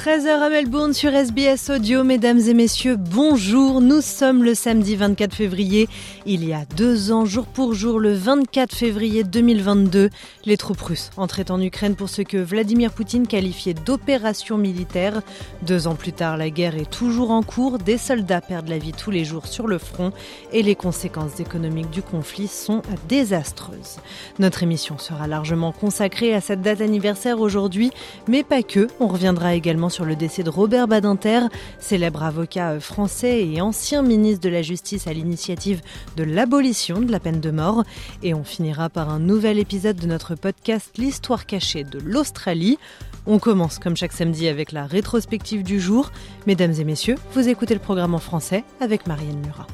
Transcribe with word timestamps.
13h 0.00 0.28
à 0.28 0.48
Melbourne 0.48 0.94
sur 0.94 1.14
SBS 1.14 1.68
Audio. 1.68 2.04
Mesdames 2.04 2.40
et 2.40 2.54
messieurs, 2.54 2.96
bonjour. 2.96 3.82
Nous 3.82 4.00
sommes 4.00 4.42
le 4.42 4.54
samedi 4.54 4.96
24 4.96 5.34
février. 5.34 5.90
Il 6.24 6.42
y 6.42 6.54
a 6.54 6.64
deux 6.74 7.12
ans, 7.12 7.26
jour 7.26 7.44
pour 7.44 7.74
jour, 7.74 7.98
le 7.98 8.14
24 8.14 8.74
février 8.74 9.24
2022, 9.24 10.08
les 10.46 10.56
troupes 10.56 10.80
russes 10.80 11.10
entraient 11.18 11.50
en 11.50 11.60
Ukraine 11.60 11.96
pour 11.96 12.08
ce 12.08 12.22
que 12.22 12.38
Vladimir 12.38 12.92
Poutine 12.92 13.26
qualifiait 13.26 13.74
d'opération 13.74 14.56
militaire. 14.56 15.20
Deux 15.66 15.86
ans 15.86 15.96
plus 15.96 16.14
tard, 16.14 16.38
la 16.38 16.48
guerre 16.48 16.76
est 16.76 16.90
toujours 16.90 17.30
en 17.30 17.42
cours. 17.42 17.76
Des 17.76 17.98
soldats 17.98 18.40
perdent 18.40 18.68
la 18.70 18.78
vie 18.78 18.92
tous 18.92 19.10
les 19.10 19.26
jours 19.26 19.46
sur 19.46 19.66
le 19.66 19.76
front 19.76 20.14
et 20.50 20.62
les 20.62 20.76
conséquences 20.76 21.40
économiques 21.40 21.90
du 21.90 22.00
conflit 22.00 22.48
sont 22.48 22.80
désastreuses. 23.06 23.98
Notre 24.38 24.62
émission 24.62 24.96
sera 24.96 25.26
largement 25.26 25.72
consacrée 25.72 26.34
à 26.34 26.40
cette 26.40 26.62
date 26.62 26.80
anniversaire 26.80 27.38
aujourd'hui, 27.38 27.90
mais 28.28 28.44
pas 28.44 28.62
que. 28.62 28.88
On 28.98 29.06
reviendra 29.06 29.54
également 29.54 29.89
sur 29.90 30.04
le 30.04 30.16
décès 30.16 30.42
de 30.42 30.50
Robert 30.50 30.88
Badinter, 30.88 31.40
célèbre 31.78 32.22
avocat 32.22 32.70
euh, 32.70 32.80
français 32.80 33.46
et 33.46 33.60
ancien 33.60 34.02
ministre 34.02 34.40
de 34.42 34.48
la 34.48 34.62
Justice 34.62 35.06
à 35.06 35.12
l'initiative 35.12 35.82
de 36.16 36.24
l'abolition 36.24 37.00
de 37.00 37.12
la 37.12 37.20
peine 37.20 37.40
de 37.40 37.50
mort. 37.50 37.84
Et 38.22 38.34
on 38.34 38.44
finira 38.44 38.88
par 38.88 39.10
un 39.10 39.18
nouvel 39.18 39.58
épisode 39.58 39.96
de 39.96 40.06
notre 40.06 40.34
podcast 40.34 40.96
L'histoire 40.96 41.46
cachée 41.46 41.84
de 41.84 41.98
l'Australie. 41.98 42.78
On 43.26 43.38
commence 43.38 43.78
comme 43.78 43.96
chaque 43.96 44.12
samedi 44.12 44.48
avec 44.48 44.72
la 44.72 44.86
rétrospective 44.86 45.62
du 45.62 45.80
jour. 45.80 46.10
Mesdames 46.46 46.74
et 46.78 46.84
messieurs, 46.84 47.16
vous 47.34 47.48
écoutez 47.48 47.74
le 47.74 47.80
programme 47.80 48.14
en 48.14 48.18
français 48.18 48.64
avec 48.80 49.06
Marianne 49.06 49.40
Murat. 49.44 49.66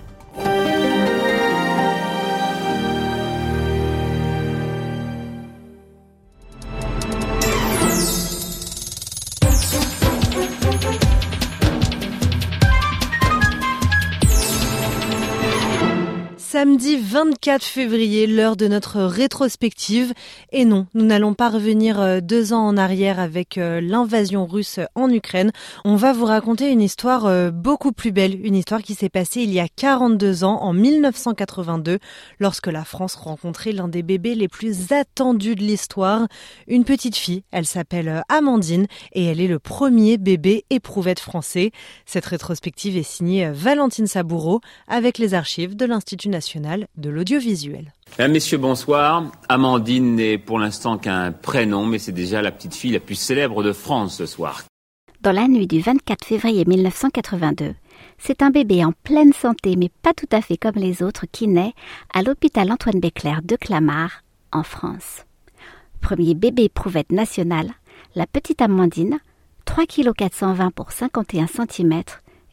Samedi 16.66 16.96
24 16.96 17.62
février, 17.62 18.26
l'heure 18.26 18.56
de 18.56 18.66
notre 18.66 19.00
rétrospective. 19.02 20.12
Et 20.50 20.64
non, 20.64 20.88
nous 20.94 21.04
n'allons 21.04 21.32
pas 21.32 21.48
revenir 21.48 22.00
euh, 22.00 22.18
deux 22.20 22.52
ans 22.52 22.66
en 22.66 22.76
arrière 22.76 23.20
avec 23.20 23.56
euh, 23.56 23.80
l'invasion 23.80 24.46
russe 24.46 24.80
en 24.96 25.08
Ukraine. 25.08 25.52
On 25.84 25.94
va 25.94 26.12
vous 26.12 26.24
raconter 26.24 26.68
une 26.72 26.82
histoire 26.82 27.26
euh, 27.26 27.52
beaucoup 27.52 27.92
plus 27.92 28.10
belle, 28.10 28.44
une 28.44 28.56
histoire 28.56 28.82
qui 28.82 28.94
s'est 28.94 29.08
passée 29.08 29.42
il 29.42 29.52
y 29.52 29.60
a 29.60 29.68
42 29.68 30.42
ans, 30.42 30.60
en 30.60 30.72
1982, 30.72 32.00
lorsque 32.40 32.66
la 32.66 32.84
France 32.84 33.14
rencontrait 33.14 33.70
l'un 33.70 33.86
des 33.86 34.02
bébés 34.02 34.34
les 34.34 34.48
plus 34.48 34.90
attendus 34.90 35.54
de 35.54 35.62
l'histoire. 35.62 36.26
Une 36.66 36.82
petite 36.82 37.14
fille, 37.14 37.44
elle 37.52 37.66
s'appelle 37.66 38.24
Amandine 38.28 38.88
et 39.12 39.24
elle 39.26 39.40
est 39.40 39.46
le 39.46 39.60
premier 39.60 40.18
bébé 40.18 40.64
éprouvette 40.70 41.20
français. 41.20 41.70
Cette 42.06 42.26
rétrospective 42.26 42.96
est 42.96 43.04
signée 43.04 43.52
Valentine 43.52 44.08
Saboureau 44.08 44.60
avec 44.88 45.18
les 45.18 45.32
archives 45.32 45.76
de 45.76 45.84
l'Institut 45.84 46.28
national 46.28 46.55
de 46.96 47.10
l'audiovisuel. 47.10 47.92
Mesdames, 48.18 48.32
Messieurs, 48.32 48.58
bonsoir. 48.58 49.30
Amandine 49.48 50.14
n'est 50.14 50.38
pour 50.38 50.58
l'instant 50.58 50.98
qu'un 50.98 51.32
prénom, 51.32 51.84
mais 51.86 51.98
c'est 51.98 52.12
déjà 52.12 52.42
la 52.42 52.50
petite 52.50 52.74
fille 52.74 52.92
la 52.92 53.00
plus 53.00 53.14
célèbre 53.14 53.62
de 53.62 53.72
France 53.72 54.16
ce 54.16 54.26
soir. 54.26 54.64
Dans 55.20 55.32
la 55.32 55.48
nuit 55.48 55.66
du 55.66 55.80
24 55.80 56.24
février 56.24 56.64
1982, 56.64 57.74
c'est 58.18 58.42
un 58.42 58.50
bébé 58.50 58.84
en 58.84 58.92
pleine 58.92 59.32
santé, 59.32 59.76
mais 59.76 59.90
pas 60.02 60.14
tout 60.14 60.28
à 60.30 60.40
fait 60.40 60.56
comme 60.56 60.76
les 60.76 61.02
autres, 61.02 61.26
qui 61.30 61.48
naît 61.48 61.74
à 62.14 62.22
l'hôpital 62.22 62.70
Antoine 62.70 63.00
Béclair 63.00 63.40
de 63.42 63.56
Clamart, 63.56 64.22
en 64.52 64.62
France. 64.62 65.24
Premier 66.00 66.34
bébé 66.34 66.64
éprouvette 66.64 67.12
national, 67.12 67.70
la 68.14 68.26
petite 68.26 68.62
Amandine, 68.62 69.18
3 69.64 69.86
kg 69.86 70.12
420 70.16 70.70
pour 70.70 70.92
51 70.92 71.46
cm, 71.46 72.02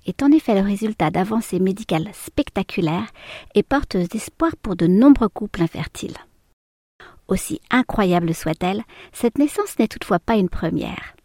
est 0.05 0.23
en 0.23 0.31
effet 0.31 0.55
le 0.55 0.67
résultat 0.67 1.11
d'avancées 1.11 1.59
médicales 1.59 2.09
spectaculaires 2.13 3.11
et 3.55 3.63
porteuse 3.63 4.09
d'espoir 4.09 4.51
pour 4.61 4.75
de 4.75 4.87
nombreux 4.87 5.29
couples 5.29 5.63
infertiles. 5.63 6.17
Aussi 7.27 7.61
incroyable 7.71 8.33
soit-elle, 8.33 8.83
cette 9.11 9.37
naissance 9.37 9.79
n'est 9.79 9.87
toutefois 9.87 10.19
pas 10.19 10.35
une 10.35 10.49
première. 10.49 11.15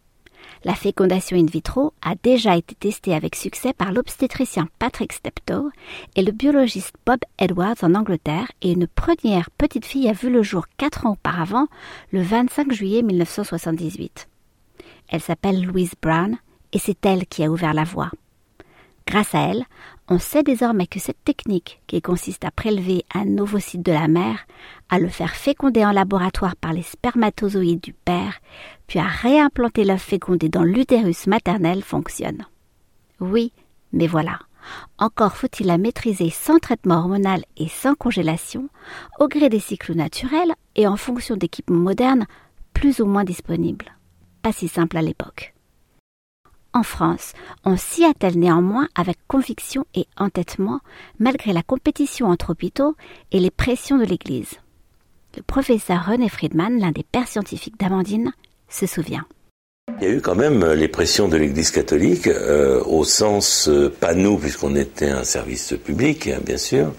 La 0.64 0.74
fécondation 0.74 1.36
in 1.36 1.46
vitro 1.46 1.92
a 2.02 2.14
déjà 2.16 2.56
été 2.56 2.74
testée 2.74 3.14
avec 3.14 3.36
succès 3.36 3.72
par 3.72 3.92
l'obstétricien 3.92 4.68
Patrick 4.78 5.12
Steptoe 5.12 5.70
et 6.16 6.22
le 6.22 6.32
biologiste 6.32 6.94
Bob 7.06 7.20
Edwards 7.38 7.76
en 7.82 7.94
Angleterre 7.94 8.50
et 8.62 8.72
une 8.72 8.88
première 8.88 9.50
petite 9.52 9.86
fille 9.86 10.08
a 10.08 10.12
vu 10.12 10.30
le 10.30 10.42
jour 10.42 10.66
quatre 10.76 11.06
ans 11.06 11.12
auparavant, 11.12 11.66
le 12.10 12.22
25 12.22 12.72
juillet 12.72 13.02
1978. 13.02 14.28
Elle 15.08 15.20
s'appelle 15.20 15.64
Louise 15.64 15.92
Brown 16.02 16.36
et 16.72 16.78
c'est 16.78 17.06
elle 17.06 17.26
qui 17.26 17.44
a 17.44 17.50
ouvert 17.50 17.74
la 17.74 17.84
voie. 17.84 18.10
Grâce 19.08 19.34
à 19.34 19.40
elle, 19.40 19.64
on 20.10 20.18
sait 20.18 20.42
désormais 20.42 20.86
que 20.86 21.00
cette 21.00 21.24
technique, 21.24 21.80
qui 21.86 22.02
consiste 22.02 22.44
à 22.44 22.50
prélever 22.50 23.06
un 23.14 23.38
ovocyte 23.38 23.80
de 23.80 23.90
la 23.90 24.06
mère, 24.06 24.46
à 24.90 24.98
le 24.98 25.08
faire 25.08 25.34
féconder 25.34 25.82
en 25.82 25.92
laboratoire 25.92 26.56
par 26.56 26.74
les 26.74 26.82
spermatozoïdes 26.82 27.80
du 27.80 27.94
père, 27.94 28.38
puis 28.86 28.98
à 28.98 29.06
réimplanter 29.06 29.84
l'œuf 29.84 30.02
fécondé 30.02 30.50
dans 30.50 30.62
l'utérus 30.62 31.26
maternel, 31.26 31.82
fonctionne. 31.82 32.44
Oui, 33.18 33.54
mais 33.94 34.06
voilà. 34.06 34.40
Encore 34.98 35.36
faut-il 35.36 35.68
la 35.68 35.78
maîtriser 35.78 36.28
sans 36.28 36.58
traitement 36.58 36.98
hormonal 36.98 37.44
et 37.56 37.68
sans 37.68 37.94
congélation, 37.94 38.68
au 39.18 39.26
gré 39.26 39.48
des 39.48 39.58
cycles 39.58 39.94
naturels 39.94 40.52
et 40.76 40.86
en 40.86 40.98
fonction 40.98 41.36
d'équipements 41.36 41.78
modernes 41.78 42.26
plus 42.74 43.00
ou 43.00 43.06
moins 43.06 43.24
disponibles. 43.24 43.96
Pas 44.42 44.52
si 44.52 44.68
simple 44.68 44.98
à 44.98 45.02
l'époque. 45.02 45.54
En 46.74 46.82
France, 46.82 47.32
on 47.64 47.76
s'y 47.76 48.04
attelle 48.04 48.38
néanmoins 48.38 48.88
avec 48.94 49.16
conviction 49.26 49.86
et 49.94 50.06
entêtement, 50.18 50.80
malgré 51.18 51.52
la 51.52 51.62
compétition 51.62 52.26
entre 52.26 52.50
hôpitaux 52.50 52.94
et 53.32 53.40
les 53.40 53.50
pressions 53.50 53.96
de 53.96 54.04
l'Église. 54.04 54.54
Le 55.36 55.42
professeur 55.42 56.06
René 56.06 56.28
Friedman, 56.28 56.78
l'un 56.78 56.92
des 56.92 57.04
pères 57.04 57.28
scientifiques 57.28 57.78
d'Amandine, 57.78 58.32
se 58.68 58.86
souvient. 58.86 59.24
Il 60.00 60.06
y 60.06 60.10
a 60.10 60.14
eu 60.14 60.20
quand 60.20 60.34
même 60.34 60.64
les 60.72 60.88
pressions 60.88 61.28
de 61.28 61.36
l'Église 61.38 61.70
catholique, 61.70 62.26
euh, 62.26 62.82
au 62.84 63.04
sens, 63.04 63.68
euh, 63.68 63.88
pas 63.88 64.14
nous, 64.14 64.36
puisqu'on 64.36 64.76
était 64.76 65.08
un 65.08 65.24
service 65.24 65.74
public, 65.82 66.28
hein, 66.28 66.40
bien 66.44 66.58
sûr, 66.58 66.92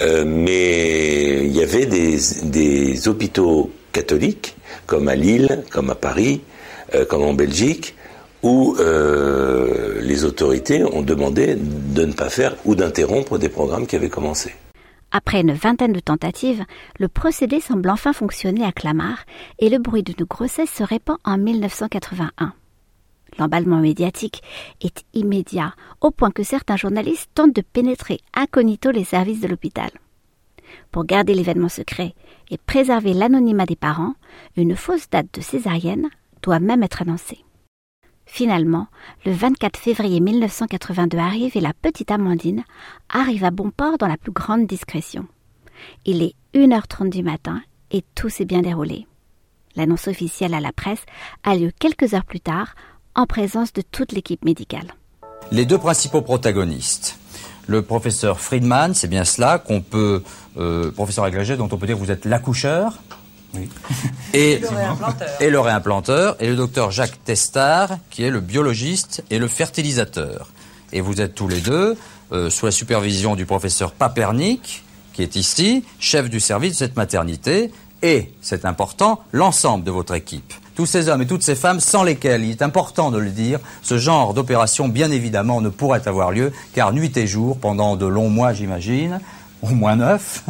euh, 0.00 0.24
mais 0.24 1.44
il 1.44 1.54
y 1.54 1.62
avait 1.62 1.86
des, 1.86 2.18
des, 2.44 3.08
hôpitaux 3.08 3.70
catholiques, 3.92 4.56
comme 4.86 5.08
à 5.08 5.16
Lille, 5.16 5.64
comme 5.70 5.90
à 5.90 5.94
Paris, 5.96 6.42
comme 7.08 7.22
en 7.22 7.34
Belgique, 7.34 7.94
où 8.42 8.76
euh, 8.78 10.00
les 10.00 10.24
autorités 10.24 10.84
ont 10.84 11.02
demandé 11.02 11.56
de 11.56 12.04
ne 12.04 12.12
pas 12.12 12.30
faire 12.30 12.56
ou 12.64 12.74
d'interrompre 12.74 13.38
des 13.38 13.48
programmes 13.48 13.86
qui 13.86 13.96
avaient 13.96 14.08
commencé. 14.08 14.54
Après 15.12 15.40
une 15.40 15.52
vingtaine 15.52 15.92
de 15.92 16.00
tentatives, 16.00 16.64
le 16.98 17.08
procédé 17.08 17.60
semble 17.60 17.90
enfin 17.90 18.12
fonctionner 18.12 18.64
à 18.64 18.72
Clamart 18.72 19.24
et 19.58 19.68
le 19.68 19.78
bruit 19.78 20.04
d'une 20.04 20.24
grossesse 20.24 20.70
se 20.70 20.84
répand 20.84 21.18
en 21.24 21.36
1981. 21.36 22.54
L'emballement 23.38 23.80
médiatique 23.80 24.42
est 24.80 25.04
immédiat, 25.14 25.74
au 26.00 26.10
point 26.10 26.30
que 26.30 26.42
certains 26.42 26.76
journalistes 26.76 27.30
tentent 27.34 27.54
de 27.54 27.62
pénétrer 27.62 28.20
incognito 28.34 28.90
les 28.90 29.04
services 29.04 29.40
de 29.40 29.48
l'hôpital. 29.48 29.90
Pour 30.92 31.04
garder 31.04 31.34
l'événement 31.34 31.68
secret 31.68 32.14
et 32.50 32.58
préserver 32.58 33.12
l'anonymat 33.12 33.66
des 33.66 33.76
parents, 33.76 34.14
une 34.56 34.76
fausse 34.76 35.10
date 35.10 35.28
de 35.34 35.40
césarienne 35.40 36.08
doit 36.42 36.60
même 36.60 36.82
être 36.82 37.02
annoncée. 37.02 37.44
Finalement, 38.32 38.86
le 39.26 39.32
24 39.32 39.76
février 39.76 40.20
1982 40.20 41.18
arrive 41.18 41.56
et 41.56 41.60
la 41.60 41.72
petite 41.74 42.12
Amandine 42.12 42.62
arrive 43.08 43.44
à 43.44 43.50
bon 43.50 43.72
port 43.72 43.98
dans 43.98 44.06
la 44.06 44.16
plus 44.16 44.30
grande 44.30 44.68
discrétion. 44.68 45.26
Il 46.04 46.22
est 46.22 46.34
1h30 46.54 47.10
du 47.10 47.24
matin 47.24 47.60
et 47.90 48.04
tout 48.14 48.28
s'est 48.28 48.44
bien 48.44 48.62
déroulé. 48.62 49.08
L'annonce 49.74 50.06
officielle 50.06 50.54
à 50.54 50.60
la 50.60 50.72
presse 50.72 51.02
a 51.42 51.56
lieu 51.56 51.72
quelques 51.80 52.14
heures 52.14 52.24
plus 52.24 52.40
tard, 52.40 52.76
en 53.16 53.26
présence 53.26 53.72
de 53.72 53.82
toute 53.82 54.12
l'équipe 54.12 54.44
médicale. 54.44 54.94
Les 55.50 55.66
deux 55.66 55.78
principaux 55.78 56.22
protagonistes, 56.22 57.18
le 57.66 57.82
professeur 57.82 58.38
Friedman, 58.38 58.94
c'est 58.94 59.08
bien 59.08 59.24
cela 59.24 59.58
qu'on 59.58 59.80
peut, 59.80 60.22
euh, 60.56 60.92
professeur 60.92 61.24
agrégé, 61.24 61.56
dont 61.56 61.68
on 61.72 61.76
peut 61.78 61.86
dire 61.88 61.96
que 61.96 62.00
vous 62.00 62.12
êtes 62.12 62.24
l'accoucheur, 62.24 63.02
oui. 63.54 63.68
et, 64.34 64.58
le 64.58 64.68
et, 65.40 65.50
le 65.50 65.60
réimplanteur, 65.60 66.36
et 66.40 66.48
le 66.48 66.56
docteur 66.56 66.90
Jacques 66.90 67.22
Testard, 67.24 67.98
qui 68.10 68.24
est 68.24 68.30
le 68.30 68.40
biologiste 68.40 69.24
et 69.30 69.38
le 69.38 69.48
fertilisateur. 69.48 70.48
Et 70.92 71.00
vous 71.00 71.20
êtes 71.20 71.34
tous 71.34 71.48
les 71.48 71.60
deux 71.60 71.96
euh, 72.32 72.50
sous 72.50 72.66
la 72.66 72.72
supervision 72.72 73.36
du 73.36 73.46
professeur 73.46 73.92
Papernik, 73.92 74.84
qui 75.12 75.22
est 75.22 75.36
ici, 75.36 75.84
chef 75.98 76.30
du 76.30 76.40
service 76.40 76.72
de 76.72 76.76
cette 76.76 76.96
maternité, 76.96 77.72
et, 78.02 78.32
c'est 78.40 78.64
important, 78.64 79.20
l'ensemble 79.32 79.84
de 79.84 79.90
votre 79.90 80.14
équipe. 80.14 80.54
Tous 80.74 80.86
ces 80.86 81.08
hommes 81.08 81.20
et 81.22 81.26
toutes 81.26 81.42
ces 81.42 81.54
femmes 81.54 81.80
sans 81.80 82.02
lesquels, 82.02 82.44
il 82.44 82.50
est 82.50 82.62
important 82.62 83.10
de 83.10 83.18
le 83.18 83.30
dire, 83.30 83.58
ce 83.82 83.98
genre 83.98 84.32
d'opération, 84.32 84.88
bien 84.88 85.10
évidemment, 85.10 85.60
ne 85.60 85.68
pourrait 85.68 86.08
avoir 86.08 86.30
lieu, 86.30 86.52
car 86.72 86.92
nuit 86.92 87.14
et 87.16 87.26
jour, 87.26 87.58
pendant 87.58 87.96
de 87.96 88.06
longs 88.06 88.30
mois, 88.30 88.54
j'imagine, 88.54 89.20
au 89.62 89.68
moins 89.68 89.96
neuf, 89.96 90.44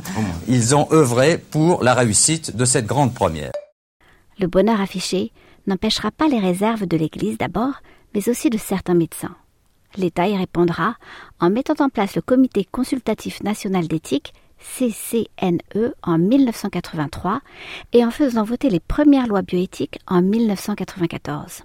ils 0.49 0.75
ont 0.75 0.89
œuvré 0.93 1.39
pour 1.39 1.83
la 1.83 1.95
réussite 1.95 2.57
de 2.57 2.65
cette 2.65 2.87
grande 2.87 3.15
première. 3.15 3.53
Le 4.39 4.47
bonheur 4.47 4.81
affiché 4.81 5.33
n'empêchera 5.67 6.11
pas 6.11 6.29
les 6.29 6.39
réserves 6.39 6.87
de 6.87 6.97
l'Église 6.97 7.39
d'abord, 7.39 7.75
mais 8.15 8.29
aussi 8.29 8.51
de 8.51 8.59
certains 8.59 8.95
médecins. 8.95 9.37
L'État 9.97 10.29
y 10.29 10.37
répondra 10.37 10.97
en 11.41 11.51
mettant 11.51 11.85
en 11.85 11.89
place 11.89 12.15
le 12.15 12.23
Comité 12.23 12.65
consultatif 12.65 13.43
national 13.43 13.89
d'éthique 13.89 14.33
CCNE 14.61 15.95
en 16.03 16.19
1983 16.19 17.41
et 17.93 18.05
en 18.05 18.11
faisant 18.11 18.45
voter 18.45 18.71
les 18.71 18.81
premières 18.81 19.27
lois 19.27 19.43
bioéthiques 19.43 19.99
en 20.07 20.23
1994. 20.23 21.65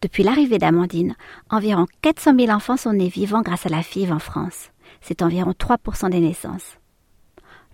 Depuis 0.00 0.22
l'arrivée 0.22 0.58
d'Amandine, 0.58 1.16
environ 1.50 1.86
400 2.02 2.32
000 2.38 2.50
enfants 2.50 2.76
sont 2.76 2.92
nés 2.92 3.08
vivants 3.08 3.42
grâce 3.42 3.66
à 3.66 3.70
la 3.70 3.82
FIV 3.82 4.12
en 4.12 4.18
France. 4.18 4.70
C'est 5.06 5.20
environ 5.20 5.50
3% 5.50 6.08
des 6.08 6.20
naissances. 6.20 6.78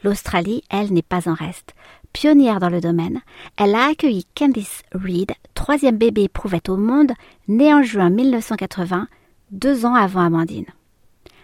L'Australie, 0.02 0.64
elle, 0.68 0.92
n'est 0.92 1.02
pas 1.02 1.28
en 1.28 1.34
reste. 1.34 1.74
Pionnière 2.12 2.58
dans 2.58 2.70
le 2.70 2.80
domaine, 2.80 3.20
elle 3.56 3.76
a 3.76 3.86
accueilli 3.86 4.26
Candice 4.34 4.82
Reed, 4.92 5.30
troisième 5.54 5.96
bébé 5.96 6.24
éprouvette 6.24 6.68
au 6.68 6.76
monde, 6.76 7.12
né 7.46 7.72
en 7.72 7.82
juin 7.82 8.10
1980, 8.10 9.06
deux 9.52 9.86
ans 9.86 9.94
avant 9.94 10.22
Amandine. 10.22 10.66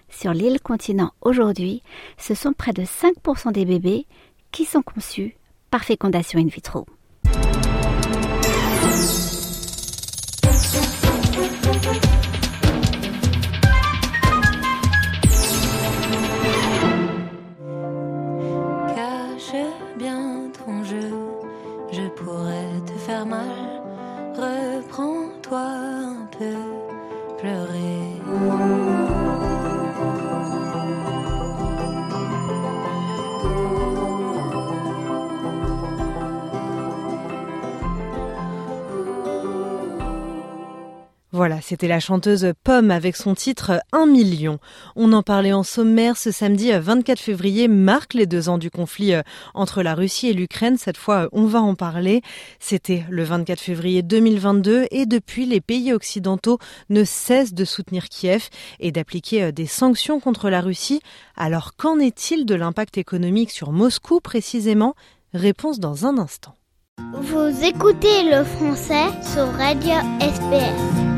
Sur 0.09 0.33
l'île 0.33 0.61
continent 0.61 1.13
aujourd'hui, 1.21 1.83
ce 2.19 2.35
sont 2.35 2.53
près 2.53 2.73
de 2.73 2.83
5% 2.83 3.53
des 3.53 3.65
bébés 3.65 4.07
qui 4.51 4.65
sont 4.65 4.83
conçus 4.83 5.37
par 5.71 5.85
fécondation 5.85 6.41
in 6.41 6.47
vitro. 6.47 6.87
Reprends-toi 25.47 25.86
Voilà, 41.37 41.61
c'était 41.61 41.87
la 41.87 42.01
chanteuse 42.01 42.55
Pomme 42.65 42.91
avec 42.91 43.15
son 43.15 43.35
titre 43.35 43.83
1 43.93 44.07
million. 44.07 44.59
On 44.95 45.13
en 45.13 45.23
parlait 45.23 45.53
en 45.53 45.65
sommaire 45.65 46.17
ce 46.17 46.31
samedi 46.31 46.73
24 46.73 47.21
février 47.21 47.69
marque 47.69 48.15
les 48.15 48.25
deux 48.25 48.49
ans 48.49 48.57
du 48.57 48.71
conflit 48.71 49.13
euh, 49.13 49.21
entre 49.53 49.83
la 49.83 49.95
Russie 49.95 50.29
et 50.29 50.33
l'Ukraine. 50.33 50.79
Cette 50.79 50.97
fois, 50.97 51.25
euh, 51.25 51.29
on 51.33 51.45
va 51.45 51.61
en 51.61 51.75
parler. 51.75 52.23
C'était 52.59 53.05
le 53.11 53.23
24 53.23 53.61
février 53.61 54.03
2022 54.03 54.87
et 54.91 55.05
depuis, 55.05 55.45
les 55.45 55.61
pays 55.61 55.93
occidentaux 55.93 56.59
ne 56.89 57.05
cessent 57.05 57.53
de 57.53 57.67
soutenir 57.67 58.09
Kiev 58.09 58.49
et 58.81 58.91
d'appliquer 58.91 59.43
euh, 59.43 59.53
des 59.53 59.67
sanctions 59.67 60.21
contre 60.21 60.49
la 60.49 60.63
Russie. 60.63 61.03
Alors 61.37 61.77
qu'en 61.77 61.99
est-il 61.99 62.47
de 62.47 62.55
l'impact 62.55 62.97
économique 62.97 63.51
sur 63.51 63.73
Moscou 63.73 64.21
précisément? 64.21 64.95
Réponse 65.35 65.81
dans 65.81 66.07
un 66.07 66.17
instant. 66.17 66.55
Vous 67.13 67.63
écoutez 67.63 68.23
le 68.23 68.43
français 68.43 69.09
sur 69.35 69.53
Radio 69.53 69.97
SPS. 70.19 71.16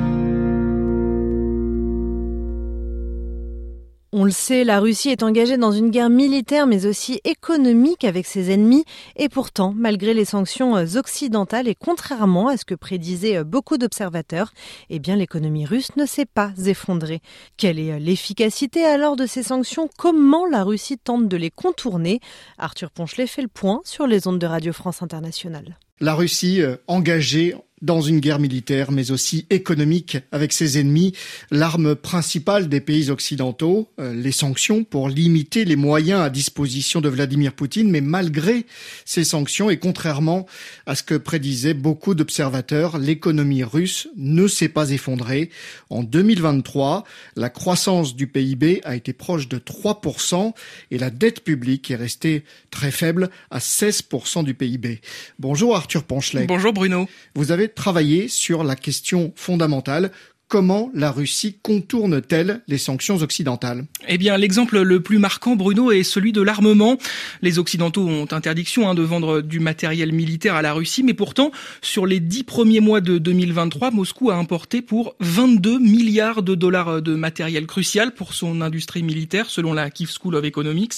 On 4.10 4.24
le 4.24 4.30
sait, 4.30 4.64
la 4.64 4.80
Russie 4.80 5.10
est 5.10 5.22
engagée 5.22 5.58
dans 5.58 5.70
une 5.70 5.90
guerre 5.90 6.08
militaire 6.08 6.66
mais 6.66 6.86
aussi 6.86 7.20
économique 7.24 8.04
avec 8.04 8.24
ses 8.24 8.50
ennemis 8.50 8.86
et 9.16 9.28
pourtant, 9.28 9.74
malgré 9.76 10.14
les 10.14 10.24
sanctions 10.24 10.78
euh, 10.78 10.96
occidentales 10.96 11.68
et 11.68 11.74
contrairement 11.74 12.48
à 12.48 12.56
ce 12.56 12.64
que 12.64 12.74
prédisaient 12.74 13.36
euh, 13.36 13.44
beaucoup 13.44 13.76
d'observateurs, 13.76 14.54
eh 14.88 14.98
bien 14.98 15.14
l'économie 15.14 15.66
russe 15.66 15.94
ne 15.96 16.06
s'est 16.06 16.24
pas 16.24 16.52
effondrée. 16.64 17.20
Quelle 17.58 17.78
est 17.78 17.92
euh, 17.92 17.98
l'efficacité 17.98 18.82
alors 18.82 19.14
de 19.14 19.26
ces 19.26 19.42
sanctions? 19.42 19.90
Comment 19.98 20.46
la 20.46 20.64
Russie 20.64 20.96
tente 20.96 21.28
de 21.28 21.36
les 21.36 21.50
contourner? 21.50 22.20
Arthur 22.56 22.90
Ponchelet 22.90 23.26
fait 23.26 23.42
le 23.42 23.48
point 23.48 23.82
sur 23.84 24.06
les 24.06 24.26
ondes 24.26 24.38
de 24.38 24.46
Radio 24.46 24.72
France 24.72 25.02
Internationale. 25.02 25.76
La 26.00 26.14
Russie 26.14 26.60
engagée 26.86 27.54
dans 27.82 28.00
une 28.00 28.20
guerre 28.20 28.38
militaire, 28.38 28.90
mais 28.90 29.10
aussi 29.10 29.46
économique 29.50 30.18
avec 30.32 30.52
ses 30.52 30.78
ennemis. 30.78 31.12
L'arme 31.50 31.94
principale 31.94 32.68
des 32.68 32.80
pays 32.80 33.10
occidentaux, 33.10 33.88
euh, 33.98 34.14
les 34.14 34.32
sanctions 34.32 34.84
pour 34.84 35.08
limiter 35.08 35.64
les 35.64 35.76
moyens 35.76 36.20
à 36.20 36.30
disposition 36.30 37.00
de 37.00 37.08
Vladimir 37.08 37.52
Poutine. 37.52 37.90
Mais 37.90 38.00
malgré 38.00 38.66
ces 39.04 39.24
sanctions, 39.24 39.70
et 39.70 39.78
contrairement 39.78 40.46
à 40.86 40.94
ce 40.94 41.02
que 41.02 41.14
prédisaient 41.14 41.74
beaucoup 41.74 42.14
d'observateurs, 42.14 42.98
l'économie 42.98 43.64
russe 43.64 44.08
ne 44.16 44.46
s'est 44.46 44.68
pas 44.68 44.90
effondrée. 44.90 45.50
En 45.90 46.02
2023, 46.02 47.04
la 47.36 47.50
croissance 47.50 48.16
du 48.16 48.26
PIB 48.26 48.80
a 48.84 48.96
été 48.96 49.12
proche 49.12 49.48
de 49.48 49.58
3% 49.58 50.52
et 50.90 50.98
la 50.98 51.10
dette 51.10 51.40
publique 51.44 51.90
est 51.90 51.96
restée 51.96 52.44
très 52.70 52.90
faible 52.90 53.30
à 53.50 53.58
16% 53.58 54.44
du 54.44 54.54
PIB. 54.54 55.00
Bonjour 55.38 55.76
Ponchelet. 55.96 56.46
Bonjour 56.46 56.72
Bruno. 56.72 57.08
Vous 57.34 57.52
avez 57.52 57.68
travailler 57.68 58.28
sur 58.28 58.64
la 58.64 58.76
question 58.76 59.32
fondamentale 59.36 60.10
comment 60.48 60.90
la 60.94 61.10
Russie 61.10 61.58
contourne-t-elle 61.62 62.62
les 62.68 62.78
sanctions 62.78 63.16
occidentales? 63.16 63.84
Eh 64.08 64.16
bien, 64.16 64.36
l'exemple 64.38 64.80
le 64.80 65.00
plus 65.00 65.18
marquant, 65.18 65.56
Bruno, 65.56 65.92
est 65.92 66.02
celui 66.02 66.32
de 66.32 66.40
l'armement. 66.40 66.96
Les 67.42 67.58
Occidentaux 67.58 68.08
ont 68.08 68.26
interdiction 68.32 68.88
hein, 68.88 68.94
de 68.94 69.02
vendre 69.02 69.42
du 69.42 69.60
matériel 69.60 70.12
militaire 70.12 70.54
à 70.54 70.62
la 70.62 70.72
Russie, 70.72 71.02
mais 71.02 71.12
pourtant, 71.12 71.52
sur 71.82 72.06
les 72.06 72.18
dix 72.18 72.44
premiers 72.44 72.80
mois 72.80 73.02
de 73.02 73.18
2023, 73.18 73.90
Moscou 73.90 74.30
a 74.30 74.36
importé 74.36 74.80
pour 74.80 75.14
22 75.20 75.78
milliards 75.78 76.42
de 76.42 76.54
dollars 76.54 77.02
de 77.02 77.14
matériel 77.14 77.66
crucial 77.66 78.14
pour 78.14 78.32
son 78.32 78.62
industrie 78.62 79.02
militaire, 79.02 79.50
selon 79.50 79.74
la 79.74 79.90
Kiev 79.90 80.10
School 80.10 80.34
of 80.34 80.44
Economics. 80.44 80.94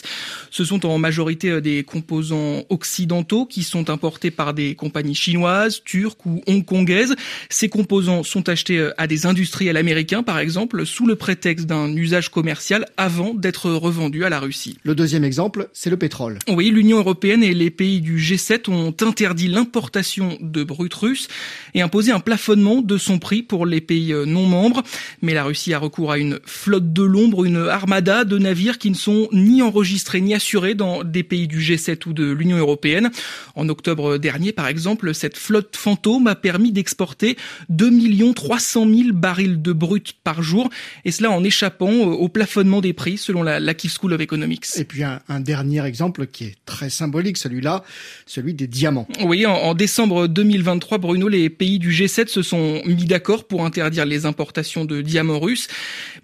Ce 0.50 0.64
sont 0.64 0.86
en 0.86 0.98
majorité 0.98 1.60
des 1.60 1.82
composants 1.82 2.62
occidentaux 2.68 3.46
qui 3.46 3.64
sont 3.64 3.90
importés 3.90 4.30
par 4.30 4.54
des 4.54 4.76
compagnies 4.76 5.14
chinoises, 5.16 5.82
turques 5.84 6.24
ou 6.24 6.40
hongkongaises. 6.46 7.16
Ces 7.48 7.68
composants 7.68 8.22
sont 8.22 8.48
achetés 8.48 8.90
à 8.96 9.08
des 9.08 9.26
industriel 9.40 9.78
américain, 9.78 10.22
par 10.22 10.38
exemple, 10.38 10.84
sous 10.84 11.06
le 11.06 11.16
prétexte 11.16 11.64
d'un 11.64 11.90
usage 11.96 12.28
commercial 12.28 12.84
avant 12.98 13.32
d'être 13.32 13.70
revendu 13.70 14.26
à 14.26 14.28
la 14.28 14.38
Russie. 14.38 14.76
Le 14.82 14.94
deuxième 14.94 15.24
exemple, 15.24 15.70
c'est 15.72 15.88
le 15.88 15.96
pétrole. 15.96 16.38
Oui, 16.46 16.68
l'Union 16.68 16.98
européenne 16.98 17.42
et 17.42 17.54
les 17.54 17.70
pays 17.70 18.02
du 18.02 18.18
G7 18.18 18.70
ont 18.70 18.94
interdit 19.00 19.48
l'importation 19.48 20.36
de 20.42 20.62
brut 20.62 20.92
russe 20.92 21.28
et 21.72 21.80
imposé 21.80 22.12
un 22.12 22.20
plafonnement 22.20 22.82
de 22.82 22.98
son 22.98 23.18
prix 23.18 23.42
pour 23.42 23.64
les 23.64 23.80
pays 23.80 24.12
non 24.26 24.44
membres. 24.44 24.82
Mais 25.22 25.32
la 25.32 25.44
Russie 25.44 25.72
a 25.72 25.78
recours 25.78 26.12
à 26.12 26.18
une 26.18 26.38
flotte 26.44 26.92
de 26.92 27.02
l'ombre, 27.02 27.46
une 27.46 27.66
armada 27.66 28.24
de 28.24 28.36
navires 28.36 28.76
qui 28.76 28.90
ne 28.90 28.94
sont 28.94 29.30
ni 29.32 29.62
enregistrés 29.62 30.20
ni 30.20 30.34
assurés 30.34 30.74
dans 30.74 31.02
des 31.02 31.22
pays 31.22 31.48
du 31.48 31.60
G7 31.60 32.06
ou 32.06 32.12
de 32.12 32.30
l'Union 32.30 32.58
européenne. 32.58 33.10
En 33.54 33.70
octobre 33.70 34.18
dernier, 34.18 34.52
par 34.52 34.68
exemple, 34.68 35.14
cette 35.14 35.38
flotte 35.38 35.76
fantôme 35.76 36.26
a 36.26 36.34
permis 36.34 36.72
d'exporter 36.72 37.38
2 37.70 38.34
300 38.34 38.86
000 38.86 39.12
barils 39.14 39.29
barils 39.30 39.62
de 39.62 39.72
brut 39.72 40.14
par 40.24 40.42
jour, 40.42 40.70
et 41.04 41.12
cela 41.12 41.30
en 41.30 41.44
échappant 41.44 41.92
au 41.92 42.28
plafonnement 42.28 42.80
des 42.80 42.92
prix 42.92 43.16
selon 43.16 43.44
la, 43.44 43.60
la 43.60 43.74
Kiev 43.74 43.94
School 43.96 44.12
of 44.12 44.20
Economics. 44.20 44.66
Et 44.76 44.84
puis 44.84 45.04
un, 45.04 45.20
un 45.28 45.38
dernier 45.38 45.84
exemple 45.84 46.26
qui 46.26 46.44
est 46.46 46.56
très 46.66 46.90
symbolique, 46.90 47.36
celui-là, 47.36 47.84
celui 48.26 48.54
des 48.54 48.66
diamants. 48.66 49.06
Oui, 49.24 49.46
en, 49.46 49.54
en 49.54 49.74
décembre 49.74 50.26
2023, 50.26 50.98
Bruno, 50.98 51.28
les 51.28 51.48
pays 51.48 51.78
du 51.78 51.92
G7 51.92 52.26
se 52.26 52.42
sont 52.42 52.82
mis 52.84 53.04
d'accord 53.04 53.44
pour 53.44 53.64
interdire 53.64 54.04
les 54.04 54.26
importations 54.26 54.84
de 54.84 55.00
diamants 55.00 55.38
russes. 55.38 55.68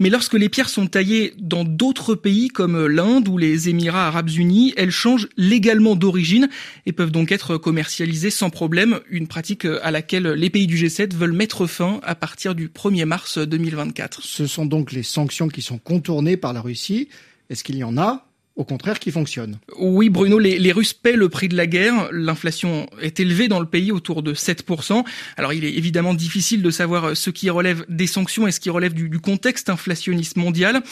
Mais 0.01 0.11
lorsque 0.11 0.35
les 0.35 0.49
pierres 0.49 0.69
sont 0.69 0.89
taillées 0.89 1.33
dans 1.39 1.63
d'autres 1.63 2.17
pays 2.17 2.49
comme 2.49 2.87
l'Inde 2.87 3.29
ou 3.29 3.39
les 3.39 3.69
Émirats 3.69 4.09
arabes 4.09 4.31
unis, 4.31 4.75
elles 4.77 4.91
changent 4.91 5.29
légalement 5.37 5.95
d'origine 5.95 6.49
et 6.87 6.93
peuvent 6.93 7.13
donc 7.13 7.31
être 7.31 7.57
commercialisées 7.57 8.31
sans 8.31 8.51
problème, 8.51 8.99
une 9.11 9.29
pratique 9.29 9.65
à 9.65 9.93
laquelle 9.93 10.27
les 10.27 10.51
pays 10.51 10.67
du 10.67 10.77
G7 10.77 11.15
veulent 11.15 11.33
mettre 11.33 11.67
fin 11.69 12.01
à 12.03 12.17
partir 12.17 12.55
du 12.55 12.69
1er 12.69 12.96
mars 13.05 13.39
2024. 13.39 14.23
Ce 14.23 14.47
sont 14.47 14.67
donc 14.67 14.93
les 14.93 15.03
sanctions 15.03 15.49
qui 15.49 15.63
sont 15.63 15.79
contournées 15.79 16.37
par 16.37 16.53
la 16.53 16.61
Russie. 16.61 17.09
Est-ce 17.51 17.63
qu'il 17.63 17.77
y 17.77 17.85
en 17.85 17.99
a? 17.99 18.27
Au 18.57 18.65
contraire 18.65 18.99
qui 18.99 19.11
fonctionne. 19.11 19.59
Oui, 19.79 20.09
Bruno, 20.09 20.39
les, 20.39 20.73
Russes 20.73 20.95
paient 20.95 21.17
le 21.17 21.29
prix 21.29 21.49
de 21.49 21.57
la 21.57 21.67
guerre. 21.67 22.09
L'inflation 22.11 22.89
est 23.03 23.21
élevée 23.21 23.49
dans 23.49 23.61
le 23.61 23.67
pays, 23.67 23.93
autour 23.93 24.23
de 24.23 24.33
7%. 24.33 25.05
Alors, 25.37 25.53
il 25.53 25.65
est 25.65 25.75
évidemment 25.75 26.15
difficile 26.15 26.63
de 26.63 26.71
savoir 26.71 27.15
ce 27.15 27.29
qui 27.29 27.51
relève 27.51 27.85
des 27.91 28.07
sanctions 28.07 28.47
et 28.47 28.53
ce 28.53 28.61
qui 28.61 28.71
relève 28.71 28.95
du, 28.95 29.11
du 29.11 29.21
contexte 29.21 29.69
inflationniste 29.69 30.37
mondial. 30.37 30.83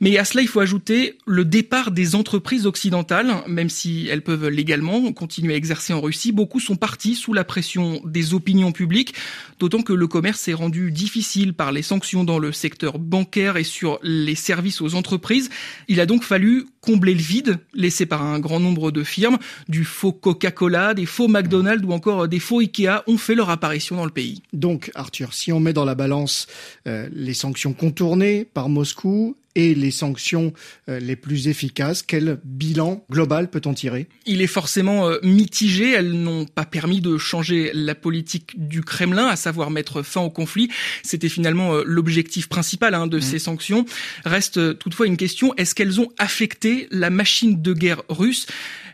Mais 0.00 0.18
à 0.18 0.24
cela, 0.24 0.42
il 0.42 0.48
faut 0.48 0.58
ajouter 0.58 1.18
le 1.24 1.44
départ 1.44 1.92
des 1.92 2.16
entreprises 2.16 2.66
occidentales, 2.66 3.32
même 3.46 3.70
si 3.70 4.08
elles 4.10 4.22
peuvent 4.22 4.48
légalement 4.48 5.12
continuer 5.12 5.54
à 5.54 5.56
exercer 5.56 5.92
en 5.92 6.00
Russie. 6.00 6.32
Beaucoup 6.32 6.58
sont 6.58 6.76
partis 6.76 7.14
sous 7.14 7.32
la 7.32 7.44
pression 7.44 8.00
des 8.04 8.34
opinions 8.34 8.72
publiques, 8.72 9.14
d'autant 9.60 9.82
que 9.82 9.92
le 9.92 10.08
commerce 10.08 10.48
est 10.48 10.54
rendu 10.54 10.90
difficile 10.90 11.54
par 11.54 11.70
les 11.70 11.82
sanctions 11.82 12.24
dans 12.24 12.40
le 12.40 12.50
secteur 12.50 12.98
bancaire 12.98 13.56
et 13.56 13.64
sur 13.64 14.00
les 14.02 14.34
services 14.34 14.80
aux 14.80 14.96
entreprises. 14.96 15.50
Il 15.86 16.00
a 16.00 16.06
donc 16.06 16.24
fallu 16.24 16.66
combler 16.82 17.14
le 17.14 17.20
vide 17.20 17.58
laissé 17.72 18.04
par 18.04 18.22
un 18.22 18.38
grand 18.38 18.60
nombre 18.60 18.90
de 18.90 19.02
firmes. 19.02 19.38
Du 19.68 19.84
faux 19.84 20.12
Coca-Cola, 20.12 20.92
des 20.92 21.06
faux 21.06 21.28
McDonald's 21.28 21.86
ou 21.86 21.92
encore 21.92 22.28
des 22.28 22.40
faux 22.40 22.60
Ikea 22.60 23.02
ont 23.06 23.16
fait 23.16 23.34
leur 23.34 23.48
apparition 23.48 23.96
dans 23.96 24.04
le 24.04 24.10
pays. 24.10 24.42
Donc, 24.52 24.90
Arthur, 24.94 25.32
si 25.32 25.52
on 25.52 25.60
met 25.60 25.72
dans 25.72 25.86
la 25.86 25.94
balance 25.94 26.46
euh, 26.86 27.08
les 27.12 27.34
sanctions 27.34 27.72
contournées 27.72 28.44
par 28.44 28.68
Moscou 28.68 29.36
et 29.54 29.74
les 29.74 29.90
sanctions 29.90 30.52
euh, 30.88 30.98
les 30.98 31.16
plus 31.16 31.48
efficaces, 31.48 32.02
quel 32.02 32.38
bilan 32.44 33.04
global 33.10 33.50
peut-on 33.50 33.74
tirer? 33.74 34.08
Il 34.26 34.40
est 34.40 34.46
forcément 34.46 35.08
euh, 35.08 35.18
mitigé. 35.22 35.92
Elles 35.92 36.12
n'ont 36.12 36.46
pas 36.46 36.64
permis 36.64 37.00
de 37.00 37.18
changer 37.18 37.70
la 37.74 37.94
politique 37.94 38.68
du 38.68 38.82
Kremlin, 38.82 39.26
à 39.26 39.36
savoir 39.36 39.70
mettre 39.70 40.02
fin 40.02 40.22
au 40.22 40.30
conflit. 40.30 40.70
C'était 41.02 41.28
finalement 41.28 41.74
euh, 41.74 41.82
l'objectif 41.84 42.48
principal 42.48 42.94
hein, 42.94 43.06
de 43.06 43.18
mmh. 43.18 43.22
ces 43.22 43.38
sanctions. 43.38 43.84
Reste 44.24 44.78
toutefois 44.78 45.06
une 45.06 45.16
question 45.16 45.54
est-ce 45.56 45.74
qu'elles 45.74 46.00
ont 46.00 46.08
affecté 46.18 46.88
la 46.90 47.10
machine 47.10 47.60
de 47.60 47.72
guerre 47.72 48.02
russe? 48.08 48.46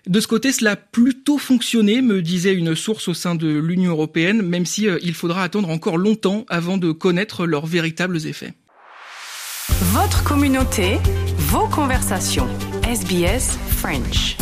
De 0.07 0.21
ce 0.21 0.27
côté, 0.27 0.53
cela 0.53 0.73
a 0.73 0.77
plutôt 0.77 1.39
fonctionné, 1.39 2.01
me 2.01 2.23
disait 2.23 2.55
une 2.55 2.75
source 2.75 3.09
au 3.09 3.15
sein 3.15 3.35
de 3.35 3.49
l'Union 3.49 3.91
européenne, 3.91 4.43
même 4.43 4.65
si 4.65 4.87
il 5.03 5.15
faudra 5.15 5.43
attendre 5.43 5.69
encore 5.69 5.99
longtemps 5.99 6.47
avant 6.49 6.79
de 6.79 6.93
connaître 6.93 7.47
leurs 7.47 7.67
véritables 7.67 8.27
effets. 8.27 8.55
Votre 9.81 10.25
communauté, 10.25 10.99
vos 11.39 11.69
conversations. 11.69 12.49
SBS 12.83 13.57
French. 13.69 14.37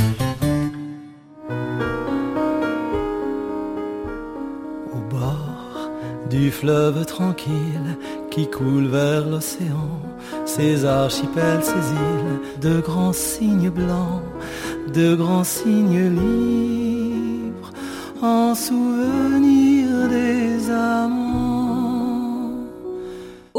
Au 4.95 5.00
bord 5.11 5.90
du 6.31 6.50
fleuve 6.50 7.05
tranquille 7.05 7.99
qui 8.31 8.49
coule 8.49 8.87
vers 8.87 9.28
l'océan, 9.28 10.00
ces 10.47 10.87
archipels, 10.87 11.62
ces 11.62 11.73
îles, 11.73 12.40
de 12.62 12.81
grands 12.81 13.12
signes 13.12 13.69
blancs, 13.69 14.23
de 14.95 15.14
grands 15.14 15.45
signes 15.45 16.09
libres, 16.09 17.73
en 18.23 18.55
souvenir 18.55 20.09
des 20.09 20.71
amants 20.71 21.15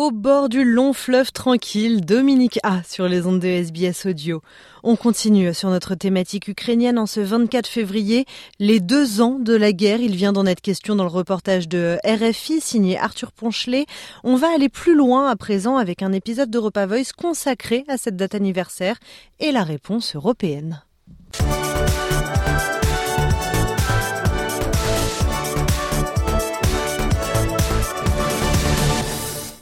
au 0.08 0.12
bord 0.12 0.48
du 0.48 0.64
long 0.64 0.94
fleuve 0.94 1.34
tranquille, 1.34 2.00
Dominique 2.00 2.60
A 2.64 2.82
sur 2.84 3.10
les 3.10 3.26
ondes 3.26 3.42
de 3.42 3.48
SBS 3.48 4.06
Audio. 4.06 4.42
On 4.82 4.96
continue 4.96 5.54
sur 5.54 5.70
notre 5.70 5.96
thématique 5.96 6.48
ukrainienne 6.48 6.98
en 6.98 7.06
ce 7.06 7.20
24 7.20 7.68
février, 7.68 8.26
les 8.58 8.80
deux 8.80 9.20
ans 9.20 9.38
de 9.38 9.54
la 9.54 9.74
guerre. 9.74 10.00
Il 10.00 10.16
vient 10.16 10.32
d'en 10.32 10.46
être 10.46 10.62
question 10.62 10.96
dans 10.96 11.04
le 11.04 11.10
reportage 11.10 11.68
de 11.68 11.98
RFI 12.06 12.62
signé 12.62 12.98
Arthur 12.98 13.34
Ponchelet. 13.34 13.86
On 14.24 14.38
va 14.38 14.48
aller 14.56 14.70
plus 14.70 14.96
loin 14.96 15.30
à 15.30 15.36
présent 15.36 15.76
avec 15.76 16.02
un 16.02 16.14
épisode 16.14 16.50
d'Europa 16.50 16.86
Voice 16.86 17.12
consacré 17.18 17.84
à 17.90 17.98
cette 17.98 18.16
date 18.16 18.34
anniversaire 18.34 18.96
et 19.42 19.52
la 19.52 19.66
réponse 19.66 20.16
européenne. 20.16 20.84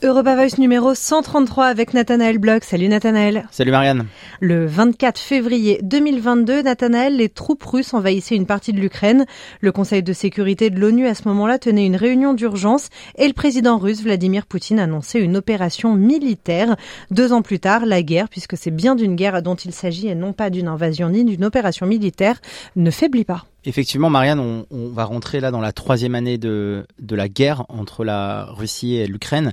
Europa 0.05 0.35
Voice 0.35 0.59
numéro 0.59 0.93
133 0.93 1.65
avec 1.65 1.95
Nathanaël 1.95 2.37
Bloch. 2.37 2.63
Salut 2.63 2.87
Nathanaël. 2.87 3.47
Salut 3.49 3.71
Marianne. 3.71 4.05
Le 4.39 4.67
24 4.67 5.19
février 5.19 5.79
2022, 5.81 6.61
Nathanaël, 6.61 7.17
les 7.17 7.27
troupes 7.27 7.63
russes 7.63 7.91
envahissaient 7.95 8.35
une 8.35 8.45
partie 8.45 8.71
de 8.71 8.79
l'Ukraine. 8.79 9.25
Le 9.61 9.71
Conseil 9.71 10.03
de 10.03 10.13
sécurité 10.13 10.69
de 10.69 10.79
l'ONU 10.79 11.07
à 11.07 11.15
ce 11.15 11.27
moment-là 11.27 11.57
tenait 11.57 11.87
une 11.87 11.95
réunion 11.95 12.35
d'urgence 12.35 12.89
et 13.15 13.25
le 13.25 13.33
président 13.33 13.79
russe 13.79 14.03
Vladimir 14.03 14.45
Poutine 14.45 14.79
annonçait 14.79 15.19
une 15.19 15.37
opération 15.37 15.95
militaire. 15.95 16.75
Deux 17.09 17.33
ans 17.33 17.41
plus 17.41 17.59
tard, 17.59 17.87
la 17.87 18.03
guerre, 18.03 18.29
puisque 18.29 18.57
c'est 18.57 18.71
bien 18.71 18.93
d'une 18.93 19.15
guerre 19.15 19.41
dont 19.41 19.55
il 19.55 19.71
s'agit 19.71 20.07
et 20.07 20.15
non 20.15 20.33
pas 20.33 20.51
d'une 20.51 20.67
invasion 20.67 21.09
ni 21.09 21.23
d'une 21.23 21.45
opération 21.45 21.87
militaire, 21.87 22.39
ne 22.75 22.91
faiblit 22.91 23.25
pas. 23.25 23.45
Effectivement, 23.67 24.11
Marianne, 24.11 24.39
on, 24.39 24.67
on, 24.69 24.89
va 24.89 25.05
rentrer 25.05 25.39
là 25.39 25.49
dans 25.49 25.61
la 25.61 25.71
troisième 25.71 26.13
année 26.13 26.37
de, 26.37 26.85
de 26.99 27.15
la 27.15 27.27
guerre 27.27 27.65
entre 27.69 28.03
la 28.03 28.45
Russie 28.51 28.97
et 28.97 29.07
l'Ukraine. 29.07 29.51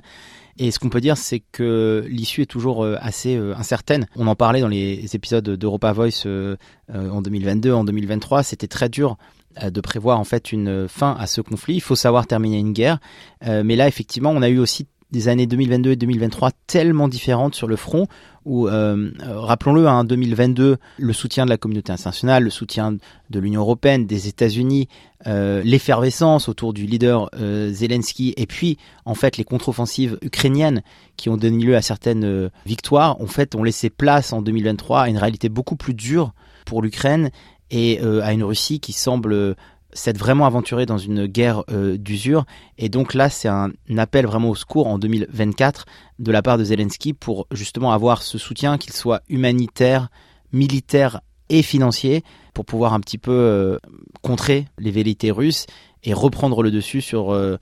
Et 0.57 0.71
ce 0.71 0.79
qu'on 0.79 0.89
peut 0.89 1.01
dire, 1.01 1.17
c'est 1.17 1.39
que 1.39 2.05
l'issue 2.07 2.41
est 2.41 2.47
toujours 2.47 2.83
euh, 2.83 2.95
assez 2.99 3.35
euh, 3.35 3.55
incertaine. 3.55 4.07
On 4.15 4.27
en 4.27 4.35
parlait 4.35 4.61
dans 4.61 4.67
les 4.67 5.15
épisodes 5.15 5.47
d'Europa 5.49 5.91
Voice 5.93 6.25
euh, 6.25 6.55
en 6.89 7.21
2022, 7.21 7.73
en 7.73 7.83
2023. 7.83 8.43
C'était 8.43 8.67
très 8.67 8.89
dur 8.89 9.17
de 9.61 9.81
prévoir 9.81 10.19
en 10.19 10.23
fait 10.23 10.51
une 10.51 10.87
fin 10.87 11.15
à 11.19 11.27
ce 11.27 11.39
conflit. 11.39 11.75
Il 11.75 11.81
faut 11.81 11.95
savoir 11.95 12.25
terminer 12.25 12.57
une 12.57 12.73
guerre. 12.73 12.97
mais 13.45 13.75
là, 13.75 13.87
effectivement, 13.87 14.31
on 14.31 14.41
a 14.41 14.49
eu 14.49 14.57
aussi 14.57 14.87
des 15.13 15.27
années 15.27 15.45
2022 15.45 15.91
et 15.91 15.95
2023 15.95 16.49
tellement 16.67 17.07
différentes 17.07 17.53
sur 17.53 17.67
le 17.67 17.75
front 17.75 18.07
où, 18.45 18.67
euh, 18.67 19.11
rappelons-le, 19.21 19.87
en 19.87 19.99
hein, 19.99 20.03
2022, 20.03 20.77
le 20.97 21.13
soutien 21.13 21.45
de 21.45 21.49
la 21.49 21.57
communauté 21.57 21.93
internationale, 21.93 22.43
le 22.43 22.49
soutien 22.49 22.97
de 23.29 23.39
l'Union 23.39 23.61
européenne, 23.61 24.05
des 24.05 24.27
États-Unis, 24.27 24.89
euh, 25.27 25.61
l'effervescence 25.63 26.49
autour 26.49 26.73
du 26.73 26.85
leader 26.85 27.29
euh, 27.39 27.71
Zelensky, 27.71 28.33
et 28.35 28.47
puis 28.47 28.77
en 29.05 29.13
fait 29.13 29.37
les 29.37 29.45
contre-offensives 29.45 30.17
ukrainiennes 30.21 30.81
qui 31.15 31.29
ont 31.29 31.37
donné 31.37 31.63
lieu 31.63 31.75
à 31.77 31.81
certaines 31.81 32.25
euh, 32.25 32.49
victoires, 32.65 33.21
en 33.21 33.27
fait 33.27 33.55
ont 33.55 33.63
laissé 33.63 33.89
place 33.89 34.33
en 34.33 34.41
2023 34.41 35.03
à 35.03 35.09
une 35.09 35.17
réalité 35.17 35.47
beaucoup 35.47 35.77
plus 35.77 35.93
dure 35.93 36.33
pour 36.65 36.81
l'Ukraine 36.81 37.29
et 37.73 37.99
euh, 38.01 38.21
à 38.23 38.33
une 38.33 38.43
Russie 38.43 38.79
qui 38.79 38.93
semble 38.93 39.55
s'être 39.93 40.17
vraiment 40.17 40.45
aventuré 40.45 40.85
dans 40.85 40.97
une 40.97 41.25
guerre 41.25 41.63
euh, 41.71 41.97
d'usure. 41.97 42.45
Et 42.77 42.89
donc 42.89 43.13
là, 43.13 43.29
c'est 43.29 43.47
un 43.47 43.71
appel 43.97 44.25
vraiment 44.25 44.49
au 44.49 44.55
secours 44.55 44.87
en 44.87 44.97
2024 44.97 45.85
de 46.19 46.31
la 46.31 46.41
part 46.41 46.57
de 46.57 46.63
Zelensky 46.63 47.13
pour 47.13 47.47
justement 47.51 47.91
avoir 47.91 48.21
ce 48.21 48.37
soutien, 48.37 48.77
qu'il 48.77 48.93
soit 48.93 49.21
humanitaire, 49.29 50.09
militaire 50.51 51.21
et 51.49 51.61
financier, 51.61 52.23
pour 52.53 52.65
pouvoir 52.65 52.93
un 52.93 52.99
petit 52.99 53.17
peu 53.17 53.31
euh, 53.31 53.77
contrer 54.21 54.65
les 54.77 54.91
velléités 54.91 55.31
russes 55.31 55.65
et 56.03 56.13
reprendre 56.13 56.63
le 56.63 56.71
dessus 56.71 57.01
sur, 57.01 57.33
euh, 57.33 57.57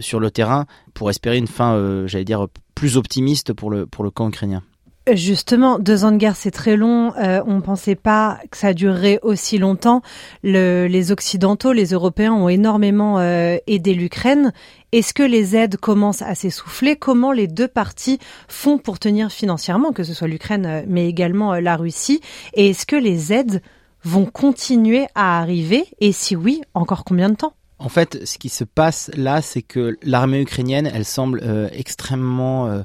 sur 0.00 0.20
le 0.20 0.30
terrain 0.30 0.66
pour 0.94 1.10
espérer 1.10 1.38
une 1.38 1.48
fin, 1.48 2.06
j'allais 2.06 2.24
dire, 2.24 2.46
plus 2.74 2.96
optimiste 2.96 3.52
pour 3.52 3.70
le, 3.70 3.86
pour 3.86 4.04
le 4.04 4.10
camp 4.10 4.28
ukrainien. 4.28 4.62
Justement, 5.10 5.80
deux 5.80 6.04
ans 6.04 6.12
de 6.12 6.16
guerre, 6.16 6.36
c'est 6.36 6.52
très 6.52 6.76
long. 6.76 7.12
Euh, 7.16 7.42
on 7.46 7.54
ne 7.54 7.60
pensait 7.60 7.96
pas 7.96 8.38
que 8.52 8.56
ça 8.56 8.72
durerait 8.72 9.18
aussi 9.22 9.58
longtemps. 9.58 10.00
Le, 10.44 10.86
les 10.86 11.10
Occidentaux, 11.10 11.72
les 11.72 11.86
Européens 11.86 12.32
ont 12.32 12.48
énormément 12.48 13.18
euh, 13.18 13.56
aidé 13.66 13.94
l'Ukraine. 13.94 14.52
Est-ce 14.92 15.12
que 15.12 15.24
les 15.24 15.56
aides 15.56 15.76
commencent 15.76 16.22
à 16.22 16.36
s'essouffler? 16.36 16.94
Comment 16.94 17.32
les 17.32 17.48
deux 17.48 17.66
parties 17.66 18.20
font 18.46 18.78
pour 18.78 19.00
tenir 19.00 19.32
financièrement, 19.32 19.90
que 19.90 20.04
ce 20.04 20.14
soit 20.14 20.28
l'Ukraine, 20.28 20.66
euh, 20.66 20.82
mais 20.86 21.08
également 21.08 21.54
la 21.54 21.76
Russie? 21.76 22.20
Et 22.54 22.70
est-ce 22.70 22.86
que 22.86 22.94
les 22.94 23.32
aides 23.32 23.60
vont 24.04 24.26
continuer 24.26 25.06
à 25.16 25.40
arriver? 25.40 25.84
Et 25.98 26.12
si 26.12 26.36
oui, 26.36 26.62
encore 26.74 27.02
combien 27.02 27.28
de 27.28 27.34
temps? 27.34 27.54
En 27.80 27.88
fait, 27.88 28.24
ce 28.24 28.38
qui 28.38 28.50
se 28.50 28.62
passe 28.62 29.10
là, 29.16 29.42
c'est 29.42 29.62
que 29.62 29.98
l'armée 30.04 30.40
ukrainienne, 30.40 30.88
elle 30.94 31.04
semble 31.04 31.42
extrêmement 31.72 32.84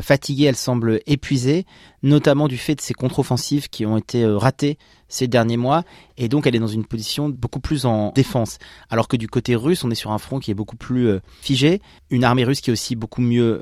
fatiguée, 0.00 0.44
elle 0.44 0.56
semble 0.56 1.00
épuisée, 1.06 1.66
notamment 2.02 2.48
du 2.48 2.56
fait 2.56 2.74
de 2.74 2.80
ses 2.80 2.94
contre-offensives 2.94 3.68
qui 3.68 3.86
ont 3.86 3.96
été 3.96 4.24
ratées 4.24 4.78
ces 5.08 5.26
derniers 5.26 5.56
mois, 5.56 5.82
et 6.16 6.28
donc 6.28 6.46
elle 6.46 6.54
est 6.54 6.60
dans 6.60 6.68
une 6.68 6.84
position 6.84 7.28
beaucoup 7.28 7.58
plus 7.58 7.86
en 7.86 8.12
défense. 8.12 8.58
Alors 8.88 9.08
que 9.08 9.16
du 9.16 9.26
côté 9.26 9.56
russe, 9.56 9.82
on 9.82 9.90
est 9.90 9.96
sur 9.96 10.12
un 10.12 10.18
front 10.18 10.38
qui 10.38 10.52
est 10.52 10.54
beaucoup 10.54 10.76
plus 10.76 11.18
figé, 11.40 11.82
une 12.10 12.22
armée 12.22 12.44
russe 12.44 12.60
qui 12.60 12.70
est 12.70 12.72
aussi 12.72 12.94
beaucoup 12.94 13.20
mieux 13.20 13.60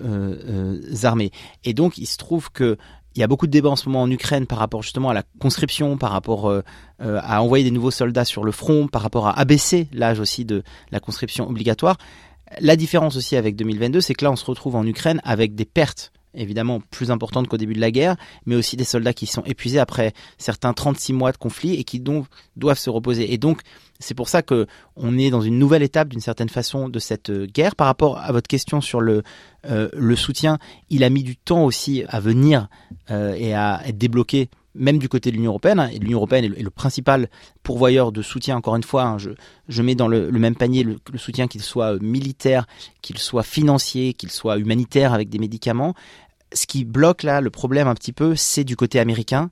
armée. 1.04 1.30
Et 1.64 1.72
donc 1.72 1.96
il 1.96 2.06
se 2.06 2.18
trouve 2.18 2.50
que 2.50 2.76
il 3.18 3.20
y 3.20 3.24
a 3.24 3.26
beaucoup 3.26 3.48
de 3.48 3.50
débats 3.50 3.70
en 3.70 3.74
ce 3.74 3.88
moment 3.88 4.02
en 4.02 4.10
Ukraine 4.12 4.46
par 4.46 4.58
rapport 4.58 4.80
justement 4.80 5.10
à 5.10 5.14
la 5.14 5.24
conscription, 5.40 5.96
par 5.96 6.12
rapport 6.12 6.48
euh, 6.48 6.62
euh, 7.02 7.18
à 7.24 7.42
envoyer 7.42 7.64
des 7.64 7.72
nouveaux 7.72 7.90
soldats 7.90 8.24
sur 8.24 8.44
le 8.44 8.52
front, 8.52 8.86
par 8.86 9.02
rapport 9.02 9.26
à 9.26 9.36
abaisser 9.36 9.88
l'âge 9.92 10.20
aussi 10.20 10.44
de 10.44 10.62
la 10.92 11.00
conscription 11.00 11.48
obligatoire. 11.48 11.96
La 12.60 12.76
différence 12.76 13.16
aussi 13.16 13.34
avec 13.34 13.56
2022, 13.56 14.00
c'est 14.00 14.14
que 14.14 14.24
là 14.24 14.30
on 14.30 14.36
se 14.36 14.44
retrouve 14.44 14.76
en 14.76 14.86
Ukraine 14.86 15.20
avec 15.24 15.56
des 15.56 15.64
pertes 15.64 16.12
évidemment 16.38 16.80
plus 16.90 17.10
importantes 17.10 17.48
qu'au 17.48 17.56
début 17.56 17.74
de 17.74 17.80
la 17.80 17.90
guerre, 17.90 18.16
mais 18.46 18.54
aussi 18.54 18.76
des 18.76 18.84
soldats 18.84 19.12
qui 19.12 19.26
sont 19.26 19.42
épuisés 19.44 19.78
après 19.78 20.12
certains 20.38 20.72
36 20.72 21.12
mois 21.12 21.32
de 21.32 21.36
conflit 21.36 21.74
et 21.74 21.84
qui 21.84 22.00
donc 22.00 22.26
doivent 22.56 22.78
se 22.78 22.90
reposer. 22.90 23.32
Et 23.32 23.38
donc, 23.38 23.60
c'est 23.98 24.14
pour 24.14 24.28
ça 24.28 24.42
que 24.42 24.66
on 24.96 25.18
est 25.18 25.30
dans 25.30 25.40
une 25.40 25.58
nouvelle 25.58 25.82
étape 25.82 26.08
d'une 26.08 26.20
certaine 26.20 26.48
façon 26.48 26.88
de 26.88 26.98
cette 26.98 27.30
euh, 27.30 27.46
guerre. 27.46 27.74
Par 27.74 27.86
rapport 27.86 28.18
à 28.18 28.32
votre 28.32 28.48
question 28.48 28.80
sur 28.80 29.00
le, 29.00 29.22
euh, 29.66 29.88
le 29.92 30.16
soutien, 30.16 30.58
il 30.88 31.04
a 31.04 31.10
mis 31.10 31.22
du 31.22 31.36
temps 31.36 31.64
aussi 31.64 32.04
à 32.08 32.20
venir 32.20 32.68
euh, 33.10 33.34
et 33.34 33.54
à 33.54 33.82
être 33.86 33.98
débloqué 33.98 34.48
même 34.74 34.98
du 34.98 35.08
côté 35.08 35.30
de 35.30 35.36
l'Union 35.36 35.50
européenne, 35.50 35.90
et 35.92 35.98
l'Union 35.98 36.18
européenne 36.18 36.44
est 36.44 36.62
le, 36.62 36.70
principal 36.70 37.28
pourvoyeur 37.64 38.12
de 38.12 38.22
soutien, 38.22 38.56
encore 38.56 38.76
une 38.76 38.84
fois, 38.84 39.02
hein, 39.02 39.18
je, 39.18 39.30
je, 39.68 39.82
mets 39.82 39.96
dans 39.96 40.06
le, 40.06 40.30
même 40.30 40.54
panier 40.54 40.84
le 40.84 40.98
soutien 41.16 41.48
qu'il 41.48 41.62
soit 41.62 42.00
militaire, 42.00 42.66
qu'il 43.02 43.18
soit 43.18 43.42
financier, 43.42 44.14
qu'il 44.14 44.30
soit 44.30 44.56
humanitaire 44.56 45.12
avec 45.12 45.30
des 45.30 45.38
médicaments. 45.38 45.94
Ce 46.52 46.66
qui 46.66 46.84
bloque 46.84 47.22
là 47.22 47.40
le 47.40 47.50
problème 47.50 47.88
un 47.88 47.94
petit 47.94 48.12
peu, 48.12 48.36
c'est 48.36 48.64
du 48.64 48.76
côté 48.76 48.98
américain, 48.98 49.50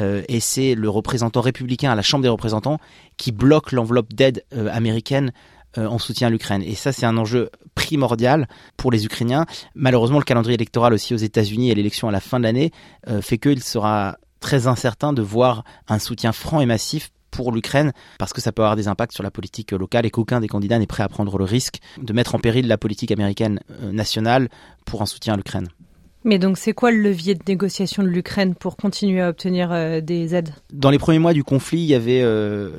euh, 0.00 0.22
et 0.28 0.40
c'est 0.40 0.74
le 0.74 0.88
représentant 0.88 1.40
républicain 1.40 1.90
à 1.90 1.94
la 1.94 2.02
Chambre 2.02 2.22
des 2.22 2.28
représentants 2.28 2.78
qui 3.16 3.32
bloque 3.32 3.72
l'enveloppe 3.72 4.12
d'aide 4.12 4.44
euh, 4.54 4.68
américaine 4.72 5.32
euh, 5.78 5.86
en 5.86 5.98
soutien 5.98 6.28
à 6.28 6.30
l'Ukraine. 6.30 6.62
Et 6.62 6.74
ça, 6.74 6.92
c'est 6.92 7.06
un 7.06 7.16
enjeu 7.16 7.50
primordial 7.74 8.48
pour 8.76 8.90
les 8.90 9.04
Ukrainiens. 9.04 9.46
Malheureusement, 9.74 10.18
le 10.18 10.24
calendrier 10.24 10.54
électoral 10.54 10.92
aussi 10.92 11.14
aux 11.14 11.18
États-Unis 11.18 11.70
et 11.70 11.74
l'élection 11.74 12.08
à 12.08 12.12
la 12.12 12.20
fin 12.20 12.38
de 12.38 12.44
l'année 12.44 12.72
fait 13.22 13.38
qu'il 13.38 13.62
sera 13.62 14.18
très 14.40 14.66
incertain 14.66 15.12
de 15.12 15.22
voir 15.22 15.64
un 15.88 15.98
soutien 15.98 16.32
franc 16.32 16.60
et 16.60 16.66
massif 16.66 17.10
pour 17.30 17.52
l'Ukraine 17.52 17.92
parce 18.18 18.34
que 18.34 18.42
ça 18.42 18.52
peut 18.52 18.60
avoir 18.60 18.76
des 18.76 18.88
impacts 18.88 19.12
sur 19.14 19.22
la 19.22 19.30
politique 19.30 19.72
locale 19.72 20.04
et 20.04 20.10
qu'aucun 20.10 20.40
des 20.40 20.48
candidats 20.48 20.78
n'est 20.78 20.86
prêt 20.86 21.02
à 21.02 21.08
prendre 21.08 21.38
le 21.38 21.44
risque 21.44 21.78
de 21.96 22.12
mettre 22.12 22.34
en 22.34 22.38
péril 22.38 22.66
la 22.66 22.76
politique 22.76 23.10
américaine 23.10 23.60
nationale 23.80 24.50
pour 24.84 25.00
un 25.00 25.06
soutien 25.06 25.34
à 25.34 25.36
l'Ukraine. 25.38 25.68
Mais 26.24 26.38
donc 26.38 26.56
c'est 26.56 26.72
quoi 26.72 26.90
le 26.90 26.98
levier 26.98 27.34
de 27.34 27.42
négociation 27.48 28.02
de 28.02 28.08
l'Ukraine 28.08 28.54
pour 28.54 28.76
continuer 28.76 29.20
à 29.20 29.28
obtenir 29.28 29.72
euh, 29.72 30.00
des 30.00 30.34
aides? 30.34 30.54
Dans 30.72 30.90
les 30.90 30.98
premiers 30.98 31.18
mois 31.18 31.32
du 31.32 31.42
conflit, 31.42 31.80
il 31.80 31.86
y 31.86 31.94
avait 31.94 32.22
euh, 32.22 32.70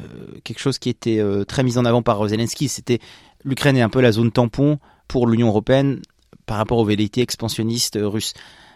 quelque 0.43 0.59
chose 0.59 0.79
qui 0.79 0.89
était 0.89 1.19
euh, 1.19 1.43
très 1.43 1.63
mis 1.63 1.77
en 1.77 1.85
avant 1.85 2.01
par 2.01 2.25
Zelensky, 2.27 2.69
c'était 2.69 2.99
l'Ukraine 3.43 3.75
est 3.75 3.81
un 3.81 3.89
peu 3.89 4.01
la 4.01 4.11
zone 4.11 4.31
tampon 4.31 4.79
pour 5.07 5.27
l'Union 5.27 5.49
européenne 5.49 6.01
par 6.45 6.57
rapport 6.57 6.77
aux 6.77 6.85
velléités 6.85 7.21
expansionnistes 7.21 7.99
russes. 8.01 8.33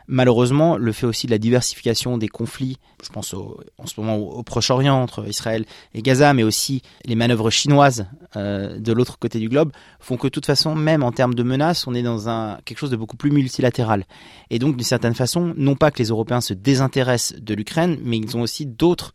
Malheureusement, 0.10 0.78
le 0.78 0.94
fait 0.94 1.06
aussi 1.06 1.28
de 1.28 1.32
la 1.32 1.38
diversification 1.38 2.18
des 2.18 2.30
conflits, 2.30 2.78
je 3.04 3.10
pense 3.10 3.34
en 3.34 3.86
ce 3.86 4.00
moment 4.00 4.16
au, 4.16 4.42
Proche-Orient 4.42 4.96
entre 4.96 5.28
Israël 5.28 5.66
et 5.94 6.02
Gaza, 6.02 6.34
mais 6.34 6.44
aussi 6.44 6.82
les 7.04 7.16
manœuvres 7.16 7.50
chinoises 7.50 8.08
euh, 8.38 8.80
de 8.80 8.94
l'autre 8.94 9.20
côté 9.20 9.40
du 9.40 9.50
globe, 9.50 9.74
font 10.00 10.16
que 10.16 10.28
de 10.28 10.32
toute 10.32 10.46
façon, 10.46 10.76
même 10.76 11.04
en 11.04 11.12
termes 11.12 11.34
de 11.34 11.44
menaces, 11.44 11.88
on 11.88 11.94
est 11.94 12.04
dans 12.04 12.30
un 12.30 12.58
quelque 12.64 12.78
chose 12.78 12.90
de 12.90 12.96
beaucoup 12.96 13.18
plus 13.18 13.32
multilatéral. 13.32 14.06
Et 14.50 14.60
donc, 14.60 14.78
d'une 14.78 14.86
certaine 14.86 15.16
façon, 15.16 15.54
non 15.58 15.76
pas 15.76 15.92
que 15.92 16.00
les 16.00 16.08
Européens 16.08 16.40
se 16.40 16.54
désintéressent 16.54 17.38
de 17.42 17.54
l'Ukraine, 17.54 17.98
mais 18.02 18.18
ils 18.18 18.38
ont 18.38 18.42
aussi 18.42 18.66
d'autres 18.66 19.14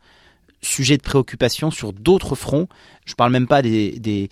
sujets 0.62 0.96
de 0.96 1.02
préoccupation 1.02 1.70
sur 1.70 1.92
d'autres 1.92 2.34
fronts. 2.34 2.68
Je 3.04 3.14
parle 3.14 3.32
même 3.32 3.48
pas 3.48 3.62
des, 3.62 4.28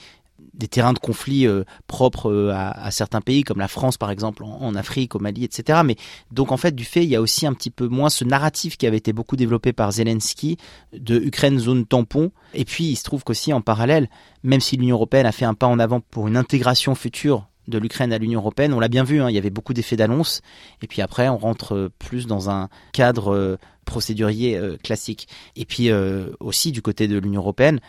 des 0.54 0.68
terrains 0.68 0.92
de 0.92 0.99
conflit 0.99 1.47
euh, 1.47 1.64
propres 1.87 2.30
euh, 2.30 2.52
à, 2.54 2.90
certains 2.90 3.20
pays, 3.20 3.42
comme 3.42 3.59
la 3.59 3.68
France 3.68 3.97
par 3.97 4.11
exemple, 4.11 4.44
en, 4.44 4.75
Afrique, 4.75 5.14
au 5.14 5.18
Mali, 5.18 5.44
etc. 5.44 5.80
Mais 5.85 5.97
donc 6.30 6.52
en 6.52 6.56
fait, 6.56 6.75
du 6.75 6.85
fait, 6.85 7.02
il 7.02 7.11
y 7.11 7.16
a 7.16 7.20
aussi 7.20 7.47
un 7.47 7.54
petit 7.54 7.70
peu 7.70 7.88
moins 7.88 8.11
ce 8.11 8.25
narratif 8.25 8.76
qui 8.76 8.87
avait 8.87 8.99
été 8.99 9.12
beaucoup 9.12 9.37
développé 9.37 9.73
par 9.73 9.92
Zelensky 9.92 10.59
de 10.92 11.18
Ukraine 11.18 11.59
zone 11.59 11.87
tampon. 11.87 12.30
Et 12.54 12.64
puis 12.64 12.85
il 12.85 12.97
se 12.97 13.04
trouve 13.04 13.25
qu'aussi 13.25 13.52
en 13.52 13.61
parallèle, 13.61 14.09
même 14.42 14.61
si 14.61 14.76
l'Union 14.76 14.97
européenne 14.97 15.26
a 15.26 15.32
fait 15.32 15.44
un 15.44 15.54
pas 15.54 15.66
en 15.66 15.78
avant 15.78 16.00
pour 16.00 16.28
une 16.28 16.37
intégration 16.37 16.94
future 16.94 17.47
de 17.68 17.78
l'Ukraine 17.78 18.12
à 18.12 18.18
l'Union 18.18 18.40
européenne, 18.40 18.73
on 18.73 18.80
l'a 18.80 18.88
bien 18.88 19.04
vu, 19.04 19.23
hein, 19.23 19.30
il 19.30 19.35
y 19.35 19.38
avait 19.38 19.50
beaucoup 19.50 19.75
d'effets 19.75 19.97
d'annonce. 19.97 20.40
Et 20.82 20.88
puis 20.88 21.02
après, 21.02 21.28
on 21.28 21.37
rentre 21.37 21.75
euh, 21.75 21.92
plus 21.99 22.26
dans 22.26 22.50
un 22.50 22.68
cadre 22.92 23.59
procédurier 23.85 24.61
classique. 24.85 25.26
Et 25.56 25.64
puis 25.64 25.90
aussi 26.38 26.70
du 26.70 26.80
côté 26.80 27.09
de 27.09 27.18
l'Union 27.18 27.40
européenne, 27.40 27.80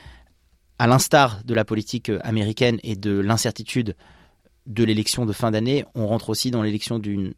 à 0.82 0.88
l'instar 0.88 1.44
de 1.46 1.54
la 1.54 1.64
politique 1.64 2.10
euh, 2.10 2.18
américaine 2.24 2.79
et 2.82 2.96
de 2.96 3.20
l'incertitude 3.20 3.96
de 4.66 4.84
l'élection 4.84 5.27
de 5.27 5.32
fin 5.32 5.51
d'année, 5.51 5.86
on 5.94 6.08
rentre 6.08 6.32
aussi 6.32 6.50
dans 6.50 6.64
l'élection 6.64 6.98
d'une 6.98 7.36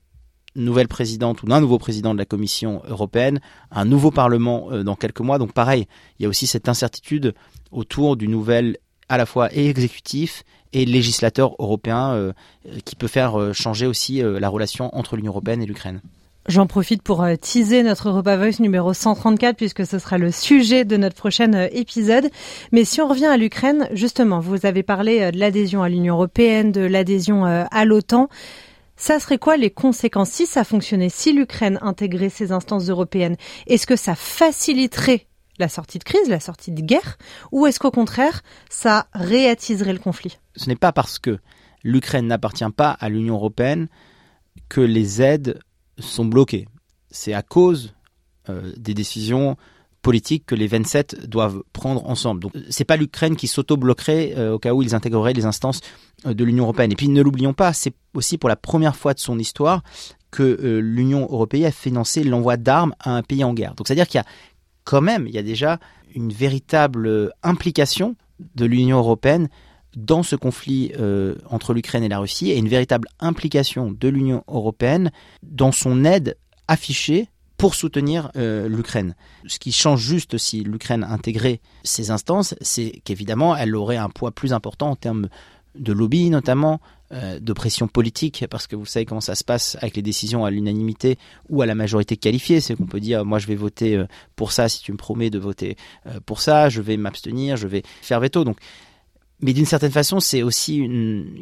nouvelle 0.56 0.88
présidente 0.88 1.44
ou 1.44 1.48
d'un 1.48 1.60
nouveau 1.60 1.78
président 1.78 2.14
de 2.14 2.20
la 2.20 2.26
Commission 2.26 2.82
européenne, 2.88 3.42
un 3.70 3.84
nouveau 3.84 4.12
Parlement 4.12 4.72
euh, 4.72 4.84
dans 4.84 4.96
quelques 4.96 5.20
mois. 5.20 5.40
Donc 5.40 5.52
pareil, 5.52 5.88
il 6.18 6.24
y 6.24 6.26
a 6.26 6.30
aussi 6.30 6.48
cette 6.48 6.70
incertitude 6.70 7.36
autour 7.74 8.16
du 8.16 8.30
nouvel 8.30 8.78
à 9.10 9.18
la 9.18 9.26
fois 9.26 9.54
exécutif 9.54 10.44
et 10.72 10.86
législateur 10.86 11.54
européen 11.60 12.14
euh, 12.14 12.32
qui 12.86 12.96
peut 12.96 13.08
faire 13.10 13.54
changer 13.54 13.88
aussi 13.88 14.22
la 14.24 14.48
relation 14.48 14.96
entre 14.96 15.18
l'Union 15.18 15.34
européenne 15.34 15.62
et 15.62 15.66
l'Ukraine. 15.66 16.00
J'en 16.48 16.68
profite 16.68 17.02
pour 17.02 17.24
euh, 17.24 17.36
teaser 17.38 17.84
notre 17.84 18.10
Europa 18.10 18.36
Voice 18.36 18.60
numéro 18.60 18.94
134 18.94 19.56
puisque 19.56 19.86
ce 19.86 19.98
sera 19.98 20.18
le 20.18 20.30
sujet 20.30 20.84
de 20.84 20.98
notre 20.98 21.16
prochain 21.16 21.54
euh, 21.54 21.70
épisode. 21.72 22.30
Mais 22.74 22.84
si 22.84 23.00
on 23.00 23.08
revient 23.08 23.28
à 23.28 23.38
l'Ukraine, 23.38 23.88
justement, 23.94 24.42
vous 24.42 24.66
avez 24.66 24.84
parlé 24.84 25.22
euh, 25.22 25.32
de 25.32 25.40
l'adhésion 25.40 25.84
à 25.84 25.88
l'Union 25.88 26.16
européenne, 26.16 26.74
de 26.74 26.82
l'adhésion 26.82 27.46
à 27.46 27.86
l'OTAN. 27.86 28.28
Ça 28.98 29.20
serait 29.20 29.38
quoi 29.38 29.56
les 29.56 29.72
conséquences 29.72 30.32
si 30.32 30.46
ça 30.46 30.66
fonctionnait, 30.66 31.08
si 31.08 31.32
l'Ukraine 31.32 31.80
intégrait 31.82 32.30
ces 32.30 32.52
instances 32.52 32.90
européennes? 32.90 33.38
Est-ce 33.68 33.88
que 33.88 33.96
ça 33.96 34.16
faciliterait 34.16 35.28
la 35.60 35.70
sortie 35.70 35.98
de 35.98 36.04
crise, 36.04 36.28
la 36.28 36.42
sortie 36.42 36.72
de 36.72 36.82
guerre, 36.82 37.18
ou 37.52 37.68
est-ce 37.68 37.80
qu'au 37.80 37.92
contraire, 37.92 38.42
ça 38.70 39.08
réattiserait 39.14 39.94
le 39.94 40.00
conflit? 40.00 40.40
Ce 40.56 40.68
n'est 40.68 40.76
pas 40.76 40.92
parce 40.92 41.20
que 41.20 41.40
l'Ukraine 41.84 42.28
n'appartient 42.28 42.70
pas 42.76 42.92
à 42.92 43.08
l'Union 43.10 43.36
européenne 43.36 43.88
que 44.68 44.82
les 44.82 45.22
aides 45.22 45.60
sont 46.00 46.26
bloqués. 46.26 46.68
C'est 47.10 47.34
à 47.34 47.42
cause 47.42 47.94
euh, 48.50 48.74
des 48.78 48.94
décisions 48.94 49.56
politiques 50.02 50.46
que 50.46 50.56
les 50.56 50.68
27 50.68 51.30
doivent 51.30 51.64
prendre 51.72 52.06
ensemble. 52.10 52.42
Donc 52.42 52.52
c'est 52.70 52.84
pas 52.84 52.98
l'Ukraine 52.98 53.36
qui 53.36 53.48
s'auto-bloquerait 53.48 54.34
euh, 54.38 54.54
au 54.54 54.60
cas 54.60 54.74
où 54.74 54.82
ils 54.82 54.96
intégreraient 54.96 55.34
les 55.34 55.46
instances 55.46 55.80
euh, 56.26 56.34
de 56.34 56.44
l'Union 56.44 56.66
européenne. 56.66 56.92
Et 56.92 56.96
puis 56.96 57.08
ne 57.08 57.22
l'oublions 57.22 57.54
pas, 57.54 57.72
c'est 57.72 57.94
aussi 58.14 58.38
pour 58.38 58.50
la 58.50 58.56
première 58.56 58.96
fois 58.96 59.14
de 59.14 59.20
son 59.20 59.40
histoire 59.40 59.82
que 60.30 60.80
l'Union 60.82 61.28
européenne 61.30 61.66
a 61.66 61.72
financé 61.72 62.24
l'envoi 62.24 62.58
d'armes 62.58 62.96
à 63.00 63.16
un 63.16 63.22
pays 63.22 63.44
en 63.44 63.54
guerre. 63.54 63.76
Donc 63.76 63.88
c'est-à-dire 63.88 64.08
qu'il 64.08 64.18
y 64.18 64.22
a 64.22 64.26
quand 64.84 65.02
même, 65.02 65.28
il 65.28 65.34
y 65.34 65.38
a 65.38 65.44
déjà 65.44 65.80
une 66.16 66.34
véritable 66.34 67.32
implication 67.44 68.16
de 68.56 68.66
l'Union 68.66 68.98
européenne 68.98 69.48
dans 69.96 70.24
ce 70.24 70.36
conflit 70.36 70.92
euh, 71.00 71.36
entre 71.50 71.74
l'Ukraine 71.74 72.04
et 72.04 72.10
la 72.10 72.20
Russie 72.20 72.52
et 72.52 72.58
une 72.58 72.68
véritable 72.68 73.08
implication 73.20 73.92
de 73.92 74.08
l'Union 74.08 74.44
européenne 74.48 75.12
dans 75.44 75.72
son 75.72 76.06
aide 76.06 76.38
affichée 76.68 77.28
pour 77.58 77.76
soutenir 77.76 78.32
euh, 78.36 78.68
l'Ukraine. 78.68 79.16
Ce 79.48 79.60
qui 79.60 79.72
change 79.72 80.02
juste 80.02 80.38
si 80.38 80.64
l'Ukraine 80.64 81.04
intégrait 81.04 81.62
ces 81.84 82.12
instances, 82.12 82.56
c'est 82.62 83.02
qu'évidemment, 83.04 83.56
elle 83.56 83.76
aurait 83.76 83.98
un 83.98 84.10
poids 84.10 84.32
plus 84.32 84.54
important 84.54 84.92
en 84.92 84.96
termes 84.96 85.30
de 85.76 85.94
lobby 85.94 86.30
notamment, 86.30 86.82
euh, 87.12 87.40
de 87.40 87.54
pression 87.54 87.88
politique, 87.88 88.46
parce 88.50 88.68
que 88.68 88.76
vous 88.76 88.86
savez 88.86 89.06
comment 89.06 89.22
ça 89.22 89.36
se 89.36 89.44
passe 89.44 89.78
avec 89.82 89.96
les 89.96 90.02
décisions 90.02 90.46
à 90.46 90.52
l'unanimité 90.52 91.18
ou 91.50 91.62
à 91.62 91.66
la 91.66 91.74
majorité 91.74 92.18
qualifiée. 92.18 92.60
C'est 92.60 92.76
qu'on 92.76 92.86
peut 92.86 93.00
dire, 93.00 93.26
moi 93.26 93.40
je 93.40 93.48
vais 93.48 93.56
voter 93.56 94.04
pour 94.36 94.52
ça 94.52 94.68
si 94.70 94.82
tu 94.82 94.92
me 94.92 94.98
promets 94.98 95.30
de 95.30 95.40
voter 95.40 95.78
pour 96.26 96.42
ça, 96.42 96.70
je 96.70 96.82
vais 96.82 96.98
m'abstenir, 96.98 97.58
je 97.58 97.68
vais 97.68 97.84
faire 98.02 98.20
veto. 98.20 98.44
Donc 98.44 98.58
mais 99.44 99.54
d'une 99.54 99.66
certaine 99.66 99.92
façon, 99.92 100.20
c'est 100.20 100.42
aussi 100.42 100.90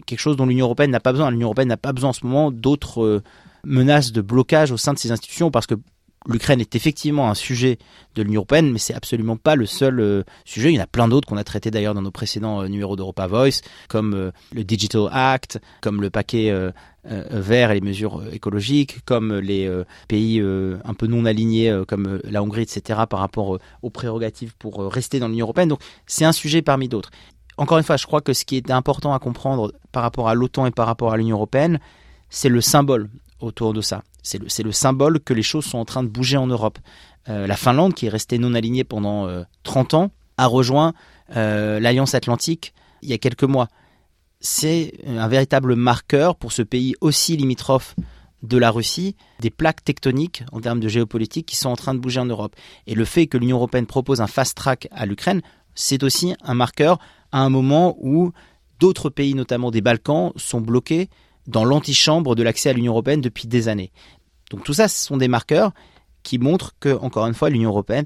quelque 0.08 0.20
chose 0.20 0.36
dont 0.36 0.48
l'Union 0.48 0.66
européenne 0.66 0.92
n'a 0.92 1.00
pas 1.00 1.12
besoin. 1.12 1.30
L'Union 1.30 1.48
européenne 1.48 1.68
n'a 1.68 1.78
pas 1.78 1.94
besoin 1.94 2.10
en 2.10 2.14
ce 2.14 2.26
moment 2.26 2.52
d'autres 2.52 3.04
euh, 3.04 3.24
menaces 3.64 4.12
de 4.12 4.22
blocage 4.22 4.72
au 4.72 4.78
sein 4.78 4.94
de 4.94 5.00
ses 5.00 5.12
institutions 5.12 5.52
parce 5.52 5.68
que 5.68 5.76
l'Ukraine 6.28 6.60
est 6.60 6.76
effectivement 6.76 7.30
un 7.30 7.36
sujet 7.36 7.78
de 8.16 8.24
l'Union 8.24 8.40
européenne, 8.40 8.72
mais 8.72 8.80
c'est 8.80 8.96
absolument 8.96 9.38
pas 9.38 9.56
le 9.56 9.68
seul 9.68 10.00
euh, 10.00 10.24
sujet. 10.46 10.72
Il 10.72 10.76
y 10.76 10.80
en 10.80 10.84
a 10.84 10.88
plein 10.88 11.08
d'autres 11.08 11.28
qu'on 11.28 11.38
a 11.38 11.44
traités 11.44 11.70
d'ailleurs 11.70 11.94
dans 11.94 12.02
nos 12.02 12.12
précédents 12.12 12.64
euh, 12.64 12.68
numéros 12.68 12.96
d'Europa 12.96 13.28
Voice, 13.28 13.62
comme 13.88 14.32
le 14.52 14.64
Digital 14.64 15.08
Act, 15.12 15.60
comme 15.82 16.02
le 16.02 16.10
paquet 16.10 16.52
vert 17.04 17.72
et 17.72 17.76
les 17.76 17.82
mesures 17.82 18.24
écologiques, 18.32 19.04
comme 19.06 19.38
les 19.38 19.70
pays 20.08 20.40
un 20.40 20.94
peu 20.94 21.08
non 21.08 21.26
alignés 21.26 21.82
comme 21.88 22.20
la 22.24 22.44
Hongrie, 22.44 22.64
etc., 22.64 23.02
par 23.10 23.20
rapport 23.20 23.58
aux 23.82 23.90
prérogatives 23.90 24.54
pour 24.58 24.92
rester 24.92 25.20
dans 25.20 25.28
l'Union 25.28 25.46
européenne. 25.46 25.70
Donc 25.70 25.82
c'est 26.06 26.26
un 26.26 26.32
sujet 26.32 26.62
parmi 26.62 26.88
d'autres 26.88 27.10
encore 27.62 27.78
une 27.78 27.84
fois, 27.84 27.98
je 27.98 28.08
crois 28.08 28.22
que 28.22 28.34
ce 28.34 28.44
qui 28.44 28.58
est 28.58 28.72
important 28.72 29.14
à 29.14 29.20
comprendre 29.20 29.72
par 29.92 30.04
rapport 30.04 30.28
à 30.28 30.34
l'OTAN 30.34 30.66
et 30.66 30.72
par 30.72 30.88
rapport 30.88 31.14
à 31.14 31.18
l'Union 31.18 31.38
européenne, 31.38 31.80
c'est 32.30 32.50
le 32.50 32.60
symbole 32.60 33.10
autour 33.40 33.74
de 33.74 33.82
ça. 33.82 34.04
c'est 34.24 34.40
le, 34.40 34.48
le, 34.64 34.72
symbole 34.72 35.20
que 35.20 35.34
les 35.34 35.44
choses 35.44 35.66
sont 35.66 35.78
en 35.78 35.86
train 35.86 36.04
de 36.04 36.08
bouger 36.08 36.38
en 36.38 36.48
Europe. 36.48 36.80
Euh, 37.30 37.46
la 37.46 37.56
Finlande, 37.56 37.94
qui 37.94 38.08
est 38.08 38.10
restée 38.10 38.40
non 38.40 38.56
alignée 38.56 38.84
pendant 38.84 39.28
30 39.64 39.94
ans, 39.94 40.12
a 40.38 40.48
rejoint 40.48 40.94
l'Alliance 41.30 42.16
Atlantique 42.16 42.74
il 43.02 43.10
y 43.10 43.14
a 43.14 43.18
quelques 43.18 43.44
mois. 43.44 43.68
C'est 44.40 44.94
un 45.06 45.28
véritable 45.28 45.76
marqueur 45.76 46.36
pour 46.36 46.52
ce 46.52 46.64
pays 46.64 46.96
aussi 47.00 47.38
limitrophe 47.38 47.96
de 48.44 48.58
la 48.58 48.72
Russie, 48.72 49.16
des 49.40 49.52
plaques 49.52 49.84
tectoniques 49.84 50.44
en 50.52 50.62
termes 50.62 50.80
de 50.80 50.88
géopolitique 50.88 51.46
qui 51.46 51.56
sont 51.56 51.70
en 51.70 51.76
train 51.76 51.94
de 51.94 52.00
bouger 52.00 52.20
en 52.20 52.26
Europe. 52.26 52.56
Et 52.88 52.96
le 52.96 53.06
fait 53.06 53.28
que 53.28 53.38
l'Union 53.38 53.58
européenne 53.58 53.86
propose 53.86 54.20
un 54.20 54.28
fast 54.28 54.58
track 54.58 54.88
à 54.92 55.06
l'Ukraine, 55.06 55.42
c'est 55.76 56.04
aussi 56.04 56.36
un 56.44 56.54
marqueur 56.54 57.00
à 57.32 57.42
un 57.42 57.50
moment 57.50 57.98
où 58.00 58.32
d'autres 58.80 59.10
pays, 59.10 59.36
notamment 59.36 59.72
des 59.72 59.82
Balkans, 59.82 60.32
sont 60.36 60.62
bloqués 60.62 61.10
dans 61.48 61.66
l'antichambre 61.66 62.36
de 62.36 62.44
l'accès 62.44 62.70
à 62.70 62.74
l'Union 62.74 62.94
européenne 62.94 63.22
depuis 63.22 63.48
des 63.48 63.68
années. 63.68 63.92
Donc 64.50 64.64
tout 64.64 64.74
ça, 64.74 64.88
ce 64.88 65.06
sont 65.06 65.18
des 65.18 65.28
marqueurs 65.28 65.72
qui 66.24 66.38
montrent 66.38 66.74
que, 66.80 66.90
encore 66.98 67.26
une 67.26 67.34
fois, 67.34 67.50
l'Union 67.50 67.70
européenne 67.70 68.06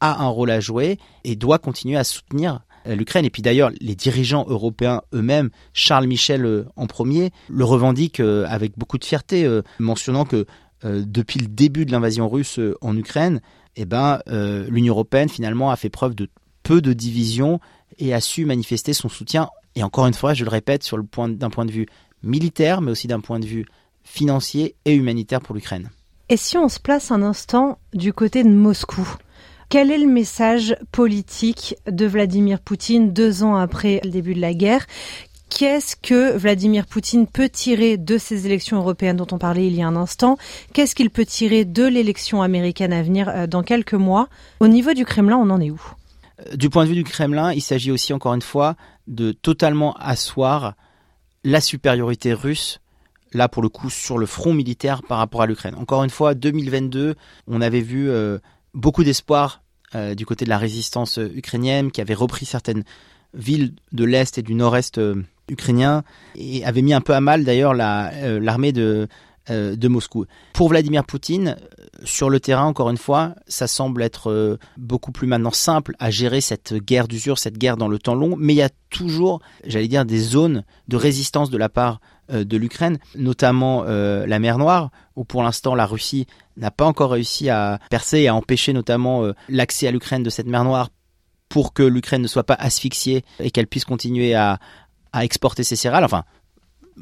a 0.00 0.22
un 0.22 0.28
rôle 0.28 0.50
à 0.50 0.60
jouer 0.60 0.98
et 1.24 1.36
doit 1.36 1.58
continuer 1.58 1.96
à 1.96 2.04
soutenir 2.04 2.60
euh, 2.86 2.94
l'Ukraine. 2.94 3.24
Et 3.24 3.30
puis 3.30 3.42
d'ailleurs, 3.42 3.70
les 3.80 3.94
dirigeants 3.94 4.46
européens 4.48 5.02
eux-mêmes, 5.14 5.50
Charles 5.72 6.06
Michel 6.06 6.44
euh, 6.44 6.64
en 6.76 6.86
premier, 6.86 7.30
le 7.48 7.64
revendiquent 7.64 8.20
euh, 8.20 8.46
avec 8.48 8.78
beaucoup 8.78 8.98
de 8.98 9.04
fierté, 9.04 9.48
mentionnant 9.78 10.24
que 10.24 10.46
depuis 10.82 11.38
le 11.38 11.46
début 11.46 11.84
de 11.84 11.92
l'invasion 11.92 12.26
russe 12.26 12.58
en 12.80 12.96
Ukraine, 12.96 13.42
eh 13.76 13.84
ben, 13.84 14.20
l'Union 14.26 14.94
européenne 14.94 15.28
finalement 15.28 15.70
a 15.70 15.76
fait 15.76 15.90
preuve 15.90 16.14
de 16.14 16.28
peu 16.70 16.80
de 16.80 16.92
division 16.92 17.58
et 17.98 18.14
a 18.14 18.20
su 18.20 18.44
manifester 18.44 18.92
son 18.92 19.08
soutien. 19.08 19.48
Et 19.74 19.82
encore 19.82 20.06
une 20.06 20.14
fois, 20.14 20.34
je 20.34 20.44
le 20.44 20.50
répète, 20.50 20.84
sur 20.84 20.96
le 20.96 21.02
point 21.02 21.28
d'un 21.28 21.50
point 21.50 21.64
de 21.64 21.72
vue 21.72 21.86
militaire, 22.22 22.80
mais 22.80 22.92
aussi 22.92 23.08
d'un 23.08 23.18
point 23.18 23.40
de 23.40 23.46
vue 23.46 23.66
financier 24.04 24.76
et 24.84 24.94
humanitaire 24.94 25.40
pour 25.40 25.56
l'Ukraine. 25.56 25.90
Et 26.28 26.36
si 26.36 26.56
on 26.56 26.68
se 26.68 26.78
place 26.78 27.10
un 27.10 27.22
instant 27.22 27.78
du 27.92 28.12
côté 28.12 28.44
de 28.44 28.50
Moscou 28.50 29.16
quel 29.68 29.92
est 29.92 29.98
le 29.98 30.06
message 30.06 30.76
politique 30.90 31.76
de 31.86 32.04
Vladimir 32.04 32.58
Poutine 32.58 33.12
deux 33.12 33.44
ans 33.44 33.54
après 33.54 34.00
le 34.02 34.10
début 34.10 34.34
de 34.34 34.40
la 34.40 34.52
guerre? 34.52 34.84
Qu'est-ce 35.48 35.94
que 35.94 36.36
Vladimir 36.36 36.86
Poutine 36.86 37.28
peut 37.28 37.48
tirer 37.48 37.96
de 37.96 38.18
ces 38.18 38.46
élections 38.46 38.78
européennes 38.78 39.16
dont 39.16 39.28
on 39.30 39.38
parlait 39.38 39.68
il 39.68 39.76
y 39.76 39.82
a 39.82 39.86
un 39.86 39.94
instant? 39.94 40.38
Qu'est-ce 40.72 40.96
qu'il 40.96 41.10
peut 41.10 41.24
tirer 41.24 41.64
de 41.64 41.84
l'élection 41.84 42.42
américaine 42.42 42.92
à 42.92 43.02
venir 43.02 43.28
euh, 43.28 43.46
dans 43.46 43.62
quelques 43.62 43.94
mois? 43.94 44.28
Au 44.58 44.66
niveau 44.66 44.92
du 44.92 45.04
Kremlin, 45.04 45.36
on 45.36 45.50
en 45.50 45.60
est 45.60 45.70
où? 45.70 45.80
Du 46.54 46.70
point 46.70 46.84
de 46.84 46.90
vue 46.90 46.94
du 46.94 47.04
Kremlin, 47.04 47.52
il 47.52 47.60
s'agit 47.60 47.90
aussi 47.90 48.12
encore 48.12 48.34
une 48.34 48.42
fois 48.42 48.76
de 49.06 49.32
totalement 49.32 49.94
asseoir 49.94 50.74
la 51.44 51.60
supériorité 51.60 52.32
russe 52.32 52.80
là 53.32 53.48
pour 53.48 53.62
le 53.62 53.68
coup 53.68 53.90
sur 53.90 54.18
le 54.18 54.26
front 54.26 54.52
militaire 54.52 55.02
par 55.02 55.18
rapport 55.18 55.42
à 55.42 55.46
l'Ukraine. 55.46 55.74
Encore 55.76 56.02
une 56.04 56.10
fois, 56.10 56.34
2022, 56.34 57.14
on 57.46 57.60
avait 57.60 57.80
vu 57.80 58.10
euh, 58.10 58.38
beaucoup 58.74 59.04
d'espoir 59.04 59.62
euh, 59.96 60.14
du 60.14 60.24
côté 60.24 60.44
de 60.44 60.50
la 60.50 60.58
résistance 60.58 61.18
euh, 61.18 61.32
ukrainienne 61.34 61.90
qui 61.90 62.00
avait 62.00 62.14
repris 62.14 62.46
certaines 62.46 62.84
villes 63.34 63.72
de 63.90 64.04
l'Est 64.04 64.38
et 64.38 64.42
du 64.42 64.54
Nord-Est 64.54 64.98
euh, 64.98 65.24
ukrainien 65.48 66.04
et 66.36 66.64
avait 66.64 66.82
mis 66.82 66.94
un 66.94 67.00
peu 67.00 67.12
à 67.12 67.20
mal 67.20 67.42
d'ailleurs 67.42 67.74
l'armée 67.74 68.70
de, 68.70 69.08
de 69.50 69.88
Moscou. 69.88 70.26
Pour 70.52 70.68
Vladimir 70.68 71.04
Poutine, 71.04 71.56
sur 72.04 72.30
le 72.30 72.40
terrain, 72.40 72.64
encore 72.64 72.90
une 72.90 72.96
fois, 72.96 73.34
ça 73.46 73.66
semble 73.66 74.02
être 74.02 74.58
beaucoup 74.76 75.12
plus 75.12 75.26
maintenant 75.26 75.50
simple 75.50 75.94
à 75.98 76.10
gérer 76.10 76.40
cette 76.40 76.74
guerre 76.74 77.08
d'usure, 77.08 77.38
cette 77.38 77.58
guerre 77.58 77.76
dans 77.76 77.88
le 77.88 77.98
temps 77.98 78.14
long, 78.14 78.36
mais 78.38 78.54
il 78.54 78.58
y 78.58 78.62
a 78.62 78.70
toujours, 78.90 79.40
j'allais 79.64 79.88
dire, 79.88 80.04
des 80.04 80.18
zones 80.18 80.64
de 80.88 80.96
résistance 80.96 81.50
de 81.50 81.58
la 81.58 81.68
part 81.68 82.00
euh, 82.32 82.44
de 82.44 82.56
l'Ukraine, 82.56 82.98
notamment 83.16 83.84
euh, 83.86 84.26
la 84.26 84.38
mer 84.38 84.58
Noire, 84.58 84.90
où 85.16 85.24
pour 85.24 85.42
l'instant 85.42 85.74
la 85.74 85.86
Russie 85.86 86.26
n'a 86.56 86.70
pas 86.70 86.84
encore 86.84 87.10
réussi 87.12 87.48
à 87.48 87.80
percer 87.90 88.20
et 88.20 88.28
à 88.28 88.34
empêcher 88.34 88.72
notamment 88.72 89.24
euh, 89.24 89.32
l'accès 89.48 89.88
à 89.88 89.90
l'Ukraine 89.90 90.22
de 90.22 90.30
cette 90.30 90.46
mer 90.46 90.62
Noire 90.62 90.90
pour 91.48 91.72
que 91.72 91.82
l'Ukraine 91.82 92.22
ne 92.22 92.28
soit 92.28 92.44
pas 92.44 92.54
asphyxiée 92.54 93.24
et 93.40 93.50
qu'elle 93.50 93.66
puisse 93.66 93.84
continuer 93.84 94.34
à, 94.34 94.58
exporter 95.12 95.64
ses 95.64 95.74
céréales. 95.74 96.04
Enfin, 96.04 96.22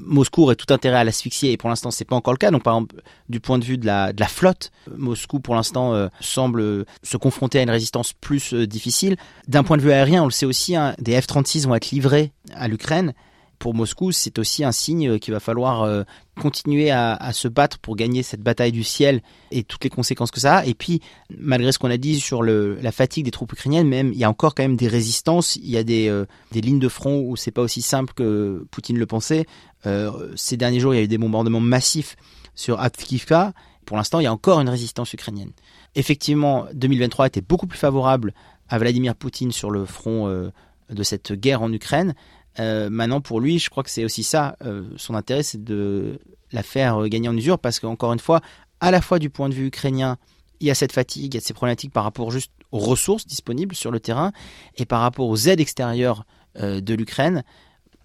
Moscou 0.00 0.44
aurait 0.44 0.56
tout 0.56 0.72
intérêt 0.72 0.98
à 0.98 1.04
l'asphyxier 1.04 1.52
et 1.52 1.56
pour 1.56 1.68
l'instant 1.68 1.90
c'est 1.90 2.04
pas 2.04 2.16
encore 2.16 2.32
le 2.32 2.38
cas. 2.38 2.50
Donc 2.50 2.62
par 2.62 2.74
exemple 2.74 3.02
du 3.28 3.40
point 3.40 3.58
de 3.58 3.64
vue 3.64 3.78
de 3.78 3.86
la, 3.86 4.12
flotte, 4.28 4.70
Moscou 4.96 5.40
pour 5.40 5.54
l'instant 5.54 6.08
semble 6.20 6.84
se 7.02 7.16
confronter 7.16 7.58
à 7.58 7.62
une 7.62 7.70
résistance 7.70 8.12
plus 8.12 8.54
difficile. 8.54 9.16
D'un 9.48 9.64
point 9.64 9.76
de 9.76 9.82
vue 9.82 9.92
aérien, 9.92 10.22
on 10.22 10.26
le 10.26 10.30
sait 10.30 10.46
aussi, 10.46 10.76
hein, 10.76 10.94
des 10.98 11.20
F-36 11.20 11.66
vont 11.66 11.74
être 11.74 11.90
livrés 11.90 12.32
à 12.54 12.68
l'Ukraine 12.68 13.14
pour 13.58 13.74
Moscou, 13.74 14.12
c'est 14.12 14.38
aussi 14.38 14.64
un 14.64 14.72
signe 14.72 15.18
qu'il 15.18 15.34
va 15.34 15.40
falloir 15.40 15.82
euh, 15.82 16.04
continuer 16.40 16.90
à, 16.90 17.32
se 17.32 17.48
battre 17.48 17.78
pour 17.78 17.96
gagner 17.96 18.22
cette 18.22 18.40
bataille 18.40 18.72
du 18.72 18.84
ciel 18.84 19.20
et 19.50 19.64
toutes 19.64 19.84
les 19.84 19.90
conséquences 19.90 20.30
que 20.30 20.40
ça 20.40 20.58
a. 20.58 20.66
Et 20.66 20.74
puis, 20.74 21.00
malgré 21.36 21.72
ce 21.72 21.78
qu'on 21.78 21.90
a 21.90 21.96
dit 21.96 22.20
sur 22.20 22.42
la 22.42 22.92
fatigue 22.92 23.24
des 23.24 23.30
troupes 23.30 23.52
ukrainiennes, 23.52 23.88
même 23.88 24.12
il 24.12 24.18
y 24.18 24.24
a 24.24 24.30
encore 24.30 24.54
quand 24.54 24.62
même 24.62 24.76
des 24.76 24.88
résistances. 24.88 25.56
Il 25.56 25.68
y 25.68 25.76
a 25.76 25.82
des, 25.82 26.08
euh, 26.08 26.26
lignes 26.52 26.78
de 26.78 26.88
front 26.88 27.20
où 27.20 27.36
c'est 27.36 27.50
pas 27.50 27.62
aussi 27.62 27.82
simple 27.82 28.14
que 28.14 28.64
Poutine 28.70 28.98
le 28.98 29.06
pensait. 29.06 29.46
Euh, 29.86 30.32
ces 30.36 30.56
derniers 30.56 30.80
jours, 30.80 30.94
il 30.94 30.98
y 30.98 31.00
a 31.00 31.04
eu 31.04 31.08
des 31.08 31.18
bombardements 31.18 31.60
massifs 31.60 32.16
sur 32.54 32.80
Avkivka. 32.80 33.52
Pour 33.84 33.96
l'instant, 33.96 34.20
il 34.20 34.24
y 34.24 34.26
a 34.26 34.32
encore 34.32 34.60
une 34.60 34.68
résistance 34.68 35.12
ukrainienne. 35.12 35.52
Effectivement, 35.94 36.66
2023 36.74 37.26
était 37.26 37.40
beaucoup 37.40 37.66
plus 37.66 37.78
favorable 37.78 38.34
à 38.68 38.78
Vladimir 38.78 39.14
Poutine 39.14 39.50
sur 39.52 39.70
le 39.70 39.86
front 39.86 40.28
de 40.90 41.02
cette 41.02 41.32
guerre 41.32 41.62
en 41.62 41.72
Ukraine. 41.72 42.14
Euh, 42.60 42.90
maintenant, 42.90 43.20
pour 43.20 43.40
lui, 43.40 43.58
je 43.58 43.70
crois 43.70 43.82
que 43.82 43.90
c'est 43.90 44.04
aussi 44.04 44.22
ça. 44.22 44.56
Euh, 44.64 44.88
son 44.96 45.14
intérêt, 45.14 45.42
c'est 45.42 45.62
de 45.62 46.18
la 46.52 46.62
faire 46.62 47.02
euh, 47.02 47.08
gagner 47.08 47.28
en 47.28 47.36
usure 47.36 47.58
parce 47.58 47.78
qu'encore 47.78 48.12
une 48.12 48.18
fois, 48.18 48.40
à 48.80 48.90
la 48.90 49.00
fois 49.00 49.18
du 49.18 49.30
point 49.30 49.48
de 49.48 49.54
vue 49.54 49.66
ukrainien, 49.66 50.16
il 50.60 50.66
y 50.66 50.70
a 50.70 50.74
cette 50.74 50.92
fatigue, 50.92 51.34
il 51.34 51.36
y 51.36 51.38
a 51.38 51.40
ces 51.40 51.54
problématiques 51.54 51.92
par 51.92 52.04
rapport 52.04 52.30
juste 52.30 52.50
aux 52.72 52.78
ressources 52.78 53.26
disponibles 53.26 53.74
sur 53.74 53.90
le 53.90 54.00
terrain 54.00 54.32
et 54.76 54.84
par 54.84 55.00
rapport 55.00 55.28
aux 55.28 55.36
aides 55.36 55.60
extérieures 55.60 56.24
de 56.60 56.94
l'Ukraine. 56.94 57.44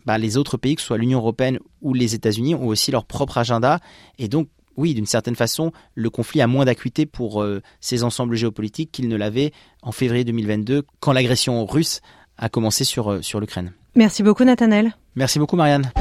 Bah, 0.06 0.18
les 0.18 0.38
autres 0.38 0.58
pays, 0.58 0.76
que 0.76 0.82
ce 0.82 0.88
soit 0.88 0.98
l'Union 0.98 1.20
européenne 1.20 1.60
ou 1.82 1.94
les 1.94 2.16
États-Unis, 2.16 2.56
ont 2.56 2.68
aussi 2.68 2.92
leur 2.92 3.06
propre 3.06 3.38
agenda. 3.38 3.80
Et 4.18 4.28
donc, 4.28 4.48
oui, 4.76 4.94
d'une 4.94 5.06
certaine 5.06 5.36
façon, 5.36 5.72
le 5.96 6.10
conflit 6.10 6.42
a 6.42 6.48
moins 6.48 6.66
d'acuité 6.66 7.06
pour 7.06 7.46
ces 7.80 8.04
ensembles 8.04 8.36
géopolitiques 8.36 8.92
qu'il 8.92 9.08
ne 9.08 9.16
l'avait 9.16 9.52
en 9.84 9.92
février 9.92 10.24
2022, 10.24 10.82
quand 11.00 11.12
l'agression 11.12 11.64
russe 11.66 12.02
a 12.40 12.50
commencé 12.50 12.84
sur, 12.84 13.24
sur 13.24 13.40
l'Ukraine. 13.40 13.74
Merci 13.96 14.24
beaucoup 14.24 14.44
Nathanel. 14.44 14.96
Merci 15.16 15.38
beaucoup 15.38 15.56
Marianne. 15.56 15.92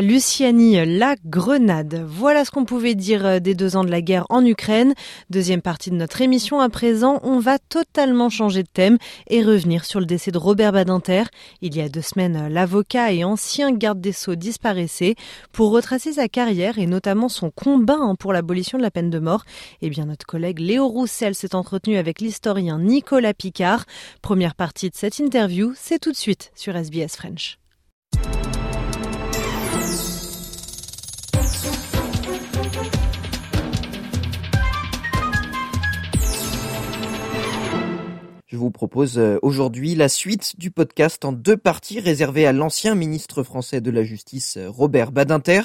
Luciani, 0.00 0.84
la 0.98 1.16
grenade. 1.24 2.04
Voilà 2.06 2.44
ce 2.44 2.50
qu'on 2.50 2.64
pouvait 2.64 2.94
dire 2.94 3.26
euh, 3.26 3.38
des 3.38 3.54
deux 3.54 3.76
ans 3.76 3.84
de 3.84 3.90
la 3.90 4.00
guerre 4.00 4.26
en 4.28 4.44
Ukraine. 4.44 4.94
Deuxième 5.30 5.62
partie 5.62 5.90
de 5.90 5.96
notre 5.96 6.20
émission 6.20 6.60
à 6.60 6.68
présent, 6.68 7.20
on 7.22 7.38
va 7.38 7.58
totalement 7.58 8.30
changer 8.30 8.62
de 8.62 8.68
thème 8.68 8.98
et 9.28 9.42
revenir 9.42 9.84
sur 9.84 10.00
le 10.00 10.06
décès 10.06 10.30
de 10.30 10.38
Robert 10.38 10.72
Badinter. 10.72 11.24
Il 11.62 11.76
y 11.76 11.80
a 11.80 11.88
deux 11.88 12.02
semaines, 12.02 12.48
l'avocat 12.48 13.12
et 13.12 13.24
ancien 13.24 13.72
garde 13.72 14.00
des 14.00 14.12
Sceaux 14.12 14.34
disparaissait. 14.34 15.14
Pour 15.52 15.70
retracer 15.70 16.14
sa 16.14 16.28
carrière 16.28 16.78
et 16.78 16.86
notamment 16.86 17.28
son 17.28 17.50
combat 17.50 17.98
hein, 17.98 18.14
pour 18.14 18.32
l'abolition 18.32 18.78
de 18.78 18.82
la 18.82 18.90
peine 18.90 19.10
de 19.10 19.18
mort, 19.18 19.44
eh 19.82 19.90
bien 19.90 20.06
notre 20.06 20.26
collègue 20.26 20.58
Léo 20.58 20.88
Roussel 20.88 21.34
s'est 21.34 21.54
entretenu 21.54 21.96
avec 21.96 22.20
l'historien 22.20 22.78
Nicolas 22.78 23.34
Picard. 23.34 23.84
Première 24.22 24.54
partie 24.54 24.90
de 24.90 24.96
cette 24.96 25.18
interview, 25.18 25.72
c'est 25.76 25.98
tout 25.98 26.12
de 26.12 26.16
suite 26.16 26.50
sur 26.54 26.76
SBS 26.76 27.16
French. 27.16 27.58
Vous 38.58 38.70
propose 38.70 39.18
euh, 39.18 39.38
aujourd'hui 39.42 39.94
la 39.94 40.08
suite 40.08 40.58
du 40.58 40.70
podcast 40.70 41.24
en 41.24 41.32
deux 41.32 41.56
parties 41.56 42.00
réservées 42.00 42.46
à 42.46 42.52
l'ancien 42.52 42.94
ministre 42.94 43.42
français 43.42 43.80
de 43.80 43.90
la 43.90 44.02
Justice 44.02 44.56
euh, 44.56 44.68
Robert 44.68 45.12
Badinter. 45.12 45.62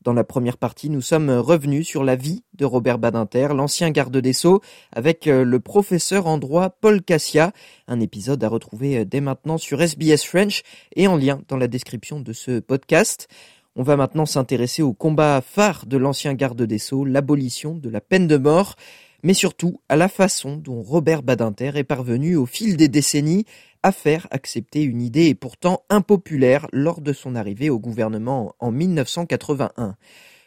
Dans 0.00 0.14
la 0.14 0.24
première 0.24 0.56
partie, 0.56 0.88
nous 0.88 1.02
sommes 1.02 1.30
revenus 1.30 1.86
sur 1.86 2.02
la 2.02 2.16
vie 2.16 2.42
de 2.54 2.64
Robert 2.64 2.98
Badinter, 2.98 3.48
l'ancien 3.54 3.90
garde 3.90 4.16
des 4.16 4.32
Sceaux, 4.32 4.62
avec 4.92 5.26
euh, 5.26 5.44
le 5.44 5.60
professeur 5.60 6.26
en 6.26 6.38
droit 6.38 6.70
Paul 6.70 7.02
Cassia. 7.02 7.52
Un 7.86 8.00
épisode 8.00 8.42
à 8.42 8.48
retrouver 8.48 9.04
dès 9.04 9.20
maintenant 9.20 9.58
sur 9.58 9.80
SBS 9.80 10.24
French 10.24 10.62
et 10.96 11.06
en 11.06 11.16
lien 11.16 11.42
dans 11.48 11.58
la 11.58 11.68
description 11.68 12.18
de 12.18 12.32
ce 12.32 12.60
podcast. 12.60 13.28
On 13.76 13.82
va 13.82 13.96
maintenant 13.96 14.26
s'intéresser 14.26 14.82
au 14.82 14.94
combat 14.94 15.40
phare 15.40 15.84
de 15.86 15.98
l'ancien 15.98 16.34
garde 16.34 16.62
des 16.62 16.78
Sceaux, 16.78 17.04
l'abolition 17.04 17.74
de 17.74 17.90
la 17.90 18.00
peine 18.00 18.26
de 18.26 18.38
mort. 18.38 18.76
Mais 19.22 19.34
surtout 19.34 19.80
à 19.88 19.96
la 19.96 20.08
façon 20.08 20.56
dont 20.56 20.82
Robert 20.82 21.22
Badinter 21.22 21.72
est 21.74 21.84
parvenu 21.84 22.36
au 22.36 22.46
fil 22.46 22.76
des 22.76 22.88
décennies 22.88 23.44
à 23.82 23.92
faire 23.92 24.26
accepter 24.30 24.82
une 24.82 25.02
idée 25.02 25.26
et 25.26 25.34
pourtant 25.34 25.84
impopulaire 25.90 26.66
lors 26.72 27.00
de 27.00 27.12
son 27.12 27.34
arrivée 27.34 27.70
au 27.70 27.78
gouvernement 27.78 28.54
en 28.58 28.70
1981. 28.70 29.96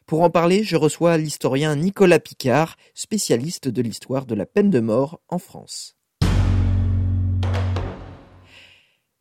Pour 0.06 0.22
en 0.22 0.30
parler, 0.30 0.64
je 0.64 0.76
reçois 0.76 1.18
l'historien 1.18 1.76
Nicolas 1.76 2.20
Picard, 2.20 2.78
spécialiste 2.94 3.68
de 3.68 3.82
l'histoire 3.82 4.26
de 4.26 4.36
la 4.36 4.46
peine 4.46 4.70
de 4.70 4.80
mort 4.80 5.20
en 5.30 5.40
France. 5.40 5.96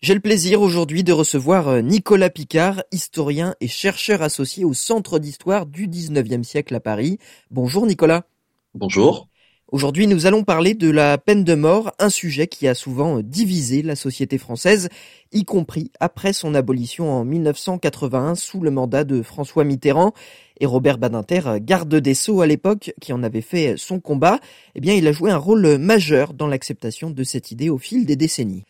J'ai 0.02 0.12
le 0.12 0.20
plaisir 0.20 0.60
aujourd'hui 0.60 1.02
de 1.02 1.12
recevoir 1.12 1.68
euh, 1.68 1.80
Nicolas 1.80 2.28
Picard, 2.28 2.82
historien 2.92 3.54
et 3.62 3.68
chercheur 3.68 4.20
associé 4.20 4.62
au 4.62 4.74
Centre 4.74 5.18
d'histoire 5.18 5.64
du 5.64 5.88
19e 5.88 6.42
siècle 6.42 6.74
à 6.74 6.80
Paris. 6.80 7.18
Bonjour 7.50 7.86
Nicolas. 7.86 8.24
Bonjour. 8.74 9.28
Aujourd'hui, 9.74 10.06
nous 10.06 10.26
allons 10.26 10.44
parler 10.44 10.74
de 10.74 10.88
la 10.88 11.18
peine 11.18 11.42
de 11.42 11.56
mort, 11.56 11.90
un 11.98 12.08
sujet 12.08 12.46
qui 12.46 12.68
a 12.68 12.76
souvent 12.76 13.18
divisé 13.18 13.82
la 13.82 13.96
société 13.96 14.38
française, 14.38 14.88
y 15.32 15.44
compris 15.44 15.90
après 15.98 16.32
son 16.32 16.54
abolition 16.54 17.10
en 17.10 17.24
1981 17.24 18.36
sous 18.36 18.60
le 18.60 18.70
mandat 18.70 19.02
de 19.02 19.20
François 19.20 19.64
Mitterrand. 19.64 20.14
Et 20.60 20.66
Robert 20.66 20.98
Badinter, 20.98 21.56
garde 21.60 21.92
des 21.92 22.14
Sceaux 22.14 22.40
à 22.40 22.46
l'époque, 22.46 22.94
qui 23.00 23.12
en 23.12 23.24
avait 23.24 23.40
fait 23.40 23.74
son 23.76 23.98
combat, 23.98 24.38
eh 24.76 24.80
bien, 24.80 24.94
il 24.94 25.08
a 25.08 25.12
joué 25.12 25.32
un 25.32 25.38
rôle 25.38 25.76
majeur 25.78 26.34
dans 26.34 26.46
l'acceptation 26.46 27.10
de 27.10 27.24
cette 27.24 27.50
idée 27.50 27.68
au 27.68 27.78
fil 27.78 28.06
des 28.06 28.14
décennies. 28.14 28.62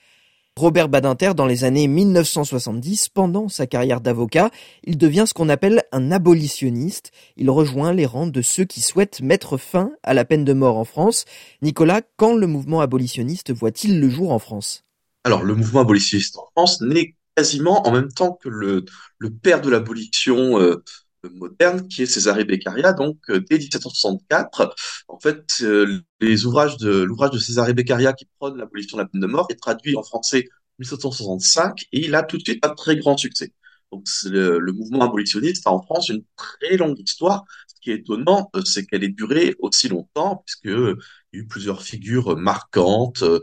Robert 0.57 0.89
Badinter, 0.89 1.33
dans 1.35 1.47
les 1.47 1.65
années 1.65 1.89
1970, 1.89 3.09
pendant 3.09 3.49
sa 3.49 3.67
carrière 3.67 4.01
d'avocat, 4.01 4.51
il 4.85 4.97
devient 4.97 5.25
ce 5.27 5.35
qu'on 5.35 5.49
appelle 5.49 5.83
un 5.91 6.13
abolitionniste. 6.13 7.11
Il 7.37 7.51
rejoint 7.51 7.93
les 7.93 8.07
rangs 8.07 8.29
de 8.29 8.41
ceux 8.41 8.65
qui 8.65 8.81
souhaitent 8.81 9.21
mettre 9.21 9.57
fin 9.57 9.91
à 10.05 10.15
la 10.15 10.25
peine 10.25 10.45
de 10.45 10.53
mort 10.53 10.79
en 10.79 10.85
France. 10.85 11.25
Nicolas, 11.61 12.03
quand 12.17 12.37
le 12.37 12.47
mouvement 12.47 12.81
abolitionniste 12.81 13.53
voit-il 13.53 13.99
le 13.99 14.09
jour 14.09 14.31
en 14.31 14.39
France? 14.39 14.85
Alors, 15.25 15.43
le 15.43 15.57
mouvement 15.57 15.81
abolitionniste 15.81 16.37
en 16.37 16.47
France 16.55 16.81
naît 16.81 17.17
quasiment 17.35 17.85
en 17.89 17.91
même 17.91 18.13
temps 18.13 18.39
que 18.41 18.49
le, 18.49 18.85
le 19.19 19.31
père 19.31 19.61
de 19.61 19.71
l'abolition 19.71 20.61
euh, 20.61 20.85
moderne, 21.29 21.89
qui 21.89 22.03
est 22.03 22.07
Césarée 22.07 22.45
Beccaria, 22.45 22.93
donc 22.93 23.19
euh, 23.31 23.41
dès 23.49 23.59
1764. 23.59 24.75
En 25.09 25.19
fait, 25.19 25.45
euh, 25.63 26.01
les 26.21 26.47
ouvrages 26.47 26.77
de 26.79 27.03
l'ouvrage 27.03 27.31
de 27.31 27.39
Césarée 27.39 27.75
Beccaria 27.75 28.13
qui 28.13 28.27
prône 28.39 28.59
l'abolition 28.59 28.97
de 28.97 29.03
la 29.03 29.09
peine 29.09 29.21
de 29.21 29.27
mort 29.27 29.47
est 29.51 29.57
traduit 29.57 29.97
en 29.97 30.03
français 30.03 30.45
en 30.49 30.81
1765 30.81 31.85
et 31.93 32.05
il 32.05 32.15
a 32.15 32.23
tout 32.23 32.37
de 32.39 32.43
suite 32.43 32.65
un 32.65 32.75
très 32.75 32.97
grand 32.97 33.17
succès. 33.17 33.53
Donc 33.95 34.07
le, 34.25 34.59
le, 34.59 34.73
mouvement 34.73 35.05
abolitionniste 35.05 35.67
a 35.67 35.71
en 35.71 35.81
France 35.81 36.09
une 36.09 36.25
très 36.37 36.77
longue 36.77 36.99
histoire. 36.99 37.45
Ce 37.69 37.75
qui 37.81 37.93
est 37.93 37.97
étonnant, 38.01 38.51
euh, 38.57 38.63
c'est 38.65 38.87
qu'elle 38.87 39.05
ait 39.05 39.09
duré 39.09 39.55
aussi 39.61 39.89
longtemps, 39.89 40.43
puisque 40.45 40.65
il 40.65 41.37
y 41.37 41.39
a 41.39 41.43
eu 41.43 41.47
plusieurs 41.47 41.83
figures 41.83 42.37
marquantes, 42.37 43.23
euh, 43.23 43.41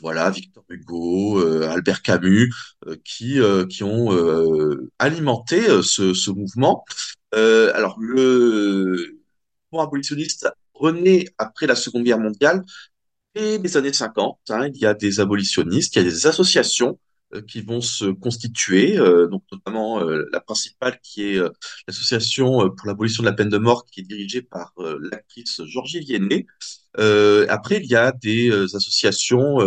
voilà, 0.00 0.30
Victor 0.30 0.64
Hugo, 0.68 1.38
euh, 1.40 1.68
Albert 1.68 2.02
Camus, 2.02 2.52
qui 3.04 3.38
qui 3.68 3.84
ont 3.84 4.10
alimenté 4.98 5.60
ce, 5.82 6.14
ce 6.14 6.30
mouvement. 6.30 6.84
Alors 7.32 7.96
le 7.98 9.20
mouvement 9.70 9.86
abolitionniste 9.86 10.48
renaît 10.74 11.26
après 11.38 11.66
la 11.66 11.74
Seconde 11.74 12.04
Guerre 12.04 12.18
mondiale 12.18 12.64
et 13.34 13.58
les 13.58 13.76
années 13.76 13.92
50. 13.92 14.38
Hein, 14.50 14.68
il 14.74 14.80
y 14.80 14.86
a 14.86 14.94
des 14.94 15.20
abolitionnistes, 15.20 15.96
il 15.96 15.98
y 16.02 16.06
a 16.06 16.10
des 16.10 16.26
associations 16.26 16.98
euh, 17.34 17.40
qui 17.42 17.62
vont 17.62 17.80
se 17.80 18.06
constituer, 18.06 18.98
euh, 18.98 19.26
donc 19.26 19.42
notamment 19.50 20.00
euh, 20.02 20.28
la 20.32 20.40
principale 20.40 20.98
qui 21.02 21.22
est 21.22 21.40
l'association 21.88 22.70
pour 22.70 22.86
l'abolition 22.86 23.22
de 23.22 23.28
la 23.28 23.34
peine 23.34 23.48
de 23.48 23.58
mort 23.58 23.86
qui 23.86 24.00
est 24.00 24.04
dirigée 24.04 24.42
par 24.42 24.72
l'actrice 25.00 25.62
Georgie 25.64 26.00
Viennet. 26.00 26.46
après, 27.48 27.78
il 27.78 27.86
y 27.86 27.96
a 27.96 28.12
des 28.12 28.50
associations 28.74 29.58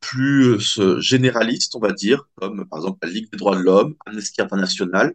plus 0.00 0.80
généralistes, 0.98 1.74
on 1.76 1.80
va 1.80 1.92
dire, 1.92 2.28
comme 2.34 2.68
par 2.68 2.80
exemple 2.80 2.98
la 3.02 3.12
Ligue 3.12 3.30
des 3.30 3.38
droits 3.38 3.56
de 3.56 3.62
l'homme, 3.62 3.94
Amnesty 4.06 4.42
International, 4.42 5.14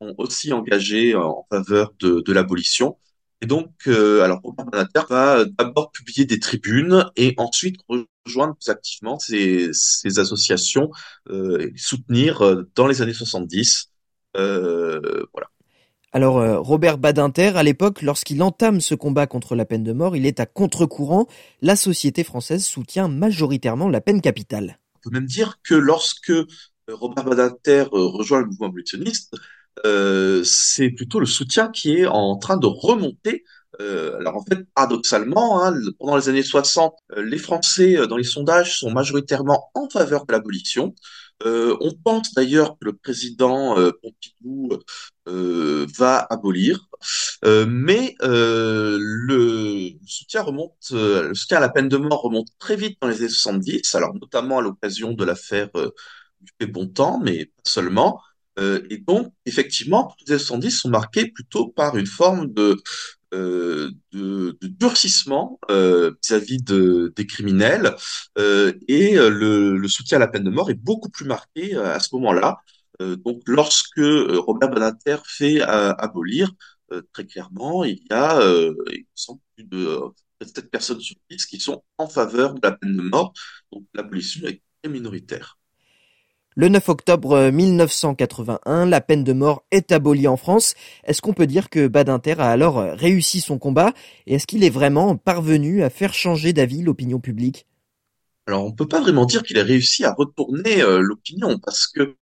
ont 0.00 0.14
aussi 0.18 0.52
engagé 0.52 1.14
en 1.14 1.46
faveur 1.50 1.92
de, 2.00 2.20
de 2.20 2.32
l'abolition. 2.32 2.96
Et 3.40 3.46
donc, 3.46 3.70
euh, 3.86 4.22
alors 4.22 4.40
Robert 4.42 4.66
Badinter 4.66 5.02
va 5.08 5.44
d'abord 5.44 5.92
publier 5.92 6.24
des 6.24 6.40
tribunes 6.40 7.08
et 7.16 7.34
ensuite 7.36 7.76
rejoindre 7.88 8.56
plus 8.56 8.70
activement 8.70 9.18
ces, 9.18 9.70
ces 9.72 10.18
associations 10.18 10.90
euh, 11.30 11.60
et 11.60 11.72
soutenir 11.76 12.42
euh, 12.42 12.68
dans 12.74 12.88
les 12.88 13.00
années 13.00 13.12
70. 13.12 13.92
Euh, 14.36 15.24
voilà. 15.32 15.48
Alors 16.12 16.64
Robert 16.66 16.96
Badinter, 16.96 17.52
à 17.56 17.62
l'époque, 17.62 18.00
lorsqu'il 18.00 18.42
entame 18.42 18.80
ce 18.80 18.94
combat 18.94 19.26
contre 19.26 19.54
la 19.54 19.66
peine 19.66 19.84
de 19.84 19.92
mort, 19.92 20.16
il 20.16 20.24
est 20.24 20.40
à 20.40 20.46
contre-courant. 20.46 21.26
La 21.60 21.76
société 21.76 22.24
française 22.24 22.64
soutient 22.64 23.08
majoritairement 23.08 23.88
la 23.88 24.00
peine 24.00 24.22
capitale. 24.22 24.78
On 24.96 25.10
peut 25.10 25.14
même 25.14 25.26
dire 25.26 25.60
que 25.62 25.74
lorsque 25.74 26.32
Robert 26.88 27.24
Badinter 27.24 27.84
rejoint 27.92 28.40
le 28.40 28.46
mouvement 28.46 28.68
abolitionniste, 28.68 29.36
euh, 29.86 30.42
c'est 30.44 30.90
plutôt 30.90 31.20
le 31.20 31.26
soutien 31.26 31.68
qui 31.68 31.96
est 31.96 32.06
en 32.06 32.36
train 32.36 32.56
de 32.56 32.66
remonter. 32.66 33.44
Euh, 33.80 34.18
alors 34.18 34.36
en 34.36 34.44
fait, 34.44 34.64
paradoxalement, 34.74 35.62
hein, 35.62 35.74
pendant 35.98 36.16
les 36.16 36.28
années 36.28 36.42
60, 36.42 36.94
euh, 37.16 37.22
les 37.22 37.38
Français 37.38 38.06
dans 38.08 38.16
les 38.16 38.24
sondages 38.24 38.78
sont 38.80 38.90
majoritairement 38.90 39.70
en 39.74 39.88
faveur 39.88 40.26
de 40.26 40.32
l'abolition. 40.32 40.94
on 41.44 41.92
pense 42.04 42.34
d'ailleurs 42.34 42.72
que 42.78 42.86
le 42.86 42.92
président 42.94 43.76
Pompidou 44.02 44.70
va 45.26 46.26
abolir, 46.30 46.88
mais 47.44 48.16
le 48.20 49.90
soutien 50.06 50.42
remonte, 50.42 50.90
le 50.90 51.34
soutien 51.34 51.58
à 51.58 51.60
la 51.60 51.68
peine 51.68 51.88
de 51.88 51.96
mort 51.96 52.22
remonte 52.22 52.48
très 52.58 52.76
vite 52.76 52.98
dans 53.00 53.08
les 53.08 53.18
années 53.20 53.28
70, 53.28 53.94
alors 53.94 54.14
notamment 54.14 54.58
à 54.58 54.62
l'occasion 54.62 55.12
de 55.12 55.24
l'affaire 55.24 55.70
du 56.40 56.52
fait 56.60 56.66
bon 56.66 56.92
mais 57.22 57.46
pas 57.46 57.62
seulement. 57.64 58.20
Euh, 58.58 58.82
et 58.90 58.98
donc, 58.98 59.32
effectivement, 59.46 60.14
les 60.26 60.38
70 60.38 60.70
sont 60.70 60.88
marqués 60.90 61.30
plutôt 61.30 61.68
par 61.68 61.96
une 61.96 62.06
forme 62.06 62.52
de, 62.52 62.76
euh, 63.34 63.90
de, 64.12 64.56
de, 64.60 64.68
durcissement 64.68 65.58
euh, 65.70 66.12
vis-à-vis 66.22 66.62
de, 66.62 67.12
des 67.14 67.26
criminels 67.26 67.94
euh, 68.38 68.72
et 68.88 69.18
euh, 69.18 69.28
le, 69.28 69.76
le, 69.76 69.88
soutien 69.88 70.16
à 70.16 70.20
la 70.20 70.28
peine 70.28 70.44
de 70.44 70.50
mort 70.50 70.70
est 70.70 70.74
beaucoup 70.74 71.10
plus 71.10 71.26
marqué 71.26 71.76
à 71.76 72.00
ce 72.00 72.14
moment-là. 72.14 72.58
donc, 73.00 73.42
lorsque 73.46 74.00
Robert 74.00 74.70
Badinter 74.70 75.18
fait 75.26 75.60
abolir, 75.60 76.50
très 77.12 77.26
clairement, 77.26 77.84
il 77.84 77.98
y 78.10 78.12
a 78.12 78.40
il 78.90 79.06
semble 79.14 79.40
plus 79.56 79.64
de 79.64 80.00
7 80.42 80.70
personnes 80.70 81.00
sur 81.00 81.16
10 81.30 81.46
qui 81.46 81.60
sont 81.60 81.84
en 81.98 82.08
faveur 82.08 82.54
de 82.54 82.60
la 82.62 82.72
peine 82.72 82.96
de 82.96 83.02
mort. 83.02 83.32
Donc, 83.72 83.84
l'abolition 83.94 84.46
est 84.48 84.62
très 84.82 84.90
minoritaire. 84.90 85.57
Le 86.60 86.68
9 86.68 86.88
octobre 86.88 87.50
1981, 87.52 88.86
la 88.86 89.00
peine 89.00 89.22
de 89.22 89.32
mort 89.32 89.62
est 89.70 89.92
abolie 89.92 90.26
en 90.26 90.36
France. 90.36 90.74
Est-ce 91.04 91.22
qu'on 91.22 91.32
peut 91.32 91.46
dire 91.46 91.70
que 91.70 91.86
Badinter 91.86 92.34
a 92.40 92.50
alors 92.50 92.78
réussi 92.98 93.40
son 93.40 93.60
combat? 93.60 93.92
Et 94.26 94.34
est-ce 94.34 94.46
qu'il 94.48 94.64
est 94.64 94.68
vraiment 94.68 95.16
parvenu 95.16 95.84
à 95.84 95.88
faire 95.88 96.12
changer 96.12 96.52
d'avis 96.52 96.82
l'opinion 96.82 97.20
publique? 97.20 97.68
Alors 98.48 98.64
on 98.64 98.72
peut 98.72 98.88
pas 98.88 99.00
vraiment 99.00 99.24
dire 99.24 99.44
qu'il 99.44 99.56
a 99.60 99.62
réussi 99.62 100.04
à 100.04 100.12
retourner 100.12 100.82
euh, 100.82 100.98
l'opinion 100.98 101.60
parce 101.60 101.86
que 101.86 102.16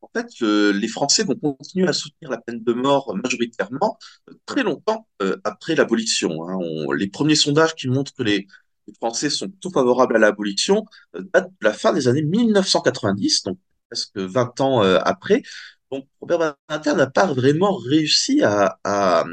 en 0.00 0.08
fait 0.16 0.28
euh, 0.40 0.72
les 0.72 0.88
Français 0.88 1.24
vont 1.24 1.34
continuer 1.34 1.86
à 1.86 1.92
soutenir 1.92 2.30
la 2.30 2.38
peine 2.38 2.64
de 2.64 2.72
mort 2.72 3.14
majoritairement 3.14 3.98
euh, 4.30 4.32
très 4.46 4.62
longtemps 4.62 5.06
après 5.44 5.74
l'abolition. 5.74 6.48
Hein. 6.48 6.58
les 6.96 7.08
premiers 7.08 7.34
sondages 7.34 7.74
qui 7.74 7.88
montrent 7.88 8.14
que 8.14 8.22
les, 8.22 8.46
Français 8.98 9.28
sont 9.28 9.48
plutôt 9.48 9.70
favorables 9.70 10.16
à 10.16 10.18
l'abolition 10.18 10.86
datent 11.14 11.50
de 11.50 11.66
la 11.66 11.74
fin 11.74 11.92
des 11.92 12.08
années 12.08 12.22
1990, 12.22 13.42
donc 13.44 13.58
presque 13.94 14.16
20 14.16 14.60
ans 14.60 14.82
euh, 14.82 14.98
après. 15.04 15.42
Donc 15.90 16.06
Robert 16.20 16.56
Badinter 16.68 16.94
n'a 16.96 17.06
pas 17.06 17.26
vraiment 17.26 17.76
réussi 17.76 18.42
à, 18.42 18.78
à, 18.82 19.24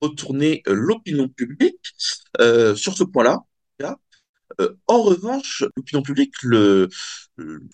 retourner 0.00 0.62
euh, 0.66 0.74
l'opinion 0.74 1.28
publique 1.28 1.94
euh, 2.40 2.74
sur 2.74 2.96
ce 2.96 3.04
point-là. 3.04 3.38
Euh, 4.60 4.74
en 4.88 5.02
revanche, 5.02 5.64
l'opinion 5.76 6.02
publique 6.02 6.34
le, 6.42 6.88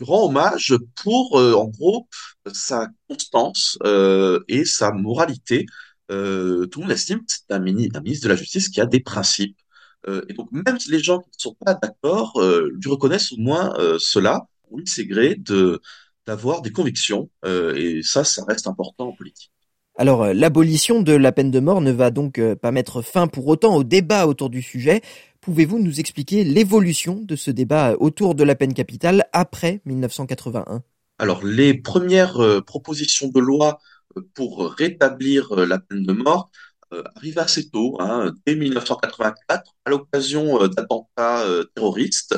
rend 0.00 0.26
hommage 0.26 0.74
pour, 1.02 1.36
en 1.36 1.64
gros, 1.68 2.06
sa 2.52 2.88
constance 3.08 3.78
et 4.46 4.64
sa 4.66 4.92
moralité. 4.92 5.64
tout 6.08 6.14
le 6.14 6.80
monde 6.80 6.90
estime 6.92 7.20
que 7.20 7.24
c'est 7.28 7.50
un, 7.50 7.60
ministre 7.60 8.24
de 8.24 8.28
la 8.28 8.36
Justice 8.36 8.68
qui 8.68 8.80
a 8.80 8.86
des 8.86 9.00
principes. 9.00 9.58
et 10.06 10.34
donc, 10.34 10.52
même 10.52 10.76
les 10.88 11.02
gens 11.02 11.18
qui 11.20 11.30
ne 11.30 11.40
sont 11.40 11.56
pas 11.64 11.74
d'accord 11.74 12.40
lui 12.40 12.90
reconnaissent 12.90 13.32
au 13.32 13.38
moins 13.38 13.74
cela 13.98 14.46
oui, 14.70 14.82
c'est 14.86 15.06
gré 15.06 15.34
de 15.36 15.80
d'avoir 16.26 16.60
des 16.60 16.72
convictions, 16.72 17.30
euh, 17.44 17.74
et 17.76 18.02
ça, 18.02 18.24
ça 18.24 18.44
reste 18.46 18.66
important 18.66 19.08
en 19.08 19.12
politique. 19.12 19.52
Alors, 19.96 20.24
euh, 20.24 20.32
l'abolition 20.34 21.00
de 21.00 21.12
la 21.12 21.32
peine 21.32 21.50
de 21.50 21.60
mort 21.60 21.80
ne 21.80 21.92
va 21.92 22.10
donc 22.10 22.38
euh, 22.38 22.56
pas 22.56 22.72
mettre 22.72 23.00
fin 23.00 23.28
pour 23.28 23.46
autant 23.46 23.76
au 23.76 23.84
débat 23.84 24.26
autour 24.26 24.50
du 24.50 24.60
sujet. 24.60 25.00
Pouvez-vous 25.40 25.78
nous 25.78 26.00
expliquer 26.00 26.44
l'évolution 26.44 27.20
de 27.22 27.36
ce 27.36 27.50
débat 27.50 27.94
autour 28.00 28.34
de 28.34 28.44
la 28.44 28.56
peine 28.56 28.74
capitale 28.74 29.26
après 29.32 29.80
1981 29.84 30.82
Alors, 31.18 31.44
les 31.44 31.74
premières 31.74 32.62
propositions 32.66 33.28
de 33.28 33.38
loi 33.38 33.78
pour 34.34 34.72
rétablir 34.72 35.54
la 35.54 35.78
peine 35.78 36.02
de 36.02 36.12
mort 36.12 36.50
arrive 37.14 37.38
assez 37.38 37.70
tôt, 37.70 37.96
hein, 38.00 38.32
dès 38.44 38.56
1984, 38.56 39.74
à 39.84 39.90
l'occasion 39.90 40.66
d'attentats 40.66 41.44
terroristes. 41.76 42.36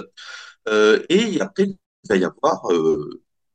et 1.08 1.40
après, 1.40 1.68
il 2.04 2.08
va 2.08 2.16
y 2.16 2.24
avoir, 2.24 2.62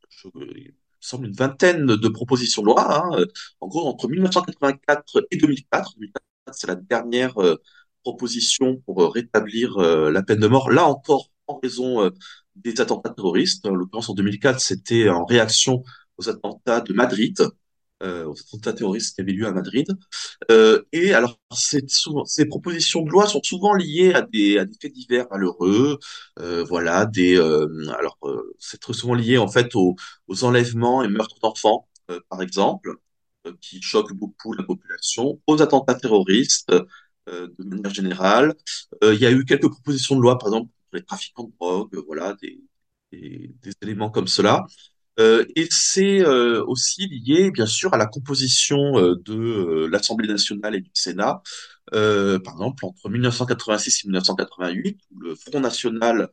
je, 0.10 0.28
il 0.56 0.74
semble, 1.00 1.28
une 1.28 1.34
vingtaine 1.34 1.86
de 1.86 2.08
propositions 2.08 2.62
de 2.62 2.68
loi. 2.68 3.06
Hein, 3.06 3.26
en 3.62 3.68
gros, 3.68 3.88
entre 3.88 4.08
1984 4.08 5.28
et 5.32 5.38
2004, 5.38 5.96
2004 5.96 6.24
c'est 6.52 6.68
la 6.68 6.76
dernière 6.76 7.36
proposition 8.04 8.78
pour 8.86 9.14
rétablir 9.14 9.78
la 9.80 10.24
peine 10.24 10.40
de 10.40 10.48
mort. 10.48 10.70
Là 10.72 10.86
encore, 10.86 11.30
en 11.48 11.60
raison 11.60 12.12
des 12.56 12.82
attentats 12.82 13.10
terroristes. 13.10 13.66
En 13.66 13.76
l'occurrence, 13.76 14.10
en 14.10 14.14
2004, 14.14 14.60
c'était 14.60 15.10
en 15.10 15.26
réaction 15.26 15.84
aux 16.18 16.30
attentats 16.30 16.82
de 16.82 16.94
Madrid, 16.94 17.40
euh, 17.42 17.50
aux 18.04 18.36
attentats 18.40 18.74
terroristes 18.74 19.16
qui 19.16 19.22
avaient 19.22 19.32
lieu 19.34 19.48
à 19.48 19.52
Madrid. 19.52 19.88
Euh, 20.52 20.84
et 20.92 21.14
alors, 21.14 21.40
souvent, 21.88 22.26
ces 22.26 22.46
propositions 22.46 23.02
de 23.04 23.10
loi 23.12 23.28
sont 23.28 23.42
souvent 23.44 23.74
liées 23.74 24.14
à 24.14 24.22
des, 24.22 24.58
à 24.60 24.66
des 24.66 24.76
faits 24.82 24.94
divers 24.94 25.28
malheureux. 25.32 26.00
Euh, 26.40 26.64
voilà, 26.64 27.06
des, 27.06 27.38
euh, 27.38 27.68
alors, 27.98 28.18
euh, 28.24 28.56
c'est 28.60 28.80
très 28.80 28.94
souvent 28.94 29.14
lié 29.16 29.38
en 29.38 29.48
fait 29.48 29.76
aux, 29.76 29.96
aux 30.28 30.44
enlèvements 30.44 31.04
et 31.04 31.08
meurtres 31.08 31.40
d'enfants, 31.42 31.88
euh, 32.12 32.20
par 32.30 32.42
exemple, 32.42 32.96
qui 33.62 33.82
choquent 33.82 34.14
beaucoup 34.14 34.54
la 34.54 34.64
population, 34.64 35.42
aux 35.48 35.62
attentats 35.62 35.96
terroristes. 35.96 36.72
de 37.28 37.64
manière 37.64 37.94
générale, 37.94 38.54
il 39.02 39.16
y 39.20 39.26
a 39.26 39.32
eu 39.32 39.46
quelques 39.46 39.70
propositions 39.70 40.16
de 40.16 40.22
loi, 40.22 40.38
par 40.38 40.50
exemple, 40.50 40.70
les 40.94 41.04
trafiquants 41.04 41.46
de 41.46 41.54
drogue, 41.60 42.04
voilà, 42.08 42.36
des, 42.42 42.62
des, 43.12 43.56
des 43.62 43.72
éléments 43.82 44.10
comme 44.10 44.28
cela. 44.28 44.66
Euh, 45.20 45.46
et 45.56 45.68
c'est 45.70 46.22
euh, 46.22 46.64
aussi 46.66 47.08
lié, 47.08 47.52
bien 47.52 47.68
sûr, 47.68 47.94
à 47.94 47.98
la 47.98 48.08
composition 48.08 48.98
euh, 48.98 49.16
de 49.24 49.34
euh, 49.36 49.88
l'Assemblée 49.88 50.28
nationale 50.28 50.76
et 50.76 50.82
du 50.82 50.90
Sénat. 50.94 51.42
par 51.92 52.54
exemple, 52.54 52.86
entre 52.86 53.10
1986 53.10 54.04
et 54.04 54.08
1988, 54.08 55.00
où 55.12 55.20
le 55.20 55.36
Front 55.36 55.60
national 55.60 56.30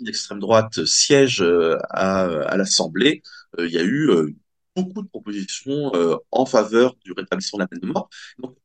d'extrême 0.00 0.40
droite 0.40 0.84
siège 0.86 1.44
à, 1.90 2.22
à 2.22 2.56
l'Assemblée, 2.56 3.22
il 3.58 3.70
y 3.70 3.78
a 3.78 3.84
eu 3.84 4.10
beaucoup 4.76 5.02
de 5.02 5.08
propositions 5.08 5.92
en 6.30 6.46
faveur 6.46 6.94
du 7.04 7.12
rétablissement 7.12 7.58
de 7.58 7.64
la 7.64 7.68
peine 7.68 7.80
de 7.80 7.86
mort. 7.86 8.08
Donc, 8.38 8.56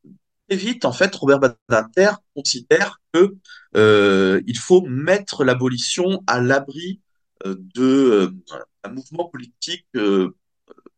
très 0.47 0.57
vite, 0.57 0.85
en 0.85 0.91
fait, 0.91 1.13
Robert 1.15 1.39
Badinter 1.39 2.11
considère 2.35 2.99
que 3.13 3.35
euh, 3.75 4.41
il 4.47 4.57
faut 4.57 4.81
mettre 4.81 5.43
l'abolition 5.43 6.23
à 6.27 6.41
l'abri 6.41 7.01
euh, 7.01 7.04
de 7.43 7.83
euh, 7.83 8.31
un 8.83 8.89
mouvement 8.89 9.25
politique 9.25 9.87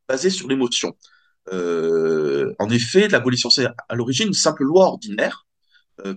basé 0.08 0.30
sur 0.30 0.48
l'émotion. 0.48 0.96
en 1.52 2.70
effet, 2.70 3.08
l'abolition, 3.08 3.50
c'est 3.50 3.66
à 3.66 3.96
l'origine 3.96 4.28
une 4.28 4.34
simple 4.34 4.64
loi 4.64 4.86
ordinaire 4.86 5.46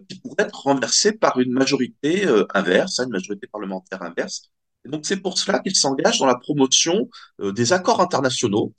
qui 0.08 0.20
pourrait 0.20 0.44
être 0.44 0.64
renversée 0.64 1.12
par 1.12 1.40
une 1.40 1.52
majorité 1.52 2.26
inverse, 2.54 3.00
hein, 3.00 3.04
une 3.04 3.12
majorité 3.12 3.46
parlementaire 3.46 4.02
inverse. 4.02 4.50
Donc 4.84 5.06
c'est 5.06 5.16
pour 5.16 5.38
cela 5.38 5.60
qu'il 5.60 5.74
s'engage 5.74 6.18
dans 6.18 6.26
la 6.26 6.34
promotion 6.34 7.08
des 7.38 7.72
accords 7.72 8.00
internationaux 8.00 8.74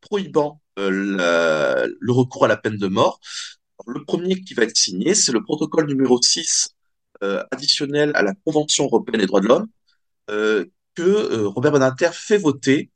prohibant 0.00 0.60
le 0.76 2.10
recours 2.10 2.46
à 2.46 2.48
la 2.48 2.56
peine 2.56 2.78
de 2.78 2.88
mort, 2.88 3.20
le 3.86 4.04
premier 4.04 4.40
qui 4.40 4.54
va 4.54 4.64
être 4.64 4.76
signé, 4.76 5.14
c'est 5.14 5.32
le 5.32 5.42
protocole 5.42 5.86
numéro 5.86 6.20
6 6.20 6.70
euh, 7.22 7.44
additionnel 7.50 8.12
à 8.14 8.22
la 8.22 8.34
Convention 8.44 8.84
européenne 8.84 9.20
des 9.20 9.26
droits 9.26 9.40
de 9.40 9.48
l'homme 9.48 9.66
euh, 10.30 10.64
euh, 11.02 11.48
Robert 11.48 11.72
Badinter 11.72 12.10
fait 12.12 12.38
voter 12.38 12.90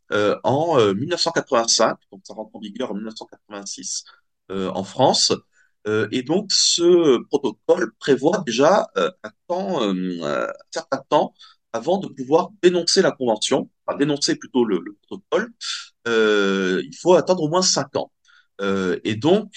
en 0.44 0.78
1985, 0.94 1.98
donc 2.12 2.20
ça 2.24 2.34
rentre 2.34 2.54
en 2.54 2.60
vigueur 2.60 2.92
en 2.92 2.94
1986 2.94 4.04
en 4.50 4.84
France. 4.84 5.32
et 5.86 6.22
donc 6.22 6.52
ce 6.52 7.18
protocole 7.24 7.92
prévoit 7.98 8.42
déjà 8.46 8.86
un 8.96 9.30
temps, 9.48 9.80
certain 10.70 11.02
temps 11.08 11.34
avant 11.72 11.98
de 11.98 12.06
pouvoir 12.06 12.50
dénoncer 12.62 13.02
la 13.02 13.10
convention, 13.10 13.68
enfin 13.86 13.98
dénoncer 13.98 14.36
plutôt 14.36 14.64
le, 14.64 14.78
le 14.84 14.96
protocole, 15.02 15.52
il 16.06 16.96
faut 17.00 17.14
attendre 17.14 17.42
au 17.42 17.48
moins 17.48 17.62
cinq 17.62 17.96
ans. 17.96 18.12
et 18.60 19.16
donc 19.16 19.50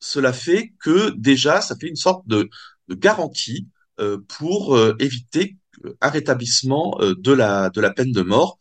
cela 0.00 0.32
fait 0.32 0.72
que 0.80 1.10
déjà, 1.10 1.60
ça 1.60 1.76
fait 1.76 1.88
une 1.88 1.96
sorte 1.96 2.26
de, 2.26 2.48
garantie 2.88 3.68
euh, 4.00 4.18
pour 4.26 4.74
euh, 4.76 4.96
éviter 4.98 5.56
un 6.00 6.08
rétablissement 6.10 6.98
euh, 7.00 7.14
de, 7.18 7.32
la, 7.32 7.70
de 7.70 7.80
la 7.80 7.90
peine 7.90 8.12
de 8.12 8.22
mort 8.22 8.58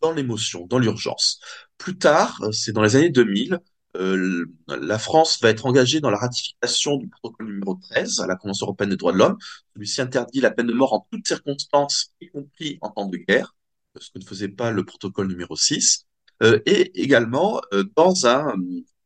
dans 0.00 0.12
l'émotion, 0.12 0.66
dans 0.66 0.78
l'urgence. 0.78 1.40
Plus 1.78 1.96
tard, 1.96 2.40
c'est 2.52 2.72
dans 2.72 2.82
les 2.82 2.96
années 2.96 3.10
2000, 3.10 3.58
euh, 3.96 4.46
la 4.68 4.98
France 4.98 5.38
va 5.42 5.50
être 5.50 5.66
engagée 5.66 6.00
dans 6.00 6.10
la 6.10 6.18
ratification 6.18 6.96
du 6.96 7.08
protocole 7.08 7.46
numéro 7.46 7.74
13 7.90 8.20
à 8.20 8.26
la 8.26 8.36
Convention 8.36 8.66
européenne 8.66 8.90
des 8.90 8.96
droits 8.96 9.12
de 9.12 9.18
l'homme. 9.18 9.36
Celui-ci 9.74 10.00
interdit 10.00 10.40
la 10.40 10.50
peine 10.50 10.66
de 10.66 10.72
mort 10.72 10.94
en 10.94 11.06
toutes 11.10 11.26
circonstances, 11.26 12.12
y 12.20 12.28
compris 12.28 12.78
en 12.80 12.90
temps 12.90 13.06
de 13.06 13.18
guerre, 13.18 13.54
ce 14.00 14.10
que 14.10 14.18
ne 14.18 14.24
faisait 14.24 14.48
pas 14.48 14.70
le 14.70 14.84
protocole 14.84 15.28
numéro 15.28 15.56
6. 15.56 16.06
Euh, 16.42 16.58
et 16.66 17.00
également 17.00 17.60
euh, 17.72 17.84
dans 17.94 18.26
un 18.26 18.54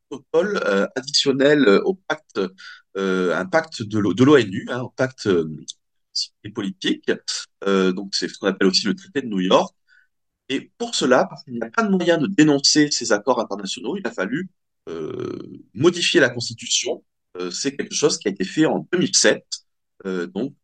protocole 0.09 0.61
euh, 0.67 0.87
additionnel 0.97 1.67
euh, 1.67 1.83
au 1.85 1.95
pacte, 1.95 2.41
euh, 2.97 3.37
un 3.37 3.47
pacte 3.47 3.83
de 3.83 3.99
l'ONU, 3.99 4.67
hein, 4.71 4.83
au 4.83 4.91
pacte 4.91 5.29
politique. 6.55 7.11
donc 7.65 8.15
c'est 8.15 8.29
ce 8.29 8.39
qu'on 8.39 8.47
appelle 8.49 8.69
aussi 8.69 8.87
le 8.87 8.95
traité 8.95 9.23
de 9.23 9.27
New 9.27 9.41
York. 9.41 9.75
Et 10.49 10.71
pour 10.79 10.95
cela, 10.95 11.25
parce 11.25 11.43
qu'il 11.45 11.55
n'y 11.55 11.63
a 11.63 11.71
pas 11.71 11.83
de 11.83 11.91
moyen 11.91 12.19
de 12.19 12.29
dénoncer 12.29 12.91
ces 12.91 13.13
accords 13.13 13.41
internationaux, 13.41 13.97
il 13.97 14.07
a 14.07 14.13
fallu 14.13 14.49
euh, 14.89 15.39
modifier 15.75 16.21
la 16.21 16.29
Constitution. 16.29 17.03
Euh, 17.37 17.51
c'est 17.51 17.77
quelque 17.77 17.95
chose 17.95 18.19
qui 18.19 18.29
a 18.29 18.31
été 18.31 18.45
fait 18.45 18.67
en 18.67 18.87
2007. 18.93 19.45
Euh, 20.05 20.27
donc 20.27 20.55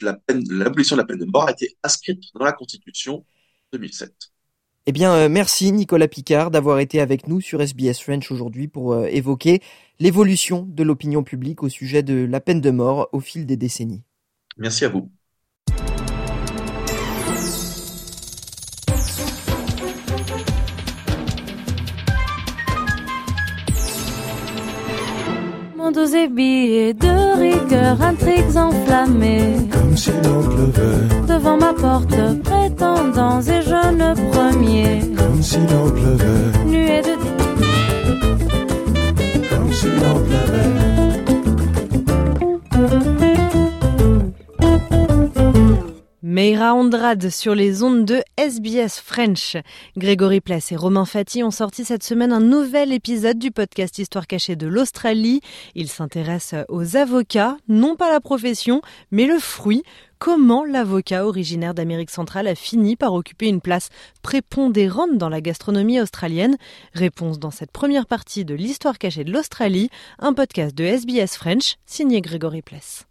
l'abolition 0.49 0.97
de 0.97 1.01
la 1.01 1.07
peine 1.07 1.19
de 1.19 1.25
mort 1.25 1.49
a 1.49 1.53
été 1.53 1.77
inscrite 1.83 2.23
dans 2.35 2.45
la 2.45 2.53
Constitution 2.53 3.25
2007. 3.73 4.13
Eh 4.87 4.93
bien, 4.93 5.13
euh, 5.15 5.29
merci 5.29 5.71
Nicolas 5.73 6.09
Picard 6.09 6.51
d'avoir 6.51 6.81
été 6.81 7.01
avec 7.01 7.29
nous 7.29 7.41
sur 7.41 7.61
SBS 7.61 8.01
French 8.01 8.31
aujourd'hui 8.33 8.67
pour 8.67 8.93
euh, 8.93 9.07
évoquer 9.07 9.61
l'évolution 10.01 10.67
de 10.69 10.83
l'opinion 10.83 11.23
publique 11.23 11.63
au 11.63 11.69
sujet 11.69 12.03
de 12.03 12.25
la 12.25 12.41
peine 12.41 12.61
de 12.61 12.71
mort 12.71 13.09
au 13.13 13.21
fil 13.21 13.47
des 13.47 13.57
décennies. 13.57 14.03
Merci 14.59 14.85
à 14.85 14.89
vous. 14.89 15.11
Dosé 25.91 26.29
billets 26.29 26.95
de 26.95 27.39
rigueur, 27.41 28.01
intrigues 28.01 28.57
enflammées. 28.57 29.69
Comme 29.73 29.97
si 29.97 30.11
l'on 30.23 30.43
pleuvait. 30.43 31.27
Devant 31.27 31.57
ma 31.57 31.73
porte, 31.73 32.15
prétendants 32.45 33.41
et 33.41 33.63
jeunes 33.63 34.15
premiers. 34.31 35.01
Comme 35.17 35.43
si 35.43 35.59
pleuvait. 35.91 36.67
Nuée 36.67 37.03
de 37.03 37.15
Comme 39.51 39.73
si 39.73 39.87
pleuvait. 40.27 40.52
Meira 46.33 46.73
Andrade 46.73 47.29
sur 47.29 47.55
les 47.55 47.83
ondes 47.83 48.07
de 48.07 48.23
SBS 48.39 49.03
French. 49.05 49.59
Grégory 49.99 50.41
Place 50.41 50.73
et 50.73 50.77
Romain 50.77 51.05
Fati 51.05 51.43
ont 51.43 51.51
sorti 51.51 51.85
cette 51.85 52.03
semaine 52.03 52.33
un 52.33 52.41
nouvel 52.41 52.91
épisode 52.95 53.39
du 53.39 53.51
podcast 53.51 53.99
Histoire 53.99 54.27
cachée 54.27 54.57
de 54.57 54.67
l'Australie. 54.67 55.43
Ils 55.75 55.91
s'intéressent 55.91 56.65
aux 56.71 56.97
avocats, 56.97 57.59
non 57.69 57.97
pas 57.97 58.11
la 58.11 58.21
profession, 58.21 58.81
mais 59.11 59.27
le 59.27 59.39
fruit. 59.39 59.83
Comment 60.19 60.65
l'avocat 60.65 61.27
originaire 61.27 61.75
d'Amérique 61.75 62.09
centrale 62.09 62.49
a 62.49 62.55
fini 62.55 62.97
par 62.97 63.13
occuper 63.13 63.49
une 63.49 63.61
place 63.61 63.91
prépondérante 64.23 65.19
dans 65.19 65.29
la 65.29 65.43
gastronomie 65.43 66.01
australienne? 66.01 66.57
Réponse 66.95 67.41
dans 67.41 67.51
cette 67.51 67.73
première 67.73 68.07
partie 68.07 68.47
de 68.47 68.55
l'Histoire 68.55 68.97
cachée 68.97 69.25
de 69.25 69.33
l'Australie, 69.33 69.91
un 70.19 70.33
podcast 70.33 70.75
de 70.75 70.85
SBS 70.85 71.37
French 71.37 71.77
signé 71.85 72.23
Grégory 72.23 72.63
Place. 72.63 73.05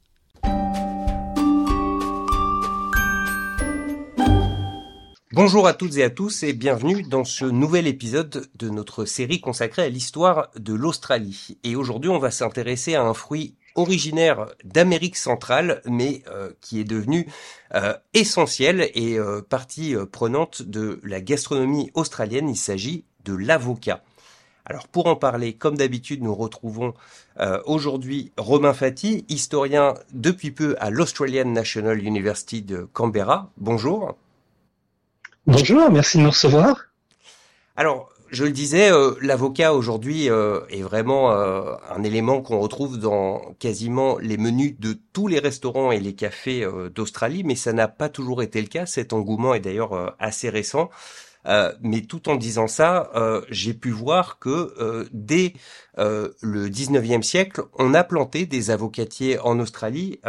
Bonjour 5.33 5.65
à 5.65 5.73
toutes 5.73 5.95
et 5.95 6.03
à 6.03 6.09
tous 6.09 6.43
et 6.43 6.51
bienvenue 6.51 7.03
dans 7.03 7.23
ce 7.23 7.45
nouvel 7.45 7.87
épisode 7.87 8.49
de 8.55 8.69
notre 8.69 9.05
série 9.05 9.39
consacrée 9.39 9.83
à 9.83 9.87
l'histoire 9.87 10.49
de 10.57 10.73
l'Australie. 10.73 11.57
Et 11.63 11.77
aujourd'hui 11.77 12.09
on 12.09 12.19
va 12.19 12.31
s'intéresser 12.31 12.95
à 12.95 13.03
un 13.03 13.13
fruit 13.13 13.55
originaire 13.75 14.47
d'Amérique 14.65 15.15
centrale 15.15 15.81
mais 15.85 16.23
euh, 16.27 16.51
qui 16.59 16.81
est 16.81 16.83
devenu 16.83 17.27
euh, 17.75 17.93
essentiel 18.13 18.91
et 18.93 19.17
euh, 19.17 19.41
partie 19.41 19.95
prenante 20.11 20.63
de 20.63 20.99
la 21.01 21.21
gastronomie 21.21 21.91
australienne. 21.93 22.49
Il 22.49 22.57
s'agit 22.57 23.05
de 23.23 23.33
l'avocat. 23.33 24.03
Alors 24.65 24.89
pour 24.89 25.07
en 25.07 25.15
parler, 25.15 25.53
comme 25.53 25.77
d'habitude, 25.77 26.21
nous 26.21 26.35
retrouvons 26.35 26.93
aujourd'hui 27.65 28.33
Romain 28.37 28.73
Fati, 28.73 29.25
historien 29.29 29.93
depuis 30.11 30.51
peu 30.51 30.75
à 30.79 30.89
l'Australian 30.89 31.45
National 31.45 32.05
University 32.05 32.61
de 32.61 32.83
Canberra. 32.91 33.49
Bonjour. 33.57 34.17
Bonjour, 35.47 35.89
merci 35.89 36.17
de 36.17 36.23
nous 36.23 36.29
recevoir. 36.29 36.85
Alors, 37.75 38.11
je 38.29 38.45
le 38.45 38.51
disais, 38.51 38.91
euh, 38.91 39.15
l'avocat 39.21 39.73
aujourd'hui 39.73 40.29
euh, 40.29 40.61
est 40.69 40.83
vraiment 40.83 41.31
euh, 41.31 41.73
un 41.89 42.03
élément 42.03 42.43
qu'on 42.43 42.59
retrouve 42.59 42.99
dans 42.99 43.55
quasiment 43.57 44.19
les 44.19 44.37
menus 44.37 44.79
de 44.79 44.95
tous 45.13 45.27
les 45.27 45.39
restaurants 45.39 45.91
et 45.91 45.99
les 45.99 46.13
cafés 46.13 46.63
d'Australie, 46.93 47.43
mais 47.43 47.55
ça 47.55 47.73
n'a 47.73 47.87
pas 47.87 48.07
toujours 48.07 48.43
été 48.43 48.61
le 48.61 48.67
cas. 48.67 48.85
Cet 48.85 49.13
engouement 49.13 49.55
est 49.55 49.61
d'ailleurs 49.61 50.15
assez 50.19 50.49
récent. 50.49 50.91
mais 51.81 52.01
tout 52.01 52.29
en 52.29 52.35
disant 52.35 52.67
ça, 52.67 53.11
j'ai 53.49 53.73
pu 53.73 53.89
voir 53.89 54.37
que 54.37 55.07
dès 55.11 55.53
le 55.97 56.69
19e 56.69 57.23
siècle, 57.23 57.63
on 57.79 57.93
a 57.95 58.03
planté 58.03 58.45
des 58.45 58.69
avocatiers 58.69 59.39
en 59.39 59.59
Australie, 59.59 60.19